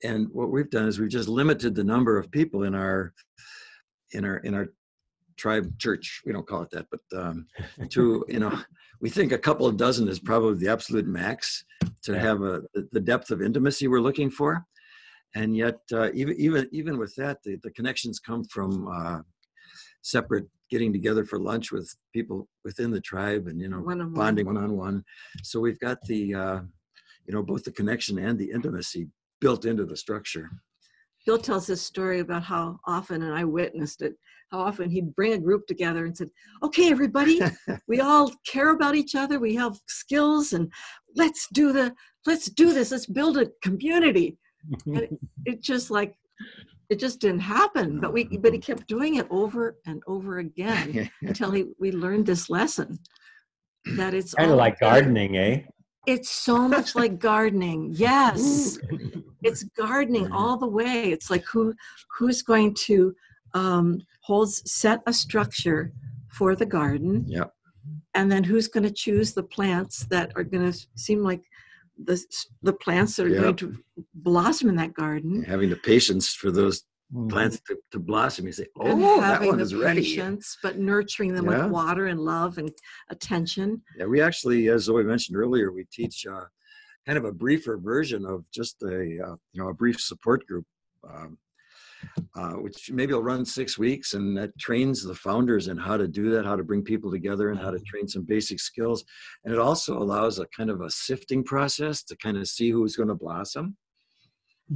and 0.04 0.28
what 0.32 0.50
we've 0.52 0.69
done 0.69 0.88
is 0.88 1.00
we've 1.00 1.10
just 1.19 1.30
limited 1.30 1.76
the 1.76 1.84
number 1.84 2.17
of 2.17 2.32
people 2.32 2.63
in 2.63 2.73
our 2.73 3.13
in 4.13 4.23
our 4.26 4.38
in 4.38 4.54
our 4.54 4.67
tribe 5.38 5.65
church 5.78 6.21
we 6.26 6.32
don't 6.34 6.47
call 6.47 6.62
it 6.63 6.69
that 6.71 6.88
but 6.89 7.02
um, 7.21 7.45
to 7.89 8.26
you 8.28 8.39
know 8.39 8.58
we 9.02 9.10
think 9.10 9.32
a 9.32 9.38
couple 9.38 9.67
of 9.67 9.78
dozen 9.78 10.08
is 10.08 10.19
probably 10.19 10.56
the 10.58 10.71
absolute 10.71 11.06
max 11.08 11.63
to 12.04 12.13
Yeah. 12.13 12.19
have 12.21 12.41
a 12.41 12.62
the- 12.73 12.88
the 12.93 13.00
depth 13.12 13.30
of 13.32 13.41
intimacy 13.41 13.88
we're 13.88 14.02
looking 14.10 14.32
for 14.32 14.65
and 15.36 15.56
yet 15.56 15.80
uh, 15.93 16.10
even 16.13 16.36
even 16.39 16.67
even 16.71 16.97
with 16.97 17.13
that 17.15 17.43
the, 17.43 17.58
the 17.63 17.71
connections 17.71 18.19
come 18.19 18.43
from 18.45 18.88
uh, 18.88 19.19
separate 20.02 20.45
getting 20.69 20.91
together 20.91 21.23
for 21.26 21.39
lunch 21.39 21.71
with 21.71 21.88
people 22.13 22.47
within 22.63 22.91
the 22.91 23.02
tribe 23.02 23.47
and 23.47 23.60
you 23.62 23.67
know 23.69 23.80
One-on-one. 23.80 24.13
bonding 24.13 24.45
one-on-one 24.47 25.04
so 25.43 25.60
we've 25.60 25.80
got 25.80 25.97
the 26.08 26.34
uh, 26.34 26.60
you 27.27 27.33
know 27.33 27.43
both 27.43 27.63
the 27.63 27.71
connection 27.71 28.17
and 28.17 28.39
the 28.39 28.51
intimacy 28.51 29.07
built 29.39 29.65
into 29.65 29.85
the 29.85 29.97
structure 29.97 30.49
Bill 31.27 31.37
tells 31.37 31.67
this 31.67 31.81
story 31.81 32.21
about 32.21 32.43
how 32.43 32.79
often, 32.87 33.21
and 33.21 33.35
I 33.35 33.43
witnessed 33.43 34.01
it, 34.01 34.15
how 34.49 34.59
often 34.59 34.89
he'd 34.89 35.13
bring 35.13 35.33
a 35.33 35.37
group 35.37 35.67
together 35.67 36.05
and 36.05 36.15
said, 36.15 36.29
Okay, 36.63 36.89
everybody, 36.89 37.41
we 37.89 37.99
all 37.99 38.31
care 38.49 38.69
about 38.69 38.95
each 38.95 39.13
other, 39.13 39.37
we 39.37 39.53
have 39.55 39.77
skills, 39.87 40.53
and 40.53 40.71
let's 41.17 41.49
do 41.53 41.73
the 41.73 41.93
let's 42.25 42.49
do 42.49 42.71
this, 42.71 42.91
let's 42.91 43.05
build 43.05 43.37
a 43.37 43.47
community. 43.61 44.37
And 44.85 45.17
It 45.45 45.61
just 45.71 45.91
like 45.91 46.15
it 46.89 46.97
just 46.97 47.19
didn't 47.19 47.41
happen. 47.41 47.99
But 47.99 48.13
we 48.13 48.23
but 48.37 48.53
he 48.53 48.59
kept 48.59 48.87
doing 48.87 49.15
it 49.15 49.27
over 49.29 49.75
and 49.85 50.01
over 50.07 50.39
again 50.39 51.09
until 51.21 51.51
he 51.51 51.65
we 51.77 51.91
learned 51.91 52.25
this 52.25 52.49
lesson. 52.49 52.97
That 53.97 54.13
it's 54.13 54.33
kind 54.33 54.51
of 54.51 54.57
like 54.57 54.79
gardening, 54.79 55.35
eh? 55.35 55.63
It's 56.07 56.29
so 56.31 56.67
much 56.67 56.95
like 57.01 57.19
gardening. 57.19 57.93
Yes. 57.95 58.79
It's 59.43 59.63
gardening 59.63 60.31
all 60.31 60.57
the 60.57 60.67
way. 60.67 61.11
It's 61.11 61.29
like 61.29 61.45
who 61.45 61.75
who's 62.17 62.41
going 62.41 62.73
to 62.87 63.13
um 63.53 64.01
holds 64.21 64.55
set 64.71 65.01
a 65.05 65.13
structure 65.13 65.91
for 66.29 66.55
the 66.55 66.65
garden 66.65 67.23
Yep. 67.27 67.51
and 68.15 68.31
then 68.31 68.43
who's 68.43 68.67
going 68.67 68.83
to 68.83 68.91
choose 68.91 69.33
the 69.33 69.43
plants 69.43 70.05
that 70.09 70.31
are 70.35 70.43
going 70.43 70.71
to 70.71 70.77
seem 70.95 71.23
like 71.23 71.43
the 72.03 72.17
the 72.61 72.73
plants 72.73 73.15
that 73.15 73.25
are 73.27 73.29
going 73.41 73.55
to 73.55 73.77
blossom 74.13 74.69
in 74.69 74.75
that 74.75 74.93
garden. 74.93 75.43
Having 75.43 75.69
the 75.71 75.77
patience 75.77 76.29
for 76.29 76.51
those 76.51 76.83
Mm. 77.15 77.29
plants 77.29 77.61
to, 77.67 77.77
to 77.91 77.99
blossom 77.99 78.47
you 78.47 78.51
say 78.51 78.65
and 78.81 79.01
oh 79.01 79.21
that 79.21 79.35
having 79.35 79.47
one 79.47 79.59
is 79.61 79.73
ready 79.73 80.01
patience 80.01 80.57
but 80.61 80.77
nurturing 80.77 81.33
them 81.33 81.45
Yeah. 81.45 81.63
with 81.63 81.71
water 81.71 82.07
and 82.07 82.19
love 82.19 82.57
and 82.57 82.69
attention 83.09 83.81
Yeah, 83.97 84.07
we 84.07 84.19
actually, 84.19 84.67
as 84.67 84.83
Zoe 84.83 85.03
mentioned 85.05 85.37
earlier, 85.37 85.71
we 85.71 85.85
teach 85.89 86.25
uh, 86.27 86.43
kind 87.05 87.17
of 87.17 87.23
a 87.23 87.31
briefer 87.31 87.77
version 87.77 88.25
of 88.25 88.43
just 88.51 88.83
a 88.83 88.87
uh, 89.25 89.35
you 89.53 89.61
know 89.61 89.69
a 89.69 89.73
brief 89.73 90.01
support 90.01 90.45
group, 90.47 90.65
um, 91.09 91.37
uh, 92.35 92.55
which 92.55 92.91
maybe 92.91 93.13
will 93.13 93.23
run 93.23 93.45
six 93.45 93.77
weeks, 93.77 94.13
and 94.13 94.37
that 94.37 94.51
trains 94.59 95.01
the 95.01 95.15
founders 95.15 95.69
in 95.69 95.77
how 95.77 95.95
to 95.95 96.09
do 96.09 96.29
that, 96.31 96.43
how 96.43 96.57
to 96.57 96.63
bring 96.63 96.83
people 96.83 97.09
together, 97.09 97.51
and 97.51 97.59
how 97.59 97.71
to 97.71 97.79
train 97.87 98.05
some 98.09 98.23
basic 98.23 98.59
skills. 98.59 99.05
And 99.45 99.53
it 99.53 99.60
also 99.60 99.97
allows 99.97 100.39
a 100.39 100.45
kind 100.47 100.69
of 100.69 100.81
a 100.81 100.89
sifting 100.91 101.41
process 101.41 102.03
to 102.03 102.17
kind 102.17 102.35
of 102.35 102.49
see 102.49 102.69
who's 102.69 102.97
going 102.97 103.08
to 103.10 103.15
blossom. 103.15 103.77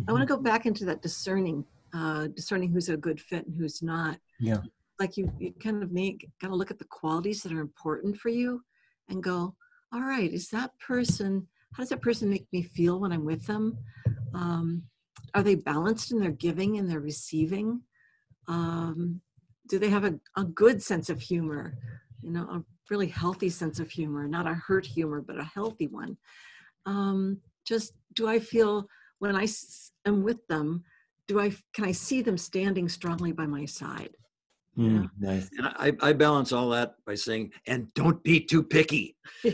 i 0.08 0.14
want 0.14 0.22
to 0.26 0.34
go 0.36 0.42
back 0.42 0.66
into 0.66 0.86
that 0.86 1.02
discerning 1.02 1.66
uh 1.94 2.28
discerning 2.28 2.72
who's 2.72 2.90
a 2.90 2.98
good 2.98 3.20
fit 3.20 3.46
and 3.48 3.56
who's 3.58 3.82
not. 3.82 4.18
Yeah. 4.40 4.62
like 5.00 5.18
you, 5.18 5.32
you 5.40 5.54
kind 5.64 5.82
of 5.84 5.92
make 5.92 6.30
got 6.42 6.50
to 6.50 6.56
look 6.56 6.72
at 6.72 6.80
the 6.80 6.86
qualities 6.86 7.42
that 7.44 7.52
are 7.54 7.60
important 7.62 8.18
for 8.18 8.30
you 8.30 8.62
and 9.10 9.24
go 9.24 9.56
all 9.94 10.02
right 10.02 10.32
is 10.32 10.48
that 10.50 10.72
person 10.80 11.48
how 11.74 11.82
does 11.84 11.90
that 11.90 12.02
person 12.02 12.30
make 12.30 12.48
me 12.52 12.62
feel 12.62 13.00
when 13.00 13.12
i'm 13.12 13.26
with 13.26 13.46
them? 13.46 13.78
Um, 14.34 14.84
are 15.34 15.44
they 15.44 15.56
balanced 15.56 16.12
in 16.12 16.20
their 16.20 16.32
giving 16.32 16.78
and 16.78 16.90
their 16.90 17.00
receiving? 17.00 17.82
Um, 18.48 19.22
do 19.70 19.80
they 19.80 19.90
have 19.90 20.04
a, 20.04 20.20
a 20.36 20.44
good 20.44 20.82
sense 20.82 21.10
of 21.10 21.22
humor 21.22 21.74
you 22.22 22.32
know 22.32 22.44
a 22.44 22.64
really 22.90 23.08
healthy 23.08 23.50
sense 23.50 23.80
of 23.80 23.90
humor 23.90 24.28
not 24.28 24.46
a 24.48 24.54
hurt 24.54 24.86
humor 24.86 25.22
but 25.22 25.40
a 25.40 25.44
healthy 25.44 25.88
one? 25.88 26.18
Um, 26.86 27.40
just 27.66 27.94
do 28.16 28.28
i 28.28 28.40
feel 28.40 28.88
when 29.20 29.36
i 29.36 29.44
s- 29.44 29.92
am 30.06 30.24
with 30.24 30.46
them 30.48 30.84
do 31.32 31.40
i 31.40 31.52
can 31.74 31.86
i 31.86 31.92
see 31.92 32.22
them 32.22 32.38
standing 32.38 32.88
strongly 32.90 33.32
by 33.32 33.46
my 33.46 33.66
side 33.66 34.16
Mm, 34.78 35.10
nice. 35.20 35.50
And 35.58 35.68
I, 35.68 35.92
I 36.02 36.14
balance 36.14 36.52
all 36.52 36.70
that 36.70 36.96
by 37.06 37.16
saying, 37.16 37.52
and 37.68 37.94
don't 37.94 38.24
be 38.24 38.40
too 38.40 38.64
picky. 38.64 39.16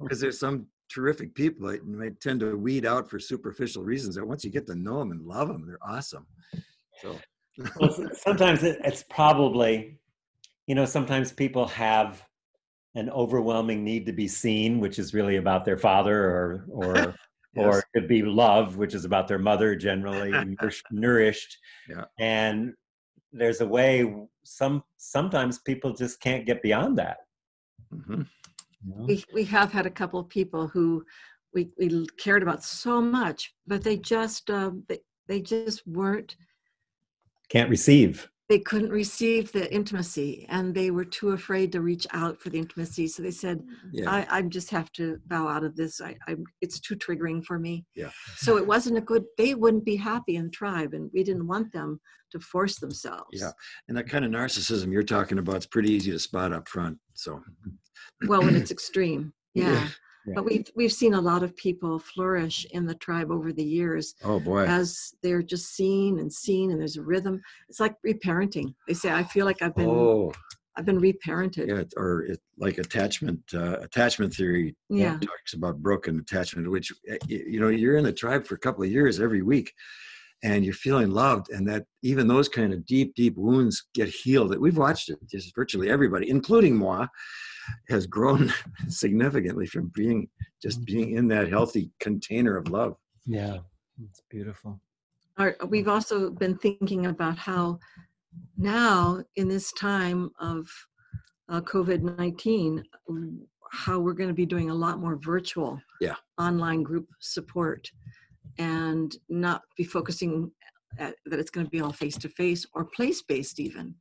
Because 0.00 0.20
there's 0.20 0.38
some 0.38 0.66
terrific 0.88 1.34
people 1.34 1.68
that 1.68 1.84
might 1.84 2.20
tend 2.20 2.38
to 2.38 2.56
weed 2.56 2.86
out 2.86 3.10
for 3.10 3.18
superficial 3.18 3.82
reasons. 3.82 4.14
That 4.14 4.24
once 4.24 4.44
you 4.44 4.50
get 4.50 4.66
to 4.68 4.76
know 4.76 5.00
them 5.00 5.10
and 5.10 5.26
love 5.26 5.48
them, 5.48 5.66
they're 5.66 5.78
awesome. 5.82 6.24
So 7.02 7.20
well, 7.80 8.10
sometimes 8.12 8.62
it's 8.62 9.02
probably, 9.10 9.98
you 10.68 10.76
know, 10.76 10.84
sometimes 10.84 11.32
people 11.32 11.66
have 11.66 12.24
an 12.94 13.10
overwhelming 13.10 13.82
need 13.82 14.06
to 14.06 14.12
be 14.12 14.28
seen, 14.28 14.78
which 14.78 15.00
is 15.00 15.14
really 15.14 15.36
about 15.36 15.64
their 15.64 15.78
father, 15.78 16.16
or 16.24 16.66
or 16.70 17.16
yes. 17.54 17.64
or 17.64 17.78
it 17.80 17.84
could 17.94 18.08
be 18.08 18.22
love, 18.22 18.76
which 18.76 18.94
is 18.94 19.04
about 19.04 19.28
their 19.28 19.38
mother, 19.38 19.74
generally 19.74 20.56
nourished. 20.90 21.58
Yeah. 21.88 22.04
And 22.18 22.74
there's 23.32 23.60
a 23.60 23.66
way 23.66 24.12
some 24.44 24.82
sometimes 24.96 25.58
people 25.58 25.92
just 25.92 26.20
can't 26.20 26.46
get 26.46 26.62
beyond 26.62 26.98
that. 26.98 27.18
Mm-hmm. 27.94 28.22
You? 28.86 29.06
We 29.06 29.24
we 29.32 29.44
have 29.44 29.72
had 29.72 29.86
a 29.86 29.90
couple 29.90 30.20
of 30.20 30.28
people 30.28 30.68
who 30.68 31.04
we 31.52 31.70
we 31.78 32.06
cared 32.18 32.42
about 32.42 32.64
so 32.64 33.00
much, 33.00 33.54
but 33.66 33.82
they 33.82 33.96
just 33.96 34.50
uh, 34.50 34.72
they 34.88 35.00
they 35.28 35.40
just 35.40 35.86
weren't 35.86 36.36
can't 37.48 37.70
receive 37.70 38.28
they 38.50 38.58
couldn't 38.58 38.90
receive 38.90 39.52
the 39.52 39.72
intimacy 39.72 40.44
and 40.48 40.74
they 40.74 40.90
were 40.90 41.04
too 41.04 41.30
afraid 41.30 41.70
to 41.70 41.80
reach 41.80 42.04
out 42.12 42.42
for 42.42 42.50
the 42.50 42.58
intimacy. 42.58 43.06
So 43.06 43.22
they 43.22 43.30
said 43.30 43.60
mm. 43.60 43.90
yeah. 43.92 44.10
I, 44.10 44.38
I 44.38 44.42
just 44.42 44.70
have 44.70 44.90
to 44.94 45.20
bow 45.28 45.46
out 45.46 45.62
of 45.62 45.76
this. 45.76 46.00
I, 46.00 46.16
I 46.26 46.34
it's 46.60 46.80
too 46.80 46.96
triggering 46.96 47.44
for 47.44 47.60
me. 47.60 47.86
Yeah. 47.94 48.10
So 48.34 48.56
it 48.56 48.66
wasn't 48.66 48.98
a 48.98 49.02
good 49.02 49.22
they 49.38 49.54
wouldn't 49.54 49.84
be 49.84 49.94
happy 49.94 50.34
in 50.34 50.46
the 50.46 50.50
tribe 50.50 50.94
and 50.94 51.08
we 51.14 51.22
didn't 51.22 51.46
want 51.46 51.72
them 51.72 52.00
to 52.32 52.40
force 52.40 52.80
themselves. 52.80 53.28
Yeah. 53.40 53.52
And 53.86 53.96
that 53.96 54.08
kind 54.08 54.24
of 54.24 54.32
narcissism 54.32 54.92
you're 54.92 55.04
talking 55.04 55.38
about 55.38 55.58
is 55.58 55.66
pretty 55.66 55.92
easy 55.92 56.10
to 56.10 56.18
spot 56.18 56.52
up 56.52 56.68
front 56.68 56.98
so. 57.14 57.40
Well 58.26 58.42
when 58.42 58.56
it's 58.56 58.70
extreme. 58.72 59.32
Yeah. 59.54 59.74
yeah. 59.74 59.88
Yeah. 60.26 60.34
But 60.36 60.44
we've 60.44 60.66
we've 60.76 60.92
seen 60.92 61.14
a 61.14 61.20
lot 61.20 61.42
of 61.42 61.56
people 61.56 61.98
flourish 61.98 62.66
in 62.72 62.86
the 62.86 62.94
tribe 62.94 63.30
over 63.30 63.52
the 63.52 63.64
years. 63.64 64.14
Oh 64.22 64.38
boy! 64.38 64.66
As 64.66 65.14
they're 65.22 65.42
just 65.42 65.74
seen 65.74 66.18
and 66.18 66.32
seen, 66.32 66.70
and 66.70 66.80
there's 66.80 66.96
a 66.96 67.02
rhythm. 67.02 67.40
It's 67.68 67.80
like 67.80 67.94
reparenting. 68.06 68.74
They 68.86 68.94
say, 68.94 69.10
"I 69.10 69.22
feel 69.22 69.46
like 69.46 69.62
I've 69.62 69.74
been 69.74 69.88
oh. 69.88 70.32
I've 70.76 70.84
been 70.84 71.00
reparented." 71.00 71.68
Yeah, 71.68 71.84
or 71.96 72.24
it, 72.24 72.40
like 72.58 72.78
attachment 72.78 73.40
uh, 73.54 73.78
attachment 73.80 74.34
theory. 74.34 74.76
Yeah, 74.90 75.18
talks 75.18 75.54
about 75.54 75.82
broken 75.82 76.18
attachment, 76.20 76.70
which 76.70 76.92
eh, 77.08 77.16
you 77.26 77.58
know 77.58 77.68
you're 77.68 77.96
in 77.96 78.04
the 78.04 78.12
tribe 78.12 78.46
for 78.46 78.56
a 78.56 78.60
couple 78.60 78.84
of 78.84 78.90
years 78.90 79.20
every 79.20 79.42
week, 79.42 79.72
and 80.42 80.66
you're 80.66 80.74
feeling 80.74 81.10
loved, 81.10 81.50
and 81.50 81.66
that 81.66 81.86
even 82.02 82.28
those 82.28 82.48
kind 82.48 82.74
of 82.74 82.84
deep 82.84 83.14
deep 83.14 83.38
wounds 83.38 83.86
get 83.94 84.08
healed. 84.08 84.52
That 84.52 84.60
we've 84.60 84.76
watched 84.76 85.08
it, 85.08 85.18
just 85.30 85.54
virtually 85.56 85.88
everybody, 85.88 86.28
including 86.28 86.76
moi 86.76 87.06
has 87.88 88.06
grown 88.06 88.52
significantly 88.88 89.66
from 89.66 89.90
being 89.94 90.28
just 90.62 90.80
mm-hmm. 90.80 90.94
being 90.96 91.16
in 91.16 91.28
that 91.28 91.48
healthy 91.48 91.90
container 92.00 92.56
of 92.56 92.68
love. 92.68 92.96
Yeah, 93.26 93.58
it's 94.04 94.22
beautiful. 94.28 94.80
Our, 95.38 95.56
we've 95.68 95.88
also 95.88 96.30
been 96.30 96.56
thinking 96.56 97.06
about 97.06 97.38
how 97.38 97.78
now 98.56 99.22
in 99.36 99.48
this 99.48 99.72
time 99.72 100.30
of 100.38 100.68
uh, 101.48 101.60
COVID 101.62 102.16
19, 102.18 102.82
how 103.72 103.98
we're 103.98 104.12
going 104.12 104.28
to 104.28 104.34
be 104.34 104.46
doing 104.46 104.70
a 104.70 104.74
lot 104.74 105.00
more 105.00 105.16
virtual 105.16 105.80
yeah. 106.00 106.14
online 106.38 106.82
group 106.82 107.08
support 107.20 107.90
and 108.58 109.16
not 109.28 109.62
be 109.76 109.84
focusing 109.84 110.50
at, 110.98 111.14
that 111.26 111.40
it's 111.40 111.50
going 111.50 111.66
to 111.66 111.70
be 111.70 111.80
all 111.80 111.92
face 111.92 112.16
to 112.18 112.28
face 112.28 112.66
or 112.74 112.84
place 112.84 113.22
based 113.22 113.60
even 113.60 113.94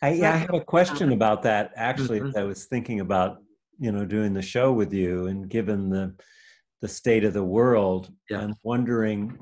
I, 0.00 0.10
yeah, 0.10 0.34
I 0.34 0.36
have 0.36 0.54
a 0.54 0.60
question 0.60 1.12
about 1.12 1.42
that 1.42 1.72
actually. 1.76 2.20
Mm-hmm. 2.20 2.38
I 2.38 2.44
was 2.44 2.66
thinking 2.66 3.00
about 3.00 3.38
you 3.78 3.92
know 3.92 4.04
doing 4.04 4.32
the 4.32 4.42
show 4.42 4.72
with 4.72 4.92
you, 4.92 5.26
and 5.26 5.48
given 5.48 5.88
the 5.88 6.14
the 6.80 6.88
state 6.88 7.24
of 7.24 7.32
the 7.32 7.44
world, 7.44 8.12
yeah. 8.30 8.40
I'm 8.40 8.54
wondering. 8.62 9.38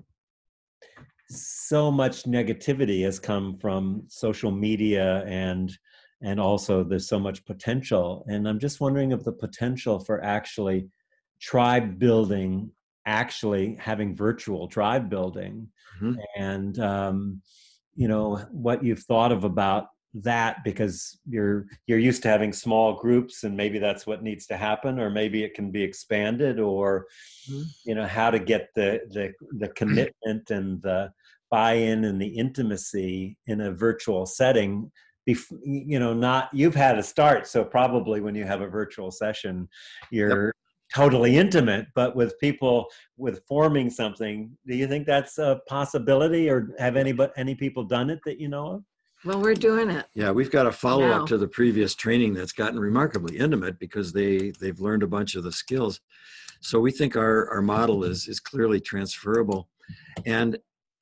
So 1.29 1.91
much 1.91 2.23
negativity 2.23 3.03
has 3.03 3.19
come 3.19 3.59
from 3.59 4.05
social 4.07 4.53
media 4.53 5.25
and 5.27 5.77
and 6.23 6.41
also 6.41 6.83
there's 6.85 7.09
so 7.09 7.19
much 7.19 7.45
potential 7.45 8.25
and 8.29 8.49
i'm 8.49 8.59
just 8.59 8.81
wondering 8.81 9.13
if 9.13 9.23
the 9.23 9.33
potential 9.33 9.99
for 9.99 10.23
actually 10.25 10.89
tribe 11.41 11.99
building 11.99 12.71
actually 13.07 13.77
having 13.79 14.15
virtual 14.15 14.67
tribe 14.67 15.09
building 15.09 15.69
mm-hmm. 16.01 16.19
and 16.37 16.79
um, 16.81 17.41
you 17.95 18.09
know 18.09 18.37
what 18.51 18.83
you've 18.83 19.05
thought 19.05 19.33
of 19.33 19.45
about 19.45 19.87
that 20.23 20.65
because 20.65 21.19
you're 21.29 21.67
you're 21.87 21.99
used 21.99 22.23
to 22.23 22.29
having 22.29 22.53
small 22.53 22.95
groups 22.95 23.45
and 23.45 23.57
maybe 23.57 23.79
that's 23.79 24.07
what 24.07 24.23
needs 24.23 24.47
to 24.47 24.57
happen 24.57 24.99
or 24.99 25.11
maybe 25.11 25.45
it 25.45 25.53
can 25.53 25.71
be 25.71 25.83
expanded 25.83 26.59
or 26.59 27.07
mm-hmm. 27.51 27.63
you 27.85 27.95
know 27.95 28.07
how 28.07 28.31
to 28.31 28.39
get 28.39 28.69
the 28.75 29.01
the 29.11 29.33
the 29.59 29.69
commitment 29.69 30.51
and 30.51 30.81
the 30.83 31.11
buy-in 31.51 32.05
and 32.05 32.21
the 32.21 32.27
intimacy 32.27 33.37
in 33.47 33.61
a 33.61 33.73
virtual 33.73 34.25
setting 34.25 34.91
bef- 35.29 35.59
you 35.65 35.99
know 35.99 36.15
not 36.15 36.49
you've 36.53 36.75
had 36.75 36.99
a 36.99 37.03
start 37.03 37.47
so 37.47 37.63
probably 37.63 38.21
when 38.21 38.35
you 38.35 38.45
have 38.45 38.63
a 38.63 38.69
virtual 38.69 39.11
session 39.11 39.69
you're 40.11 40.47
yep. 40.47 40.55
totally 40.95 41.37
intimate 41.37 41.87
but 41.95 42.17
with 42.17 42.39
people 42.41 42.87
with 43.19 43.43
forming 43.47 43.91
something 43.91 44.51
do 44.67 44.75
you 44.75 44.89
think 44.89 45.07
that's 45.07 45.37
a 45.37 45.61
possibility 45.69 46.49
or 46.49 46.71
have 46.79 46.97
any 46.97 47.13
but 47.13 47.33
any 47.37 47.55
people 47.55 47.85
done 47.85 48.09
it 48.09 48.21
that 48.25 48.41
you 48.41 48.49
know 48.49 48.67
of 48.73 48.85
well, 49.27 49.41
we're 49.43 49.55
doing 49.55 49.91
it. 49.91 50.07
Yeah, 50.15 50.31
we've 50.31 50.51
got 50.51 50.67
a 50.67 50.73
follow 50.73 51.11
up 51.11 51.27
to 51.27 51.37
the 51.37 51.49
previous 51.49 51.95
training 51.95 52.35
that's 52.35 52.53
gotten 52.53 52.79
remarkably 52.79 53.37
intimate 53.37 53.79
because 53.79 54.13
they 54.13 54.53
they've 54.61 54.79
learned 54.79 55.03
a 55.03 55.09
bunch 55.09 55.35
of 55.35 55.43
the 55.43 55.53
skills. 55.53 56.01
So 56.61 56.79
we 56.79 56.93
think 56.93 57.17
our 57.17 57.51
our 57.51 57.63
model 57.63 58.05
is 58.05 58.29
is 58.29 58.39
clearly 58.39 58.81
transferable, 58.81 59.69
and 60.25 60.57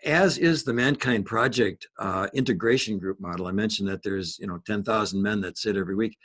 as 0.05 0.39
is 0.39 0.65
the 0.65 0.73
Mankind 0.73 1.27
Project 1.27 1.87
uh, 1.99 2.29
integration 2.35 2.99
group 2.99 3.21
model. 3.21 3.47
I 3.47 3.53
mentioned 3.53 3.89
that 3.89 4.03
there's 4.03 4.39
you 4.39 4.47
know 4.47 4.59
ten 4.67 4.83
thousand 4.83 5.23
men 5.23 5.41
that 5.43 5.59
sit 5.59 5.77
every 5.77 5.95
week, 5.95 6.17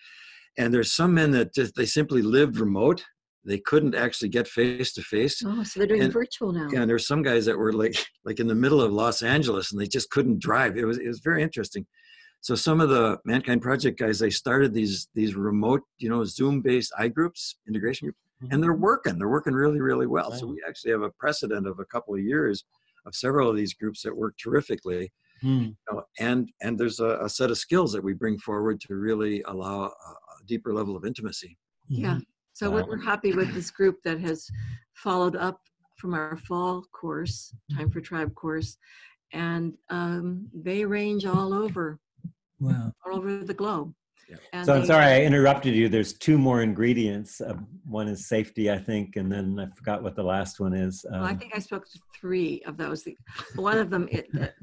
and 0.57 0.73
there's 0.73 0.93
some 0.93 1.13
men 1.13 1.31
that 1.31 1.53
just 1.53 1.75
they 1.75 1.85
simply 1.85 2.21
lived 2.21 2.57
remote 2.57 3.03
they 3.45 3.59
couldn't 3.59 3.95
actually 3.95 4.29
get 4.29 4.47
face 4.47 4.93
to 4.93 5.01
face. 5.01 5.41
Oh, 5.45 5.63
so 5.63 5.79
they're 5.79 5.87
doing 5.87 6.03
and, 6.03 6.13
virtual 6.13 6.51
now. 6.51 6.67
Yeah, 6.71 6.81
and 6.81 6.89
there's 6.89 7.07
some 7.07 7.23
guys 7.23 7.45
that 7.45 7.57
were 7.57 7.73
like 7.73 7.95
like 8.25 8.39
in 8.39 8.47
the 8.47 8.55
middle 8.55 8.81
of 8.81 8.91
Los 8.91 9.21
Angeles 9.21 9.71
and 9.71 9.79
they 9.79 9.87
just 9.87 10.09
couldn't 10.09 10.39
drive. 10.39 10.77
It 10.77 10.85
was 10.85 10.97
it 10.97 11.07
was 11.07 11.19
very 11.19 11.41
interesting. 11.41 11.85
So 12.41 12.55
some 12.55 12.79
of 12.79 12.89
the 12.89 13.17
Mankind 13.25 13.61
Project 13.61 13.99
guys, 13.99 14.19
they 14.19 14.29
started 14.29 14.73
these 14.73 15.07
these 15.13 15.35
remote, 15.35 15.81
you 15.97 16.09
know, 16.09 16.23
Zoom 16.23 16.61
based 16.61 16.93
I 16.97 17.07
groups, 17.07 17.57
integration 17.67 18.07
groups, 18.07 18.19
mm-hmm. 18.41 18.53
and 18.53 18.63
they're 18.63 18.73
working. 18.73 19.17
They're 19.17 19.29
working 19.29 19.53
really, 19.53 19.81
really 19.81 20.07
well. 20.07 20.31
Right. 20.31 20.39
So 20.39 20.47
we 20.47 20.61
actually 20.67 20.91
have 20.91 21.01
a 21.01 21.11
precedent 21.11 21.67
of 21.67 21.79
a 21.79 21.85
couple 21.85 22.13
of 22.13 22.21
years 22.21 22.63
of 23.05 23.15
several 23.15 23.49
of 23.49 23.55
these 23.55 23.73
groups 23.73 24.03
that 24.03 24.15
work 24.15 24.35
terrifically. 24.37 25.11
Hmm. 25.41 25.61
You 25.61 25.75
know, 25.91 26.03
and 26.19 26.49
and 26.61 26.77
there's 26.77 26.99
a, 26.99 27.19
a, 27.21 27.29
set 27.29 27.49
of 27.49 27.57
skills 27.57 27.93
that 27.93 28.03
we 28.03 28.13
bring 28.13 28.37
forward 28.39 28.81
to 28.81 28.95
really 28.95 29.41
allow 29.43 29.83
a, 29.83 29.87
a 29.87 30.45
deeper 30.45 30.73
level 30.73 30.97
of 30.97 31.05
intimacy. 31.05 31.57
Yeah. 31.87 32.19
So 32.53 32.69
we're 32.71 33.01
happy 33.01 33.33
with 33.33 33.53
this 33.53 33.71
group 33.71 33.97
that 34.03 34.19
has 34.19 34.49
followed 34.93 35.35
up 35.35 35.61
from 35.97 36.13
our 36.13 36.37
fall 36.37 36.83
course, 36.91 37.53
Time 37.75 37.89
for 37.89 38.01
Tribe 38.01 38.33
course, 38.35 38.77
and 39.33 39.73
um, 39.89 40.47
they 40.53 40.85
range 40.85 41.25
all 41.25 41.53
over, 41.53 41.99
wow. 42.59 42.91
all 43.05 43.15
over 43.17 43.43
the 43.43 43.53
globe. 43.53 43.93
Yeah. 44.29 44.63
So 44.63 44.75
I'm 44.75 44.85
sorry 44.85 45.05
I 45.05 45.21
interrupted 45.23 45.73
you. 45.73 45.89
There's 45.89 46.13
two 46.13 46.37
more 46.37 46.61
ingredients. 46.61 47.41
Uh, 47.41 47.55
one 47.83 48.07
is 48.07 48.27
safety, 48.27 48.69
I 48.69 48.77
think, 48.77 49.15
and 49.15 49.31
then 49.31 49.59
I 49.59 49.67
forgot 49.75 50.03
what 50.03 50.15
the 50.15 50.23
last 50.23 50.59
one 50.59 50.73
is. 50.73 51.03
Um, 51.11 51.21
well, 51.21 51.29
I 51.29 51.33
think 51.33 51.53
I 51.55 51.59
spoke 51.59 51.89
to 51.89 51.99
three 52.19 52.61
of 52.67 52.77
those. 52.77 53.07
One 53.55 53.79
of 53.79 53.89
them 53.89 54.07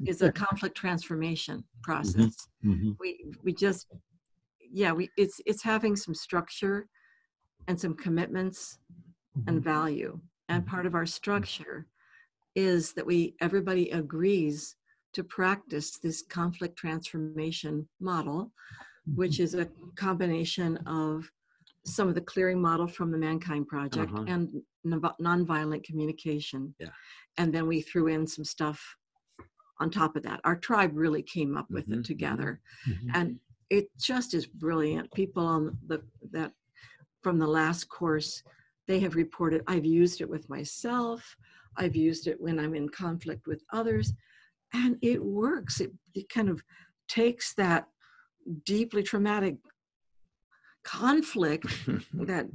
is 0.05 0.21
a 0.21 0.31
conflict 0.31 0.77
transformation 0.77 1.65
process. 1.83 2.15
Mm-hmm. 2.63 2.71
Mm-hmm. 2.71 2.91
We 2.99 3.25
we 3.43 3.53
just 3.53 3.87
yeah 4.71 4.93
we 4.93 5.09
it's 5.17 5.41
it's 5.45 5.63
having 5.63 5.95
some 5.97 6.15
structure 6.15 6.87
and 7.67 7.79
some 7.79 7.93
commitments 7.93 8.79
and 9.47 9.57
mm-hmm. 9.57 9.69
value. 9.69 10.19
And 10.49 10.65
part 10.65 10.85
of 10.85 10.95
our 10.95 11.05
structure 11.05 11.87
is 12.55 12.93
that 12.93 13.05
we 13.05 13.35
everybody 13.41 13.89
agrees 13.91 14.75
to 15.13 15.23
practice 15.23 15.97
this 15.97 16.23
conflict 16.29 16.77
transformation 16.77 17.87
model, 17.99 18.51
which 19.15 19.33
mm-hmm. 19.33 19.43
is 19.43 19.53
a 19.55 19.69
combination 19.95 20.77
of 20.85 21.29
some 21.85 22.07
of 22.07 22.15
the 22.15 22.21
clearing 22.21 22.61
model 22.61 22.87
from 22.87 23.11
the 23.11 23.17
Mankind 23.17 23.67
Project 23.67 24.11
uh-huh. 24.11 24.25
and 24.27 24.61
nonviolent 24.85 25.83
communication. 25.83 26.73
Yeah. 26.79 26.89
And 27.37 27.53
then 27.53 27.67
we 27.67 27.81
threw 27.81 28.07
in 28.07 28.27
some 28.27 28.43
stuff 28.43 28.83
on 29.79 29.89
top 29.89 30.15
of 30.15 30.23
that. 30.23 30.41
Our 30.43 30.55
tribe 30.55 30.91
really 30.95 31.21
came 31.21 31.55
up 31.55 31.67
with 31.69 31.87
mm-hmm. 31.87 31.99
it 31.99 32.05
together. 32.05 32.59
Mm-hmm. 32.89 33.09
And 33.13 33.39
it 33.69 33.87
just 33.99 34.33
is 34.33 34.45
brilliant. 34.45 35.11
People 35.13 35.45
on 35.45 35.77
the 35.87 36.01
that 36.31 36.51
from 37.21 37.39
the 37.39 37.47
last 37.47 37.89
course, 37.89 38.43
they 38.87 38.99
have 38.99 39.15
reported 39.15 39.63
I've 39.67 39.85
used 39.85 40.21
it 40.21 40.29
with 40.29 40.49
myself, 40.49 41.35
I've 41.75 41.95
used 41.95 42.27
it 42.27 42.39
when 42.39 42.59
I'm 42.59 42.75
in 42.75 42.89
conflict 42.89 43.47
with 43.47 43.63
others, 43.71 44.13
and 44.73 44.97
it 45.01 45.23
works. 45.23 45.81
It, 45.81 45.91
it 46.13 46.29
kind 46.29 46.49
of 46.49 46.61
takes 47.07 47.53
that 47.55 47.87
deeply 48.65 49.03
traumatic 49.03 49.57
conflict 50.83 51.65
that 52.13 52.47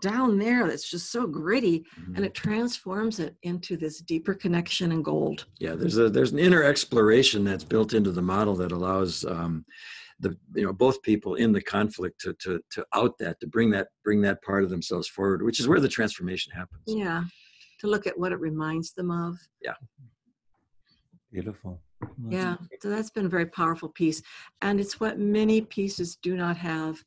down 0.00 0.38
there 0.38 0.66
that's 0.66 0.88
just 0.88 1.10
so 1.10 1.26
gritty 1.26 1.84
and 2.14 2.24
it 2.24 2.34
transforms 2.34 3.18
it 3.18 3.34
into 3.42 3.76
this 3.76 4.00
deeper 4.00 4.34
connection 4.34 4.92
and 4.92 5.04
gold. 5.04 5.46
Yeah 5.58 5.74
there's 5.74 5.96
a 5.98 6.10
there's 6.10 6.32
an 6.32 6.38
inner 6.38 6.62
exploration 6.62 7.44
that's 7.44 7.64
built 7.64 7.94
into 7.94 8.12
the 8.12 8.22
model 8.22 8.54
that 8.56 8.72
allows 8.72 9.24
um, 9.24 9.64
the 10.20 10.36
you 10.54 10.64
know 10.64 10.72
both 10.72 11.02
people 11.02 11.34
in 11.34 11.52
the 11.52 11.60
conflict 11.60 12.20
to 12.20 12.32
to 12.34 12.60
to 12.70 12.86
out 12.94 13.18
that 13.18 13.38
to 13.40 13.46
bring 13.46 13.70
that 13.70 13.88
bring 14.02 14.22
that 14.22 14.42
part 14.42 14.64
of 14.64 14.70
themselves 14.70 15.06
forward 15.08 15.42
which 15.42 15.60
is 15.60 15.68
where 15.68 15.80
the 15.80 15.88
transformation 15.88 16.52
happens. 16.52 16.82
Yeah. 16.86 17.24
To 17.80 17.86
look 17.86 18.06
at 18.06 18.18
what 18.18 18.32
it 18.32 18.40
reminds 18.40 18.92
them 18.92 19.10
of. 19.10 19.36
Yeah. 19.62 19.74
Beautiful. 21.30 21.82
Yeah. 22.28 22.56
so 22.80 22.88
that's 22.88 23.10
been 23.10 23.26
a 23.26 23.30
very 23.30 23.46
powerful 23.46 23.88
piece. 23.88 24.22
And 24.62 24.80
it's 24.80 25.00
what 25.00 25.18
many 25.18 25.60
pieces 25.60 26.16
do 26.16 26.36
not 26.36 26.56
have 26.56 27.02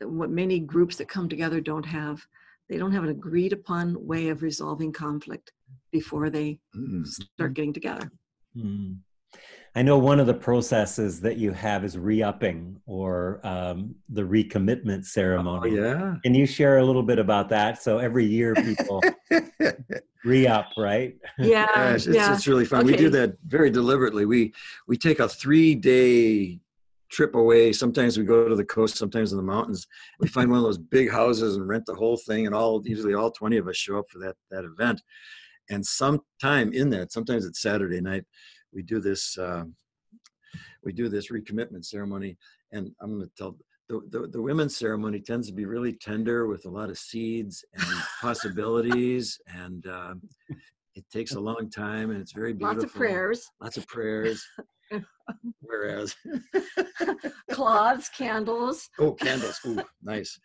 what 0.00 0.30
many 0.30 0.60
groups 0.60 0.96
that 0.96 1.08
come 1.08 1.28
together 1.28 1.60
don't 1.60 1.86
have. 1.86 2.24
They 2.68 2.76
don't 2.76 2.92
have 2.92 3.04
an 3.04 3.10
agreed 3.10 3.52
upon 3.52 4.06
way 4.06 4.28
of 4.28 4.42
resolving 4.42 4.92
conflict 4.92 5.52
before 5.90 6.30
they 6.30 6.60
mm. 6.76 7.06
start 7.06 7.54
getting 7.54 7.72
together. 7.72 8.10
Mm. 8.56 8.98
I 9.78 9.82
know 9.82 9.96
one 9.96 10.18
of 10.18 10.26
the 10.26 10.34
processes 10.34 11.20
that 11.20 11.36
you 11.36 11.52
have 11.52 11.84
is 11.84 11.96
re-upping 11.96 12.80
or 12.86 13.38
um, 13.44 13.94
the 14.08 14.22
recommitment 14.22 15.04
ceremony. 15.04 15.78
Oh, 15.78 15.84
yeah. 15.84 16.16
Can 16.24 16.34
you 16.34 16.46
share 16.46 16.78
a 16.78 16.84
little 16.84 17.04
bit 17.04 17.20
about 17.20 17.48
that? 17.50 17.80
So 17.80 17.98
every 17.98 18.26
year 18.26 18.56
people 18.56 19.00
re-up, 20.24 20.66
right? 20.76 21.14
Yeah, 21.38 21.66
Gosh, 21.66 21.94
it's, 21.94 22.06
yeah. 22.08 22.34
it's 22.34 22.48
really 22.48 22.64
fun. 22.64 22.80
Okay. 22.80 22.90
We 22.90 22.96
do 22.96 23.08
that 23.10 23.36
very 23.46 23.70
deliberately. 23.70 24.26
We 24.26 24.52
we 24.88 24.96
take 24.96 25.20
a 25.20 25.28
three-day 25.28 26.58
trip 27.12 27.36
away. 27.36 27.72
Sometimes 27.72 28.18
we 28.18 28.24
go 28.24 28.48
to 28.48 28.56
the 28.56 28.64
coast, 28.64 28.96
sometimes 28.96 29.30
in 29.30 29.36
the 29.38 29.44
mountains. 29.44 29.86
We 30.18 30.26
find 30.26 30.50
one 30.50 30.58
of 30.58 30.64
those 30.64 30.78
big 30.78 31.08
houses 31.08 31.54
and 31.54 31.68
rent 31.68 31.86
the 31.86 31.94
whole 31.94 32.16
thing, 32.16 32.46
and 32.46 32.54
all 32.54 32.82
usually 32.84 33.14
all 33.14 33.30
20 33.30 33.56
of 33.58 33.68
us 33.68 33.76
show 33.76 34.00
up 34.00 34.06
for 34.10 34.18
that 34.18 34.34
that 34.50 34.64
event. 34.64 35.00
And 35.70 35.86
sometime 35.86 36.72
in 36.72 36.90
that, 36.90 37.12
sometimes 37.12 37.44
it's 37.44 37.62
Saturday 37.62 38.00
night, 38.00 38.24
we 38.72 38.82
do 38.82 39.00
this 39.00 39.36
uh, 39.38 39.64
we 40.84 40.92
do 40.92 41.08
this 41.08 41.30
recommitment 41.30 41.84
ceremony. 41.84 42.36
And 42.72 42.90
I'm 43.00 43.18
going 43.18 43.28
to 43.28 43.34
tell 43.36 43.56
the, 43.88 44.00
the, 44.10 44.28
the 44.28 44.42
women's 44.42 44.76
ceremony 44.76 45.20
tends 45.20 45.48
to 45.48 45.54
be 45.54 45.64
really 45.64 45.94
tender 45.94 46.46
with 46.46 46.66
a 46.66 46.70
lot 46.70 46.90
of 46.90 46.98
seeds 46.98 47.64
and 47.74 47.86
possibilities 48.20 49.38
and 49.46 49.86
uh, 49.86 50.14
it 50.94 51.04
takes 51.12 51.34
a 51.34 51.40
long 51.40 51.70
time 51.70 52.10
and 52.10 52.20
it's 52.20 52.32
very 52.32 52.52
beautiful. 52.52 52.82
Lots 52.82 52.92
of 52.92 52.94
prayers. 52.94 53.50
Lots 53.60 53.76
of 53.76 53.86
prayers. 53.86 54.44
Whereas 55.60 56.14
cloths, 57.50 58.08
candles. 58.08 58.88
Oh, 58.98 59.12
candles! 59.12 59.60
Ooh, 59.66 59.82
nice. 60.02 60.40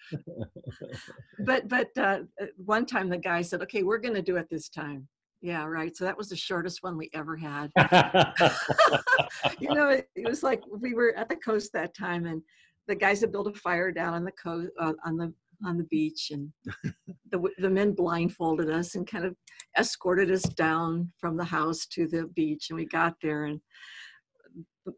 But 1.45 1.69
but 1.69 1.88
uh, 1.97 2.19
one 2.57 2.86
time 2.86 3.07
the 3.07 3.17
guy 3.17 3.41
said, 3.41 3.61
"Okay, 3.61 3.84
we're 3.84 3.99
going 3.99 4.15
to 4.15 4.21
do 4.21 4.36
it 4.36 4.49
this 4.49 4.67
time." 4.67 5.07
Yeah, 5.44 5.66
right. 5.66 5.96
So 5.96 6.06
that 6.06 6.18
was 6.18 6.30
the 6.30 6.38
shortest 6.38 6.84
one 6.84 6.98
we 6.98 7.10
ever 7.14 7.36
had. 7.36 7.70
you 9.60 9.74
know, 9.74 9.89
it, 9.89 10.08
it, 10.16 10.26
was 10.26 10.41
like 10.41 10.64
we 10.72 10.94
were 10.94 11.14
at 11.18 11.28
the 11.28 11.36
coast 11.36 11.74
that 11.74 11.94
time, 11.94 12.26
and 12.26 12.41
the 12.88 12.96
guys 12.96 13.20
had 13.20 13.34
built 13.34 13.54
a 13.54 13.60
fire 13.60 13.91
down 13.91 14.14
on 14.14 14.24
the 14.24 14.32
coast 14.32 14.70
uh, 14.80 14.94
on 15.06 15.18
the 15.18 15.34
on 15.66 15.78
the 15.78 15.84
beach, 15.84 16.32
and 16.32 16.50
the 17.32 17.44
the 17.58 17.70
men 17.70 17.91
blindfolded 17.91 18.70
us 18.70 18.96
and 18.96 19.06
kind 19.06 19.26
of 19.26 19.36
escorted 19.78 20.32
us 20.32 20.44
down 20.44 21.12
from 21.20 21.36
the 21.36 21.44
house 21.44 21.88
to 21.88 22.08
the 22.08 22.26
beach, 22.38 22.68
and 22.70 22.78
we 22.78 22.86
got 22.86 23.16
there 23.22 23.44
and 23.44 23.60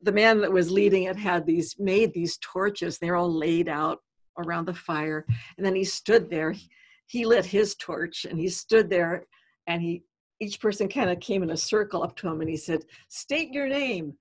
the 0.04 0.12
man 0.12 0.42
that 0.42 0.52
was 0.52 0.72
leading 0.72 1.04
it 1.04 1.16
had 1.16 1.46
these 1.46 1.76
made 1.78 2.12
these 2.12 2.40
torches 2.40 2.98
they're 2.98 3.16
all 3.16 3.32
laid 3.32 3.70
out 3.70 4.00
around 4.40 4.66
the 4.66 4.74
fire 4.74 5.28
and 5.58 5.66
then 5.66 5.76
he 5.76 5.84
stood 5.84 6.28
there 6.28 6.56
he 7.06 7.24
lit 7.24 7.46
his 7.46 7.76
torch 7.76 8.26
and 8.28 8.40
he 8.40 8.50
stood 8.50 8.90
there 8.90 9.24
and 9.68 9.84
he 9.84 10.02
each 10.40 10.60
person 10.60 10.88
kind 10.88 11.10
of 11.10 11.20
came 11.20 11.44
in 11.44 11.52
a 11.52 11.58
circle 11.58 12.04
up 12.04 12.16
to 12.18 12.28
him 12.28 12.42
and 12.42 12.50
he 12.50 12.58
said 12.58 12.84
state 13.08 13.52
your 13.52 13.68
name 13.68 14.14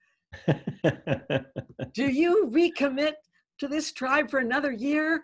do 1.93 2.05
you 2.11 2.51
recommit 2.53 3.15
to 3.59 3.69
this 3.69 3.93
tribe 3.93 4.31
for 4.31 4.39
another 4.39 4.73
year 4.73 5.23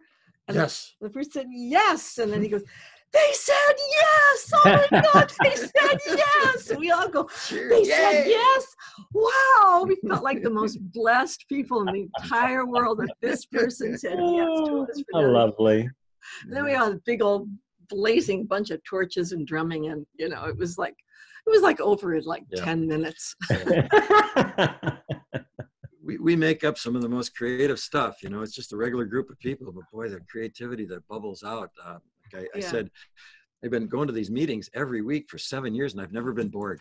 and 0.49 0.57
yes 0.57 0.95
the 1.01 1.11
person 1.11 1.33
said 1.33 1.47
yes 1.51 2.19
and 2.19 2.33
then 2.33 2.43
he 2.43 2.49
goes 2.51 2.63
they 3.13 3.33
said 3.33 3.55
yes. 3.77 4.53
Oh 4.55 4.87
my 4.91 5.03
God, 5.13 5.33
they 5.43 5.57
said 5.57 5.99
yes. 6.07 6.73
We 6.77 6.91
all 6.93 7.09
go, 7.09 7.29
they 7.51 7.83
Yay. 7.83 7.85
said 7.85 8.27
yes. 8.29 8.67
Wow. 9.13 9.85
We 9.87 9.97
felt 10.07 10.23
like 10.23 10.43
the 10.43 10.51
most 10.51 10.79
blessed 10.93 11.47
people 11.49 11.81
in 11.81 11.93
the 11.93 12.09
entire 12.23 12.67
world 12.67 12.99
that 12.99 13.11
this 13.21 13.47
person 13.47 13.99
said 13.99 14.19
yes 14.21 14.49
to 14.67 14.87
us. 14.89 15.03
Oh, 15.15 15.21
lovely. 15.23 15.91
And 16.45 16.53
then 16.53 16.65
we 16.65 16.73
had 16.73 16.93
a 16.93 17.01
big 17.05 17.23
old 17.23 17.49
blazing 17.91 18.47
bunch 18.47 18.71
of 18.71 18.83
torches 18.85 19.33
and 19.33 19.47
drumming 19.47 19.89
and 19.89 20.07
you 20.19 20.29
know 20.29 20.45
it 20.45 20.57
was 20.57 20.79
like 20.79 20.95
it 21.47 21.51
was 21.51 21.63
like 21.63 21.81
over 21.81 22.15
in 22.15 22.23
like 22.25 22.45
yeah. 22.51 22.65
10 22.65 22.87
minutes 22.87 23.35
we, 26.05 26.19
we 26.19 26.37
make 26.37 26.65
up 26.65 26.79
some 26.79 26.97
of 26.97 27.03
the 27.03 27.09
most 27.09 27.37
creative 27.37 27.79
stuff 27.79 28.23
you 28.23 28.29
know 28.29 28.43
it's 28.43 28.55
just 28.55 28.73
a 28.73 28.77
regular 28.77 29.05
group 29.05 29.31
of 29.31 29.39
people 29.41 29.73
but 29.73 29.85
boy 29.93 30.09
the 30.09 30.21
creativity 30.31 30.85
that 30.85 31.07
bubbles 31.09 31.43
out 31.43 31.71
uh, 31.85 31.99
I, 32.35 32.41
yeah. 32.41 32.47
I 32.57 32.61
said, 32.61 32.91
I've 33.65 33.71
been 33.71 33.87
going 33.87 34.07
to 34.07 34.13
these 34.13 34.31
meetings 34.31 34.71
every 34.75 35.03
week 35.03 35.29
for 35.29 35.39
seven 35.39 35.75
years 35.75 35.93
and 35.93 36.03
I've 36.03 36.13
never 36.13 36.33
been 36.33 36.49
bored. 36.49 36.81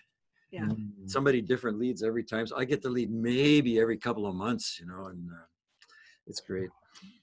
Yeah. 0.52 0.62
Mm-hmm. 0.62 1.08
Somebody 1.08 1.42
different 1.42 1.78
leads 1.78 2.04
every 2.04 2.24
time. 2.24 2.48
So 2.48 2.58
I 2.58 2.66
get 2.66 2.82
to 2.84 2.90
lead 2.90 3.12
maybe 3.12 3.80
every 3.80 3.98
couple 3.98 4.26
of 4.26 4.36
months, 4.36 4.80
you 4.80 4.88
know, 4.88 5.08
and 5.08 5.30
uh, 5.30 5.46
it's 6.26 6.40
great. 6.40 6.70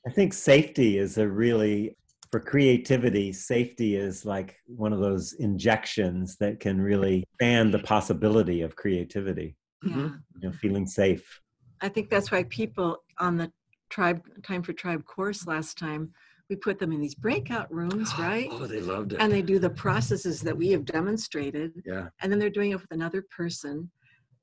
I 0.06 0.10
think 0.10 0.32
safety 0.32 0.98
is 0.98 1.18
a 1.18 1.26
really, 1.26 1.96
for 2.36 2.40
creativity, 2.40 3.32
safety 3.32 3.96
is 3.96 4.26
like 4.26 4.58
one 4.66 4.92
of 4.92 5.00
those 5.00 5.32
injections 5.38 6.36
that 6.36 6.60
can 6.60 6.78
really 6.78 7.24
fan 7.38 7.70
the 7.70 7.78
possibility 7.78 8.60
of 8.60 8.76
creativity. 8.76 9.56
Yeah. 9.82 9.92
Mm-hmm. 9.94 10.14
You 10.40 10.48
know, 10.50 10.52
feeling 10.52 10.86
safe. 10.86 11.40
I 11.80 11.88
think 11.88 12.10
that's 12.10 12.30
why 12.30 12.42
people 12.42 12.98
on 13.18 13.38
the 13.38 13.50
tribe 13.88 14.20
time 14.42 14.62
for 14.62 14.74
tribe 14.74 15.02
course 15.06 15.46
last 15.46 15.78
time 15.78 16.12
we 16.50 16.56
put 16.56 16.78
them 16.78 16.92
in 16.92 17.00
these 17.00 17.14
breakout 17.14 17.72
rooms, 17.72 18.12
right? 18.18 18.48
Oh, 18.50 18.66
they 18.66 18.80
loved 18.80 19.14
it. 19.14 19.20
And 19.22 19.32
they 19.32 19.40
do 19.40 19.58
the 19.58 19.70
processes 19.70 20.42
that 20.42 20.54
we 20.54 20.68
have 20.72 20.84
demonstrated. 20.84 21.72
Yeah. 21.86 22.08
And 22.20 22.30
then 22.30 22.38
they're 22.38 22.50
doing 22.50 22.72
it 22.72 22.80
with 22.82 22.90
another 22.90 23.24
person. 23.34 23.90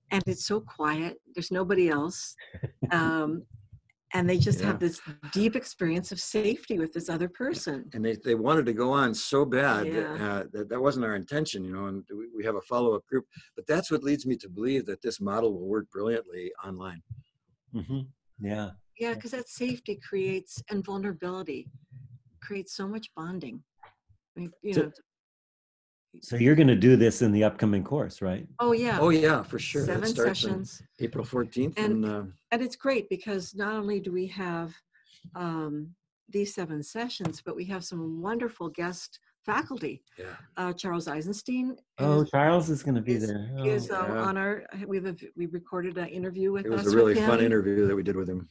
And 0.10 0.24
it's 0.26 0.48
so 0.48 0.62
quiet. 0.62 1.22
There's 1.36 1.52
nobody 1.52 1.90
else. 1.90 2.36
Um, 2.92 3.44
and 4.14 4.30
they 4.30 4.38
just 4.38 4.60
yeah. 4.60 4.68
have 4.68 4.80
this 4.80 5.02
deep 5.32 5.56
experience 5.56 6.12
of 6.12 6.20
safety 6.20 6.78
with 6.78 6.94
this 6.94 7.10
other 7.10 7.28
person. 7.28 7.90
And 7.94 8.06
they, 8.06 8.18
they 8.24 8.36
wanted 8.36 8.66
to 8.68 8.74
go 8.74 8.92
on 8.92 9.14
so 9.14 9.44
bad 9.44 9.88
yeah. 9.88 9.94
that, 9.94 10.22
uh, 10.22 10.44
that, 10.54 10.70
that 10.70 10.80
wasn't 10.80 11.06
our 11.06 11.16
intention, 11.16 11.64
you 11.64 11.74
know, 11.74 11.86
and 11.86 12.04
we, 12.16 12.28
we 12.36 12.46
have 12.46 12.56
a 12.56 12.62
follow-up 12.62 13.06
group. 13.08 13.26
But 13.56 13.66
that's 13.68 13.90
what 13.90 14.04
leads 14.04 14.26
me 14.26 14.36
to 14.38 14.50
believe 14.50 14.86
that 14.86 15.02
this 15.02 15.20
model 15.20 15.54
will 15.54 15.68
work 15.68 15.90
brilliantly 15.92 16.52
online. 16.64 17.02
Mm-hmm. 17.74 18.02
Yeah. 18.40 18.70
Yeah, 19.00 19.16
because 19.16 19.32
that 19.32 19.50
safety 19.50 20.00
creates 20.08 20.62
and 20.70 20.86
vulnerability 20.86 21.68
creates 22.42 22.76
so 22.76 22.88
much 22.88 23.08
bonding. 23.16 23.64
I 24.38 24.42
mean, 24.42 24.52
you 24.62 24.74
so, 24.74 24.82
know. 24.84 24.92
So 26.22 26.36
you're 26.36 26.56
going 26.56 26.68
to 26.68 26.76
do 26.76 26.96
this 26.96 27.22
in 27.22 27.32
the 27.32 27.44
upcoming 27.44 27.84
course, 27.84 28.22
right? 28.22 28.48
Oh 28.60 28.72
yeah. 28.72 29.00
Oh 29.00 29.10
yeah, 29.10 29.44
for 29.44 29.60
sure. 29.60 29.86
Seven 29.86 30.16
sessions. 30.16 30.82
April 31.00 31.26
14th, 31.26 31.74
and 31.78 32.04
and, 32.04 32.06
uh, 32.06 32.24
and 32.52 32.62
it's 32.62 32.76
great 32.76 33.10
because 33.10 33.56
not 33.56 33.76
only 33.76 34.00
do 34.00 34.12
we 34.12 34.28
have 34.28 34.74
um, 35.36 35.90
these 36.30 36.54
seven 36.54 36.84
sessions, 36.84 37.42
but 37.44 37.56
we 37.56 37.66
have 37.66 37.84
some 37.84 38.22
wonderful 38.22 38.70
guest 38.70 39.20
faculty. 39.46 40.04
Yeah. 40.18 40.26
Uh, 40.58 40.74
Charles 40.74 41.08
Eisenstein. 41.08 41.76
Oh, 42.00 42.22
is, 42.22 42.30
Charles 42.32 42.70
is 42.70 42.84
going 42.84 42.96
to 42.96 43.02
be 43.02 43.14
is, 43.14 43.28
there. 43.28 43.50
Oh. 43.58 43.64
Is 43.66 43.92
uh, 43.92 44.06
yeah. 44.08 44.22
on 44.22 44.38
our. 44.38 44.64
We 44.88 44.98
have 44.98 45.06
a, 45.06 45.16
we 45.36 45.48
recorded 45.48 45.98
an 45.98 46.08
interview 46.08 46.52
with. 46.52 46.66
It 46.66 46.70
was 46.70 46.88
us 46.88 46.94
a 46.94 46.96
really 46.96 47.14
with 47.14 47.26
fun 47.26 47.40
interview 47.42 47.88
that 47.88 47.96
we 47.96 48.04
did 48.04 48.16
with 48.16 48.30
him. 48.30 48.48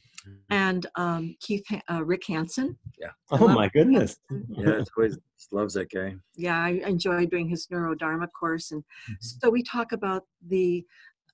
And 0.49 0.85
um, 0.95 1.35
Keith 1.39 1.65
uh, 1.91 2.03
Rick 2.03 2.23
Hanson. 2.27 2.77
Yeah. 2.99 3.09
Oh 3.31 3.47
my 3.47 3.69
goodness. 3.69 4.17
yeah, 4.49 4.71
it's 4.71 4.89
always 4.97 5.17
loves 5.51 5.73
that 5.73 5.91
guy. 5.91 6.15
Yeah, 6.35 6.59
I 6.59 6.81
enjoy 6.85 7.25
doing 7.25 7.49
his 7.49 7.67
neurodharma 7.67 8.27
course, 8.37 8.71
and 8.71 8.83
Mm-hmm. 8.83 9.15
so 9.19 9.49
we 9.49 9.63
talk 9.63 9.91
about 9.91 10.23
the 10.47 10.85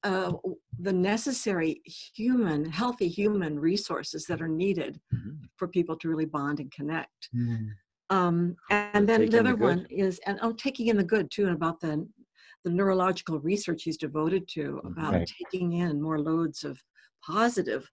uh, 0.03 0.32
the 0.80 0.93
necessary 0.93 1.82
human, 2.14 2.64
healthy 2.66 3.07
human 3.10 3.60
resources 3.60 4.26
that 4.28 4.41
are 4.41 4.47
needed 4.47 4.99
Mhm. 5.14 5.39
for 5.57 5.68
people 5.68 5.97
to 5.97 6.07
really 6.10 6.26
bond 6.26 6.60
and 6.62 6.72
connect. 6.72 7.30
Mm. 7.36 7.68
Um, 8.10 8.55
and 8.70 9.07
then 9.07 9.22
the 9.22 9.30
the 9.30 9.39
other 9.39 9.55
good. 9.55 9.62
one 9.62 9.88
is, 9.89 10.20
and 10.26 10.39
I'm 10.41 10.49
oh, 10.49 10.53
taking 10.53 10.88
in 10.88 10.97
the 10.97 11.03
good 11.03 11.30
too, 11.32 11.45
and 11.45 11.55
about 11.55 11.80
the 11.80 12.07
the 12.66 12.70
neurological 12.70 13.39
research 13.39 13.84
he's 13.84 13.97
devoted 13.97 14.47
to 14.49 14.82
about 14.84 15.14
Right. 15.14 15.32
taking 15.41 15.74
in 15.74 16.01
more 16.01 16.20
loads 16.20 16.64
of 16.66 16.82
positive 17.24 17.89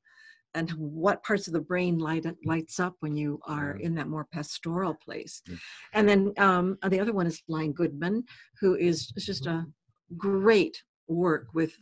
and 0.54 0.70
what 0.70 1.22
parts 1.22 1.46
of 1.46 1.52
the 1.52 1.60
brain 1.60 1.98
light 1.98 2.26
lights 2.44 2.80
up 2.80 2.96
when 3.00 3.14
you 3.16 3.38
are 3.46 3.76
in 3.76 3.94
that 3.94 4.08
more 4.08 4.26
pastoral 4.32 4.94
place. 4.94 5.42
And 5.92 6.08
then 6.08 6.32
um, 6.38 6.78
the 6.88 6.98
other 6.98 7.12
one 7.12 7.26
is 7.26 7.42
Lion 7.46 7.72
Goodman, 7.72 8.24
who 8.60 8.74
is 8.74 9.12
is 9.16 9.26
just 9.26 9.46
a 9.46 9.66
great 10.16 10.82
work 11.08 11.48
with 11.54 11.72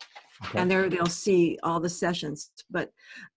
Okay. 0.43 0.57
and 0.59 0.71
there 0.71 0.89
they'll 0.89 1.05
see 1.05 1.59
all 1.61 1.79
the 1.79 1.87
sessions 1.89 2.49
but 2.71 2.91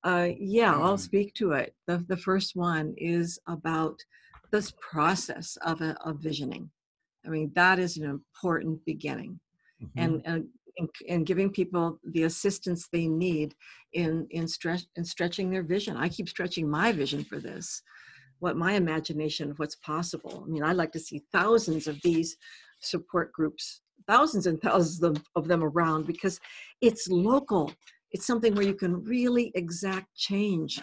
uh, 0.04 0.28
yeah 0.38 0.72
i'll 0.74 0.96
Mhm. 0.96 1.00
speak 1.00 1.34
to 1.34 1.52
it 1.52 1.74
the, 1.86 1.98
the 2.08 2.16
first 2.16 2.56
one 2.56 2.94
is 2.96 3.38
about 3.46 3.98
this 4.50 4.72
process 4.80 5.58
of 5.62 5.82
a 5.82 5.90
of 6.08 6.18
visioning 6.20 6.70
i 7.26 7.28
mean 7.28 7.52
that 7.54 7.78
is 7.78 7.98
an 7.98 8.04
important 8.04 8.82
beginning 8.86 9.38
Mhm. 9.82 9.90
and 9.96 10.22
and 10.24 10.48
and, 10.78 10.88
and 11.08 11.26
giving 11.26 11.50
people 11.50 12.00
the 12.14 12.22
assistance 12.24 12.88
they 12.90 13.06
need 13.06 13.54
in 13.92 14.26
in 14.30 14.48
stretch 14.48 14.84
in 14.96 15.04
stretching 15.04 15.50
their 15.50 15.62
vision 15.62 15.96
i 15.98 16.08
keep 16.08 16.26
stretching 16.28 16.68
my 16.70 16.90
vision 16.90 17.22
for 17.22 17.38
this 17.38 17.82
what 18.40 18.56
my 18.56 18.74
imagination 18.74 19.50
of 19.50 19.58
what's 19.58 19.76
possible 19.76 20.44
i 20.46 20.50
mean 20.50 20.62
i'd 20.62 20.76
like 20.76 20.92
to 20.92 20.98
see 20.98 21.22
thousands 21.32 21.86
of 21.86 22.00
these 22.02 22.36
support 22.80 23.32
groups 23.32 23.80
thousands 24.06 24.46
and 24.46 24.60
thousands 24.60 25.02
of 25.02 25.14
them, 25.14 25.22
of 25.36 25.48
them 25.48 25.62
around 25.64 26.06
because 26.06 26.38
it's 26.80 27.08
local 27.08 27.72
it's 28.10 28.26
something 28.26 28.54
where 28.54 28.66
you 28.66 28.74
can 28.74 29.02
really 29.04 29.50
exact 29.54 30.14
change 30.14 30.80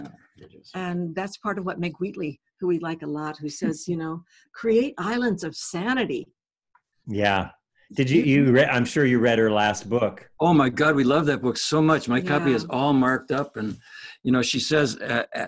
and 0.73 1.13
that's 1.15 1.37
part 1.37 1.57
of 1.57 1.65
what 1.65 1.79
meg 1.79 1.95
wheatley 1.99 2.39
who 2.59 2.67
we 2.67 2.79
like 2.79 3.03
a 3.03 3.07
lot 3.07 3.37
who 3.37 3.49
says 3.49 3.87
you 3.87 3.97
know 3.97 4.21
create 4.53 4.93
islands 4.97 5.43
of 5.43 5.55
sanity 5.55 6.27
Yeah. 7.07 7.49
Did 7.93 8.09
you 8.09 8.23
you? 8.23 8.51
Re- 8.51 8.65
I'm 8.65 8.85
sure 8.85 9.05
you 9.05 9.19
read 9.19 9.37
her 9.37 9.51
last 9.51 9.89
book. 9.89 10.29
Oh 10.39 10.53
my 10.53 10.69
God, 10.69 10.95
we 10.95 11.03
love 11.03 11.25
that 11.25 11.41
book 11.41 11.57
so 11.57 11.81
much. 11.81 12.07
My 12.07 12.21
copy 12.21 12.53
is 12.53 12.65
all 12.69 12.93
marked 12.93 13.31
up, 13.31 13.57
and 13.57 13.77
you 14.23 14.31
know, 14.31 14.41
she 14.41 14.59
says 14.61 14.97
uh, 14.97 15.25
uh, 15.35 15.47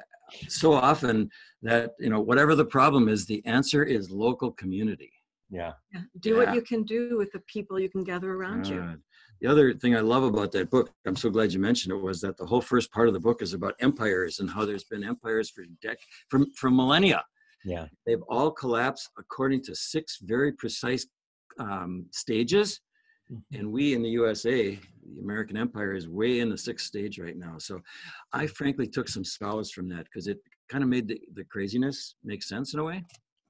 so 0.50 0.74
often 0.74 1.30
that 1.64 1.92
you 2.00 2.10
know, 2.10 2.20
whatever 2.20 2.56
the 2.56 2.66
problem 2.66 3.08
is, 3.10 3.26
the 3.26 3.44
answer 3.46 3.84
is 3.84 4.12
local 4.12 4.52
community. 4.52 5.12
Yeah. 5.50 5.74
Yeah, 5.94 6.02
do 6.20 6.38
what 6.38 6.54
you 6.54 6.62
can 6.62 6.84
do 6.84 7.18
with 7.18 7.32
the 7.32 7.42
people 7.42 7.80
you 7.80 7.90
can 7.90 8.04
gather 8.04 8.34
around 8.34 8.68
you. 8.68 8.98
The 9.42 9.48
other 9.48 9.74
thing 9.74 9.96
I 9.96 10.00
love 10.00 10.24
about 10.24 10.52
that 10.54 10.70
book, 10.70 10.92
I'm 11.06 11.16
so 11.16 11.30
glad 11.30 11.54
you 11.54 11.60
mentioned 11.60 11.94
it, 11.94 12.02
was 12.02 12.22
that 12.22 12.38
the 12.38 12.46
whole 12.46 12.62
first 12.62 12.92
part 12.92 13.08
of 13.08 13.14
the 13.14 13.20
book 13.20 13.42
is 13.42 13.54
about 13.54 13.76
empires 13.80 14.40
and 14.40 14.50
how 14.50 14.66
there's 14.66 14.86
been 14.86 15.04
empires 15.04 15.50
for 15.50 15.64
dec- 15.86 15.98
from 16.30 16.52
for 16.54 16.72
millennia. 16.72 17.24
Yeah. 17.64 17.88
They've 18.06 18.22
all 18.28 18.52
collapsed 18.52 19.10
according 19.18 19.64
to 19.64 19.76
six 19.76 20.20
very 20.22 20.52
precise 20.54 21.06
um, 21.60 22.06
stages. 22.12 22.82
Mhm. 23.32 23.42
And 23.60 23.72
we 23.72 23.94
in 23.94 24.02
the 24.02 24.10
USA, 24.10 24.80
the 25.16 25.22
American 25.22 25.58
Empire 25.58 25.94
is 25.94 26.10
way 26.10 26.40
in 26.40 26.50
the 26.50 26.58
sixth 26.58 26.88
stage 26.88 27.20
right 27.20 27.38
now. 27.38 27.58
So 27.58 27.82
I 28.32 28.48
frankly 28.48 28.88
took 28.88 29.08
some 29.08 29.24
solace 29.24 29.72
from 29.72 29.88
that 29.90 30.06
because 30.06 30.28
it 30.28 30.40
kind 30.74 30.84
of 30.84 30.90
made 30.90 31.08
the, 31.08 31.22
the 31.36 31.44
craziness 31.46 32.16
make 32.24 32.42
sense 32.42 32.74
in 32.74 32.80
a 32.80 32.84
way. 32.84 33.04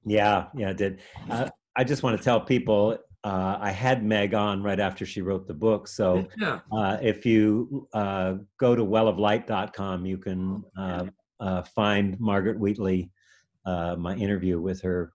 Yeah, 0.04 0.48
yeah, 0.54 0.70
it 0.70 0.76
did. 0.76 1.00
Uh, 1.30 1.48
I 1.74 1.82
just 1.82 2.02
want 2.02 2.18
to 2.18 2.22
tell 2.22 2.38
people 2.38 2.98
uh, 3.24 3.56
I 3.58 3.70
had 3.70 4.04
Meg 4.04 4.34
on 4.34 4.62
right 4.62 4.78
after 4.78 5.06
she 5.06 5.22
wrote 5.22 5.46
the 5.48 5.54
book. 5.54 5.88
So 5.88 6.28
Yeah. 6.38 6.60
uh, 6.70 6.98
if 7.00 7.24
you 7.24 7.88
uh, 7.94 8.34
go 8.60 8.74
to 8.76 8.84
welloflight.com, 8.84 10.04
you 10.04 10.18
can 10.18 10.62
uh, 10.76 11.06
uh, 11.40 11.62
find 11.62 12.20
Margaret 12.20 12.58
Wheatley, 12.60 13.10
uh, 13.64 13.96
my 13.96 14.14
interview 14.16 14.60
with 14.60 14.82
her. 14.82 15.14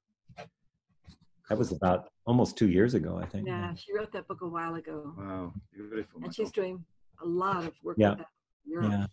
That 1.49 1.57
was 1.60 1.72
about 1.72 2.10
almost 2.26 2.57
two 2.57 2.70
years 2.70 2.95
ago, 2.95 3.20
I 3.22 3.28
think. 3.28 3.47
Yeah, 3.47 3.76
she 3.76 3.93
wrote 3.95 4.12
that 4.14 4.28
book 4.28 4.41
a 4.41 4.47
while 4.49 4.74
ago, 4.76 5.14
Wow. 5.16 5.53
Beautiful. 5.72 6.22
and 6.24 6.34
she's 6.34 6.51
doing 6.51 6.84
a 7.24 7.28
lot 7.28 7.64
of 7.66 7.74
work 7.84 7.97
Yeah. 7.99 8.10
with 8.10 8.18
that 8.20 8.28
in 8.66 8.72
Europe. 8.72 8.91
Yeah. 8.91 9.05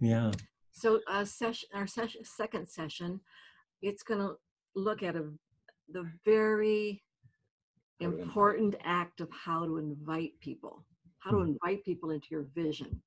Yeah. 0.00 0.30
So, 0.72 1.00
uh, 1.06 1.24
session, 1.24 1.68
our 1.74 1.86
session, 1.86 2.24
second 2.24 2.68
session, 2.68 3.20
it's 3.82 4.02
going 4.02 4.20
to 4.20 4.36
look 4.74 5.02
at 5.02 5.16
a, 5.16 5.30
the 5.88 6.10
very 6.24 7.02
How 8.00 8.06
to 8.06 8.12
invite. 8.12 8.24
important 8.26 8.74
act 8.84 9.20
of 9.20 9.30
how 9.30 9.64
to 9.66 9.76
invite 9.78 10.32
people, 10.40 10.84
how 11.18 11.30
to 11.30 11.36
Mhm. 11.38 11.56
invite 11.62 11.84
people 11.84 12.10
into 12.10 12.26
your 12.30 12.44
vision. 12.54 13.02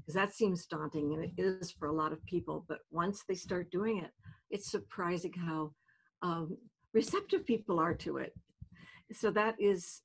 Because 0.00 0.14
that 0.14 0.32
seems 0.34 0.66
daunting 0.66 1.12
and 1.14 1.24
it 1.24 1.32
is 1.38 1.72
for 1.72 1.88
a 1.88 1.92
lot 1.92 2.12
of 2.12 2.22
people 2.26 2.64
but 2.68 2.80
once 2.90 3.24
they 3.24 3.34
start 3.34 3.70
doing 3.70 3.98
it 3.98 4.12
it's 4.50 4.70
surprising 4.70 5.32
how 5.32 5.74
um, 6.22 6.58
receptive 6.92 7.44
people 7.46 7.80
are 7.80 7.94
to 7.94 8.18
it 8.18 8.34
so 9.12 9.30
that 9.30 9.54
is 9.58 10.02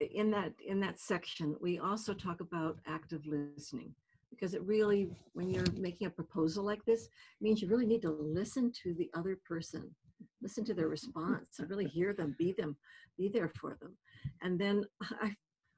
in 0.00 0.30
that 0.30 0.52
in 0.66 0.80
that 0.80 0.98
section 0.98 1.56
we 1.62 1.78
also 1.78 2.12
talk 2.12 2.40
about 2.40 2.78
active 2.86 3.22
listening 3.26 3.94
because 4.30 4.54
it 4.54 4.62
really 4.62 5.08
when 5.32 5.48
you're 5.48 5.64
making 5.78 6.06
a 6.06 6.10
proposal 6.10 6.64
like 6.64 6.84
this 6.84 7.08
means 7.40 7.60
you 7.62 7.68
really 7.68 7.86
need 7.86 8.02
to 8.02 8.10
listen 8.10 8.72
to 8.82 8.94
the 8.94 9.10
other 9.14 9.38
person 9.46 9.90
listen 10.42 10.64
to 10.64 10.74
their 10.74 10.88
response 10.88 11.58
and 11.58 11.70
really 11.70 11.86
hear 11.86 12.12
them 12.12 12.34
be 12.38 12.52
them 12.52 12.76
be 13.16 13.28
there 13.28 13.48
for 13.60 13.76
them 13.80 13.96
and 14.42 14.58
then 14.58 14.84
i 15.22 15.34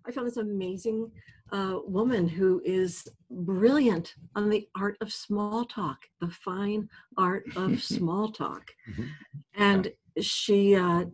I 0.06 0.12
found 0.12 0.26
this 0.26 0.38
amazing 0.38 1.12
uh, 1.52 1.80
woman 1.84 2.26
who 2.26 2.62
is 2.64 3.06
brilliant 3.30 4.14
on 4.34 4.48
the 4.48 4.66
art 4.74 4.96
of 5.02 5.12
small 5.12 5.66
talk, 5.66 5.98
the 6.22 6.30
fine 6.30 6.88
art 7.18 7.44
of 7.54 7.82
small 7.96 8.32
talk, 8.32 8.64
Mhm. 8.88 9.10
and 9.56 9.92
she 10.22 10.74
uh, 10.74 11.04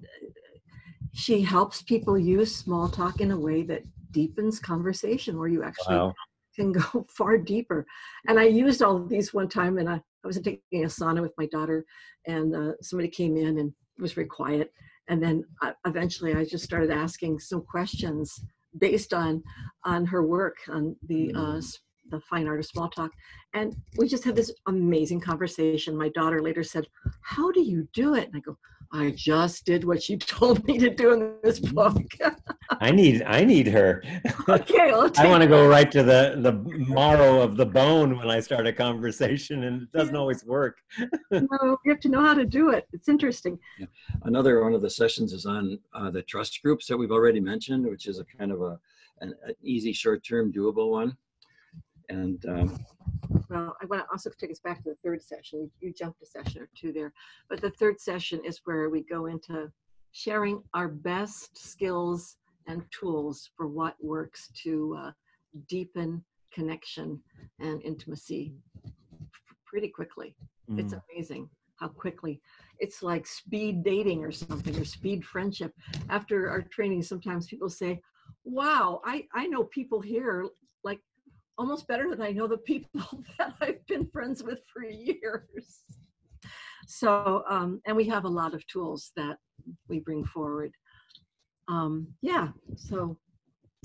she 1.13 1.41
helps 1.41 1.83
people 1.83 2.17
use 2.17 2.55
small 2.55 2.89
talk 2.89 3.21
in 3.21 3.33
a 3.33 3.39
way 3.39 3.63
that 3.65 3.83
deepens 4.13 4.61
conversation, 4.61 5.37
where 5.37 5.49
you 5.49 5.63
actually 5.65 5.97
Wow. 5.97 6.15
Can 6.57 6.73
go 6.73 7.07
far 7.17 7.39
deeper. 7.39 7.87
And 8.27 8.39
I 8.39 8.45
used 8.45 8.83
all 8.83 8.97
of 8.97 9.09
these 9.09 9.33
one 9.33 9.49
time, 9.49 9.79
and 9.79 9.89
I, 9.89 9.95
I 9.95 10.27
was 10.27 10.41
taking 10.41 10.85
a 10.85 10.89
sauna 10.89 11.23
with 11.23 11.33
my 11.39 11.47
daughter, 11.47 11.85
and 12.27 12.55
uh, 12.55 12.73
somebody 12.83 13.09
came 13.09 13.37
in 13.37 13.59
and 13.59 13.73
was 13.99 14.13
very 14.13 14.27
quiet. 14.27 14.73
And 15.09 15.23
then 15.23 15.45
uh, 15.63 15.73
eventually, 15.87 16.35
I 16.35 16.45
just 16.45 16.65
started 16.65 16.91
asking 16.91 17.39
some 17.39 17.63
questions 17.63 18.41
based 18.79 19.15
on 19.15 19.43
on 19.85 20.05
her 20.07 20.27
work 20.27 20.57
on 20.69 20.97
the 21.09 21.33
uh, 21.35 21.61
the 22.11 22.21
fine 22.21 22.47
art 22.47 22.61
of 22.61 22.67
small 22.67 22.89
talk, 22.89 23.11
and 23.55 23.77
we 23.99 24.09
just 24.09 24.25
had 24.25 24.37
this 24.37 24.53
amazing 24.67 25.21
conversation. 25.21 25.97
My 25.97 26.09
daughter 26.11 26.43
later 26.43 26.65
said, 26.65 26.87
"How 27.23 27.53
do 27.53 27.61
you 27.61 27.87
do 27.93 28.15
it?" 28.15 28.27
And 28.27 28.37
I 28.37 28.41
go, 28.41 28.59
"I 28.93 29.13
just 29.17 29.65
did 29.65 29.85
what 29.85 30.03
she 30.03 30.17
told 30.39 30.67
me 30.67 30.79
to 30.79 30.91
do 30.91 31.13
in 31.13 31.35
this 31.43 31.59
book." 31.59 32.03
I 32.81 32.91
need 32.91 33.23
I 33.23 33.45
need 33.45 33.67
her. 33.69 34.03
okay, 34.49 34.91
I'll 34.91 35.11
I 35.17 35.29
want 35.29 35.43
to 35.43 35.49
go 35.49 35.69
right 35.69 35.91
to 35.93 36.03
the 36.03 36.37
the 36.39 36.53
marrow 36.89 37.41
of 37.41 37.57
the 37.57 37.67
bone 37.67 38.17
when 38.19 38.31
I 38.31 38.41
start 38.41 38.67
a 38.67 38.73
conversation, 38.73 39.65
and 39.65 39.83
it 39.83 39.93
doesn't 39.93 40.17
always 40.17 40.45
work. 40.45 40.79
no, 41.31 41.79
you 41.85 41.91
have 41.91 42.01
to 42.01 42.09
know 42.09 42.23
how 42.23 42.35
to 42.35 42.45
do 42.45 42.71
it. 42.71 42.87
It's 42.93 43.09
interesting. 43.09 43.59
Another 44.23 44.63
one 44.63 44.75
of 44.75 44.83
the 44.83 44.91
sessions 44.91 45.33
is 45.33 45.47
on 45.47 45.79
uh, 45.95 46.11
the 46.11 46.23
trust 46.23 46.63
groups 46.63 46.87
that 46.87 46.97
we've 46.97 47.13
already 47.13 47.41
mentioned, 47.41 47.87
which 47.87 48.07
is 48.07 48.19
a 48.19 48.25
kind 48.25 48.53
of 48.53 48.63
a 48.63 48.79
an, 49.21 49.35
an 49.45 49.55
easy, 49.63 49.93
short-term, 49.93 50.53
doable 50.53 50.91
one. 50.91 51.17
And 52.09 52.45
um, 52.47 52.79
Well, 53.51 53.77
I 53.81 53.87
want 53.87 54.03
to 54.03 54.11
also 54.11 54.31
take 54.39 54.51
us 54.51 54.61
back 54.61 54.83
to 54.85 54.91
the 54.91 54.97
third 55.05 55.23
session. 55.23 55.71
You 55.81 55.93
jumped 55.93 56.23
a 56.23 56.27
session 56.27 56.63
or 56.63 56.69
two 56.77 56.93
there, 56.93 57.13
but 57.49 57.61
the 57.61 57.71
third 57.71 58.01
session 58.01 58.41
is 58.45 58.61
where 58.65 58.89
we 58.91 59.03
go 59.03 59.27
into 59.27 59.71
sharing 60.13 60.63
our 60.75 60.89
best 60.89 61.57
skills 61.59 62.37
and 62.67 62.83
tools 62.91 63.51
for 63.57 63.67
what 63.69 63.95
works 64.03 64.51
to 64.65 64.97
uh, 64.99 65.11
deepen 65.69 66.25
connection 66.53 67.21
and 67.61 67.83
intimacy 67.83 68.55
pretty 69.67 69.89
quickly. 69.89 70.35
It's 70.79 70.95
Mm. 70.95 71.03
amazing. 71.11 71.51
how 71.79 71.89
quickly 71.89 72.41
it's 72.79 73.03
like 73.03 73.27
speed 73.27 73.85
dating 73.85 74.25
or 74.25 74.33
something 74.33 74.75
or 74.81 74.85
speed 74.87 75.23
friendship 75.23 75.75
after 76.09 76.49
our 76.49 76.63
training 76.63 77.03
sometimes 77.03 77.47
people 77.49 77.69
say 77.69 78.01
wow 78.45 78.99
i 79.05 79.29
i 79.35 79.47
know 79.47 79.65
people 79.65 80.01
here 80.01 80.45
like 80.45 80.53
almost 81.59 81.87
better 81.89 82.09
than 82.11 82.23
i 82.23 82.31
know 82.31 82.47
the 82.47 82.59
people 82.59 83.25
that 83.39 83.55
i've 83.61 83.85
been 83.87 84.07
friends 84.09 84.43
with 84.43 84.61
for 84.73 84.85
years 84.85 85.85
so 86.87 87.45
um, 87.49 87.81
and 87.87 87.97
we 87.97 88.05
have 88.05 88.25
a 88.25 88.29
lot 88.29 88.55
of 88.55 88.67
tools 88.67 89.13
that 89.17 89.39
we 89.89 89.99
bring 90.01 90.25
forward 90.25 90.73
um, 91.69 92.07
yeah 92.23 92.49
so 92.77 93.17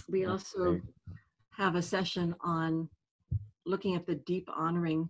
we 0.09 0.25
That's 0.25 0.31
also 0.53 0.63
great. 0.71 0.81
have 1.51 1.75
a 1.75 1.81
session 1.81 2.35
on 2.43 2.89
looking 3.65 3.95
at 3.95 4.05
the 4.05 4.15
deep 4.15 4.47
honoring 4.55 5.09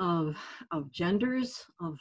of 0.00 0.36
of 0.72 0.90
genders 0.92 1.64
of 1.80 1.96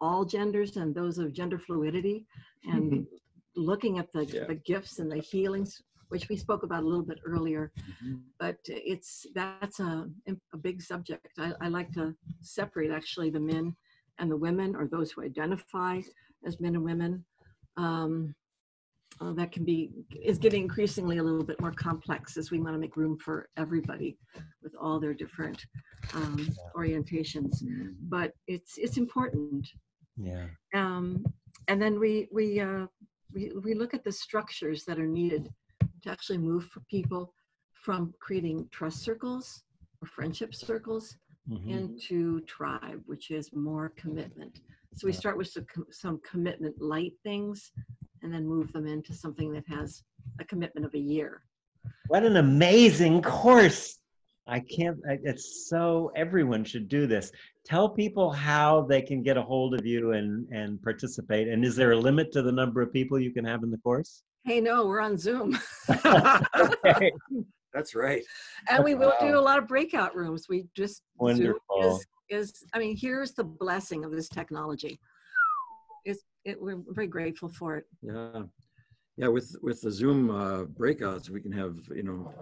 all 0.00 0.24
genders 0.24 0.76
and 0.76 0.94
those 0.94 1.18
of 1.18 1.32
gender 1.32 1.58
fluidity 1.58 2.26
and 2.64 3.06
looking 3.56 3.98
at 3.98 4.10
the, 4.12 4.24
Yeah. 4.24 4.44
the 4.46 4.54
gifts 4.54 4.98
and 5.00 5.10
the 5.10 5.18
healings 5.18 5.82
which 6.08 6.28
we 6.28 6.36
spoke 6.36 6.62
about 6.62 6.82
a 6.82 6.86
little 6.86 7.04
bit 7.04 7.18
earlier 7.24 7.72
Mhm. 7.76 8.22
but 8.38 8.58
it's 8.68 9.26
that's 9.34 9.80
a, 9.80 10.08
a 10.52 10.56
big 10.56 10.82
subject. 10.82 11.28
I, 11.38 11.52
I 11.60 11.68
like 11.68 11.90
to 11.92 12.14
separate 12.42 12.90
actually 12.90 13.30
the 13.30 13.40
men 13.40 13.74
and 14.18 14.30
the 14.30 14.36
women 14.36 14.76
or 14.76 14.86
those 14.86 15.10
who 15.12 15.22
identify 15.22 16.00
as 16.46 16.60
men 16.60 16.74
and 16.74 16.84
women. 16.84 17.24
Um, 17.76 18.34
uh, 19.20 19.32
that 19.32 19.50
can 19.50 19.64
be 19.64 19.90
is 20.22 20.36
getting 20.36 20.62
increasingly 20.62 21.16
a 21.18 21.22
little 21.22 21.42
bit 21.42 21.58
more 21.60 21.72
complex 21.72 22.36
as 22.36 22.50
we 22.50 22.58
want 22.60 22.74
to 22.74 22.78
make 22.78 22.96
room 22.98 23.16
for 23.16 23.48
everybody 23.56 24.18
with 24.62 24.74
all 24.78 25.00
their 25.00 25.14
different 25.14 25.64
um, 26.12 26.46
orientations. 26.76 27.62
But 28.02 28.32
it's 28.46 28.76
it's 28.76 28.98
important. 28.98 29.66
Yeah. 30.18 30.46
um, 30.74 31.24
and 31.68 31.80
then 31.80 31.98
we 31.98 32.28
we, 32.32 32.60
uh, 32.60 32.86
we 33.34 33.52
we 33.64 33.72
look 33.74 33.94
at 33.94 34.04
the 34.04 34.12
structures 34.12 34.84
that 34.84 34.98
are 34.98 35.06
needed 35.06 35.48
to 36.02 36.10
actually 36.10 36.38
move 36.38 36.66
for 36.66 36.80
people 36.90 37.32
from 37.72 38.12
creating 38.20 38.68
trust 38.70 39.02
circles 39.02 39.62
or 40.02 40.08
friendship 40.08 40.54
circles 40.54 41.16
Mhm. 41.48 41.68
into 41.68 42.40
tribe, 42.42 43.02
which 43.06 43.30
is 43.30 43.52
more 43.52 43.90
commitment. 43.90 44.60
So 44.94 45.06
we 45.06 45.12
Yeah. 45.12 45.18
start 45.18 45.36
with 45.36 45.48
some, 45.48 45.66
some 45.90 46.20
commitment 46.20 46.80
light 46.80 47.14
things, 47.22 47.72
and 48.22 48.32
then 48.32 48.46
move 48.46 48.72
them 48.72 48.86
into 48.86 49.12
something 49.14 49.52
that 49.52 49.66
has 49.68 50.02
a 50.40 50.44
commitment 50.44 50.84
of 50.86 50.94
a 50.94 50.98
year. 50.98 51.42
What 52.08 52.24
an 52.24 52.36
amazing 52.36 53.22
course. 53.22 53.98
I 54.48 54.60
can't, 54.60 54.98
I- 55.08 55.18
it's 55.22 55.68
so, 55.68 56.10
everyone 56.16 56.64
should 56.64 56.88
do 56.88 57.06
this. 57.06 57.32
Tell 57.64 57.88
people 57.88 58.30
how 58.30 58.82
they 58.82 59.02
can 59.02 59.22
get 59.22 59.36
a 59.36 59.42
hold 59.42 59.74
of 59.74 59.84
you 59.84 60.12
and, 60.12 60.48
and 60.52 60.80
participate. 60.82 61.48
And 61.48 61.64
is 61.64 61.74
there 61.76 61.92
a 61.92 61.98
limit 61.98 62.32
to 62.32 62.42
the 62.42 62.52
number 62.52 62.80
of 62.80 62.92
people 62.92 63.18
you 63.18 63.32
can 63.32 63.44
have 63.44 63.62
in 63.62 63.70
the 63.70 63.78
course? 63.78 64.22
Hey, 64.46 64.60
no, 64.60 64.86
we're 64.86 65.00
on 65.00 65.18
Zoom, 65.18 65.58
Okay. 65.90 67.12
That's 67.74 67.96
right. 67.96 68.22
and 68.70 68.84
we 68.84 68.94
will 68.94 69.12
do 69.20 69.36
a 69.36 69.40
lot 69.40 69.58
of 69.58 69.66
breakout 69.66 70.14
rooms. 70.14 70.46
We 70.48 70.66
just 70.74 71.02
Wonderful. 71.18 71.58
Zoom 71.82 71.98
is, 72.30 72.52
is 72.52 72.64
I 72.72 72.78
mean, 72.78 72.96
here's 72.96 73.32
the 73.32 73.42
blessing 73.42 74.04
of 74.04 74.12
this 74.12 74.28
technology. 74.28 75.00
It's 76.04 76.22
it, 76.44 76.62
we're 76.62 76.80
very 76.90 77.08
grateful 77.08 77.48
for 77.48 77.76
it. 77.76 77.86
Yeah. 78.02 78.42
Yeah, 79.16 79.28
with 79.28 79.56
with 79.62 79.80
the 79.80 79.90
Zoom 79.90 80.30
uh, 80.30 80.64
breakouts, 80.64 81.28
we 81.28 81.40
can 81.40 81.50
have 81.52 81.76
you 81.94 82.04
know 82.04 82.32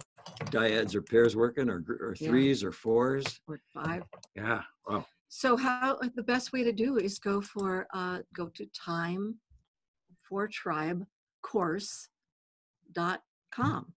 dyads 0.51 0.95
or 0.95 1.01
pairs 1.01 1.35
working, 1.35 1.71
or 1.71 1.79
gr- 1.79 2.05
or 2.05 2.15
Yeah. 2.21 2.29
threes 2.29 2.63
or 2.63 2.71
fours. 2.73 3.41
What 3.47 3.61
five? 3.73 4.03
Yeah. 4.37 4.63
Wow. 4.87 5.07
So 5.29 5.57
how 5.57 5.99
the 6.15 6.23
best 6.23 6.53
way 6.53 6.65
to 6.65 6.73
do 6.73 6.99
is 6.99 7.19
go 7.19 7.41
for 7.41 7.87
uh, 7.95 8.19
go 8.35 8.49
to 8.49 8.67
time 8.77 9.37
for 10.29 10.47
tribe 10.49 11.07
course 11.45 12.09
dot 12.93 13.21
com 13.53 13.93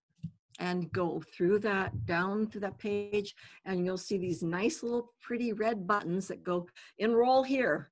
and 0.59 0.91
go 0.91 1.21
through 1.33 1.59
that 1.59 1.89
down 2.05 2.47
to 2.47 2.59
that 2.59 2.77
page 2.79 3.33
and 3.65 3.85
you'll 3.85 3.97
see 4.09 4.17
these 4.17 4.41
nice 4.43 4.83
little 4.83 5.13
pretty 5.21 5.53
red 5.53 5.87
buttons 5.87 6.27
that 6.27 6.43
go 6.43 6.67
enroll 6.99 7.41
here 7.43 7.89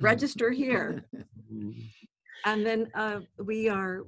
register 0.00 0.50
here 0.50 1.04
and 2.46 2.66
then 2.66 2.80
uh, 2.94 3.20
we 3.50 3.68
are 3.68 4.02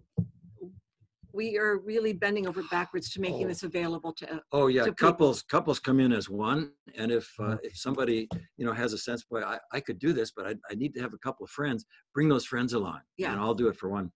we 1.35 1.57
are 1.57 1.79
really 1.79 2.13
bending 2.13 2.47
over 2.47 2.63
backwards 2.71 3.11
to 3.13 3.19
making 3.21 3.47
Oh. 3.47 3.49
this 3.49 3.63
available 3.63 4.13
to 4.21 4.43
Oh 4.53 4.67
yeah, 4.67 4.85
to 4.85 4.93
people. 4.93 5.09
couples 5.09 5.43
couples 5.43 5.79
come 5.81 5.99
in 5.99 6.13
as 6.13 6.29
one, 6.29 6.73
and 7.01 7.11
if 7.11 7.27
uh, 7.41 7.57
if 7.63 7.75
somebody 7.87 8.29
you 8.59 8.67
know 8.67 8.75
has 8.83 8.93
a 8.93 8.99
sense, 8.99 9.23
boy, 9.25 9.41
I, 9.43 9.59
I 9.73 9.81
could 9.81 9.99
do 9.99 10.13
this, 10.13 10.31
but 10.37 10.45
I, 10.47 10.55
I 10.71 10.75
need 10.75 10.93
to 10.97 11.01
have 11.01 11.15
a 11.15 11.19
couple 11.27 11.43
of 11.45 11.51
friends. 11.51 11.87
Bring 12.15 12.29
those 12.29 12.45
friends 12.45 12.75
along, 12.75 13.01
Yeah. 13.17 13.33
and 13.33 13.41
I'll 13.41 13.55
do 13.63 13.69
it 13.69 13.77
for 13.77 13.89
one. 13.89 14.13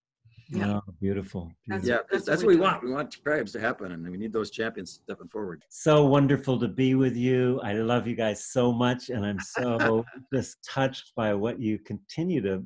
Yeah. 0.48 0.80
Oh, 0.86 0.92
beautiful. 1.00 1.52
That's- 1.66 1.82
beautiful. 1.82 1.88
Yeah, 1.88 1.96
'cause 1.98 2.06
that's 2.10 2.24
that's, 2.26 2.42
what 2.42 2.46
what 2.46 2.48
we 2.48 2.56
we're 2.56 2.62
want. 2.62 2.84
We 2.84 2.92
want 2.92 3.10
tribes 3.10 3.52
to 3.52 3.60
happen, 3.60 3.92
and 3.92 4.08
we 4.08 4.16
need 4.16 4.32
those 4.32 4.50
champions 4.50 4.90
stepping 5.02 5.28
forward. 5.28 5.64
So 5.68 6.06
wonderful 6.06 6.58
to 6.60 6.68
be 6.68 6.94
with 6.94 7.16
you. 7.16 7.60
I 7.62 7.72
love 7.74 8.06
you 8.06 8.14
guys 8.14 8.44
so 8.44 8.72
much, 8.72 9.10
and 9.10 9.24
I'm 9.26 9.40
so 9.40 10.04
just 10.32 10.58
touched 10.64 11.12
by 11.16 11.34
what 11.34 11.58
you 11.60 11.78
continue 11.78 12.40
to 12.42 12.64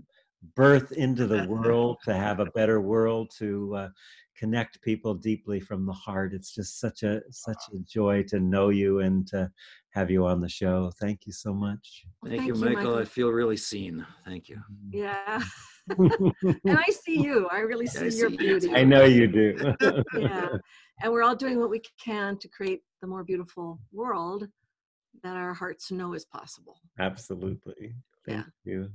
birth 0.55 0.93
into 0.93 1.27
the 1.27 1.45
world 1.47 1.99
to 2.05 2.15
have 2.15 2.41
a 2.41 2.47
better 2.47 2.81
world 2.81 3.31
to 3.39 3.75
uh, 3.77 3.89
connect 4.37 4.81
people 4.81 5.15
deeply 5.15 5.61
from 5.61 5.85
the 5.85 5.93
heart. 5.93 6.33
It's 6.33 6.55
just 6.55 6.81
such 6.81 7.03
a 7.03 7.21
such 7.31 7.63
a 7.75 7.79
joy 7.81 8.23
to 8.29 8.41
know 8.41 8.71
you 8.71 9.01
and 9.01 9.27
to 9.29 9.51
have 9.91 10.11
you 10.11 10.25
on 10.25 10.41
the 10.41 10.49
show. 10.49 10.91
Thank 11.01 11.27
you 11.27 11.33
so 11.33 11.53
much. 11.53 12.05
Well, 12.23 12.31
Thank, 12.31 12.47
you, 12.47 12.55
thank 12.55 12.71
you, 12.71 12.77
Michael. 12.77 12.97
I 12.99 13.05
feel 13.05 13.29
really 13.31 13.57
seen. 13.57 14.07
Thank 14.25 14.49
you. 14.49 14.61
yeah 14.93 15.43
and 15.99 16.79
i 16.79 16.85
see 16.91 17.21
you 17.27 17.49
i 17.51 17.59
really 17.61 17.87
Yeah, 17.95 18.03
I 18.03 18.09
see 18.11 18.19
your 18.19 18.29
see 18.31 18.33
you 18.35 18.39
beauty 18.39 18.75
I 18.75 18.85
know 18.85 19.05
you 19.05 19.27
do. 19.27 19.75
yeah 20.19 20.49
and 21.03 21.13
we're 21.13 21.23
all 21.23 21.37
doing 21.37 21.59
what 21.59 21.71
we 21.71 21.81
can 22.03 22.37
to 22.39 22.49
create 22.49 22.83
the 23.01 23.07
more 23.07 23.25
beautiful 23.25 23.79
world 23.93 24.49
that 25.23 25.37
our 25.37 25.55
hearts 25.55 25.91
know 25.91 26.15
is 26.15 26.25
possible 26.25 26.79
Absolutely. 26.99 27.95
Thank 28.27 28.45
you. 28.65 28.91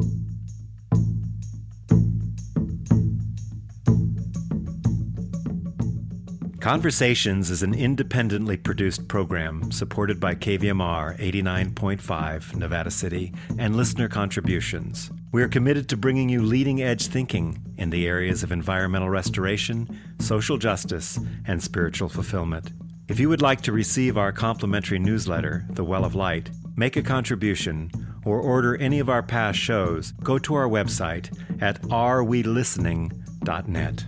Conversations 6.60 7.52
is 7.52 7.62
an 7.62 7.74
independently 7.76 8.58
produced 8.58 9.08
program 9.08 9.72
supported 9.72 10.20
by 10.20 10.34
KVMR 10.34 11.18
89.5 11.20 12.56
Nevada 12.56 12.90
City 12.90 13.34
and 13.60 13.76
listener 13.76 14.08
contributions. 14.08 15.12
We 15.32 15.44
are 15.44 15.48
committed 15.48 15.90
to 15.90 15.98
bringing 15.98 16.30
you 16.30 16.42
leading 16.42 16.82
edge 16.82 17.08
thinking 17.08 17.62
in 17.78 17.90
the 17.90 18.08
areas 18.08 18.44
of 18.44 18.52
environmental 18.52 19.10
restoration, 19.10 20.00
social 20.20 20.58
justice, 20.58 21.20
and 21.46 21.62
spiritual 21.62 22.10
fulfillment. 22.10 22.72
If 23.08 23.20
you 23.20 23.30
would 23.30 23.42
like 23.42 23.62
to 23.62 23.72
receive 23.72 24.18
our 24.18 24.32
complimentary 24.32 24.98
newsletter, 24.98 25.66
The 25.70 25.84
Well 25.84 26.06
of 26.06 26.16
Light, 26.16 26.50
make 26.76 26.96
a 26.96 27.04
contribution, 27.04 27.92
or 28.26 28.40
order 28.40 28.76
any 28.78 29.00
of 29.00 29.10
our 29.10 29.22
past 29.22 29.60
shows, 29.60 30.14
go 30.24 30.40
to 30.40 30.56
our 30.56 30.68
website 30.68 31.30
at 31.62 31.80
arewelistening.net. 31.84 34.06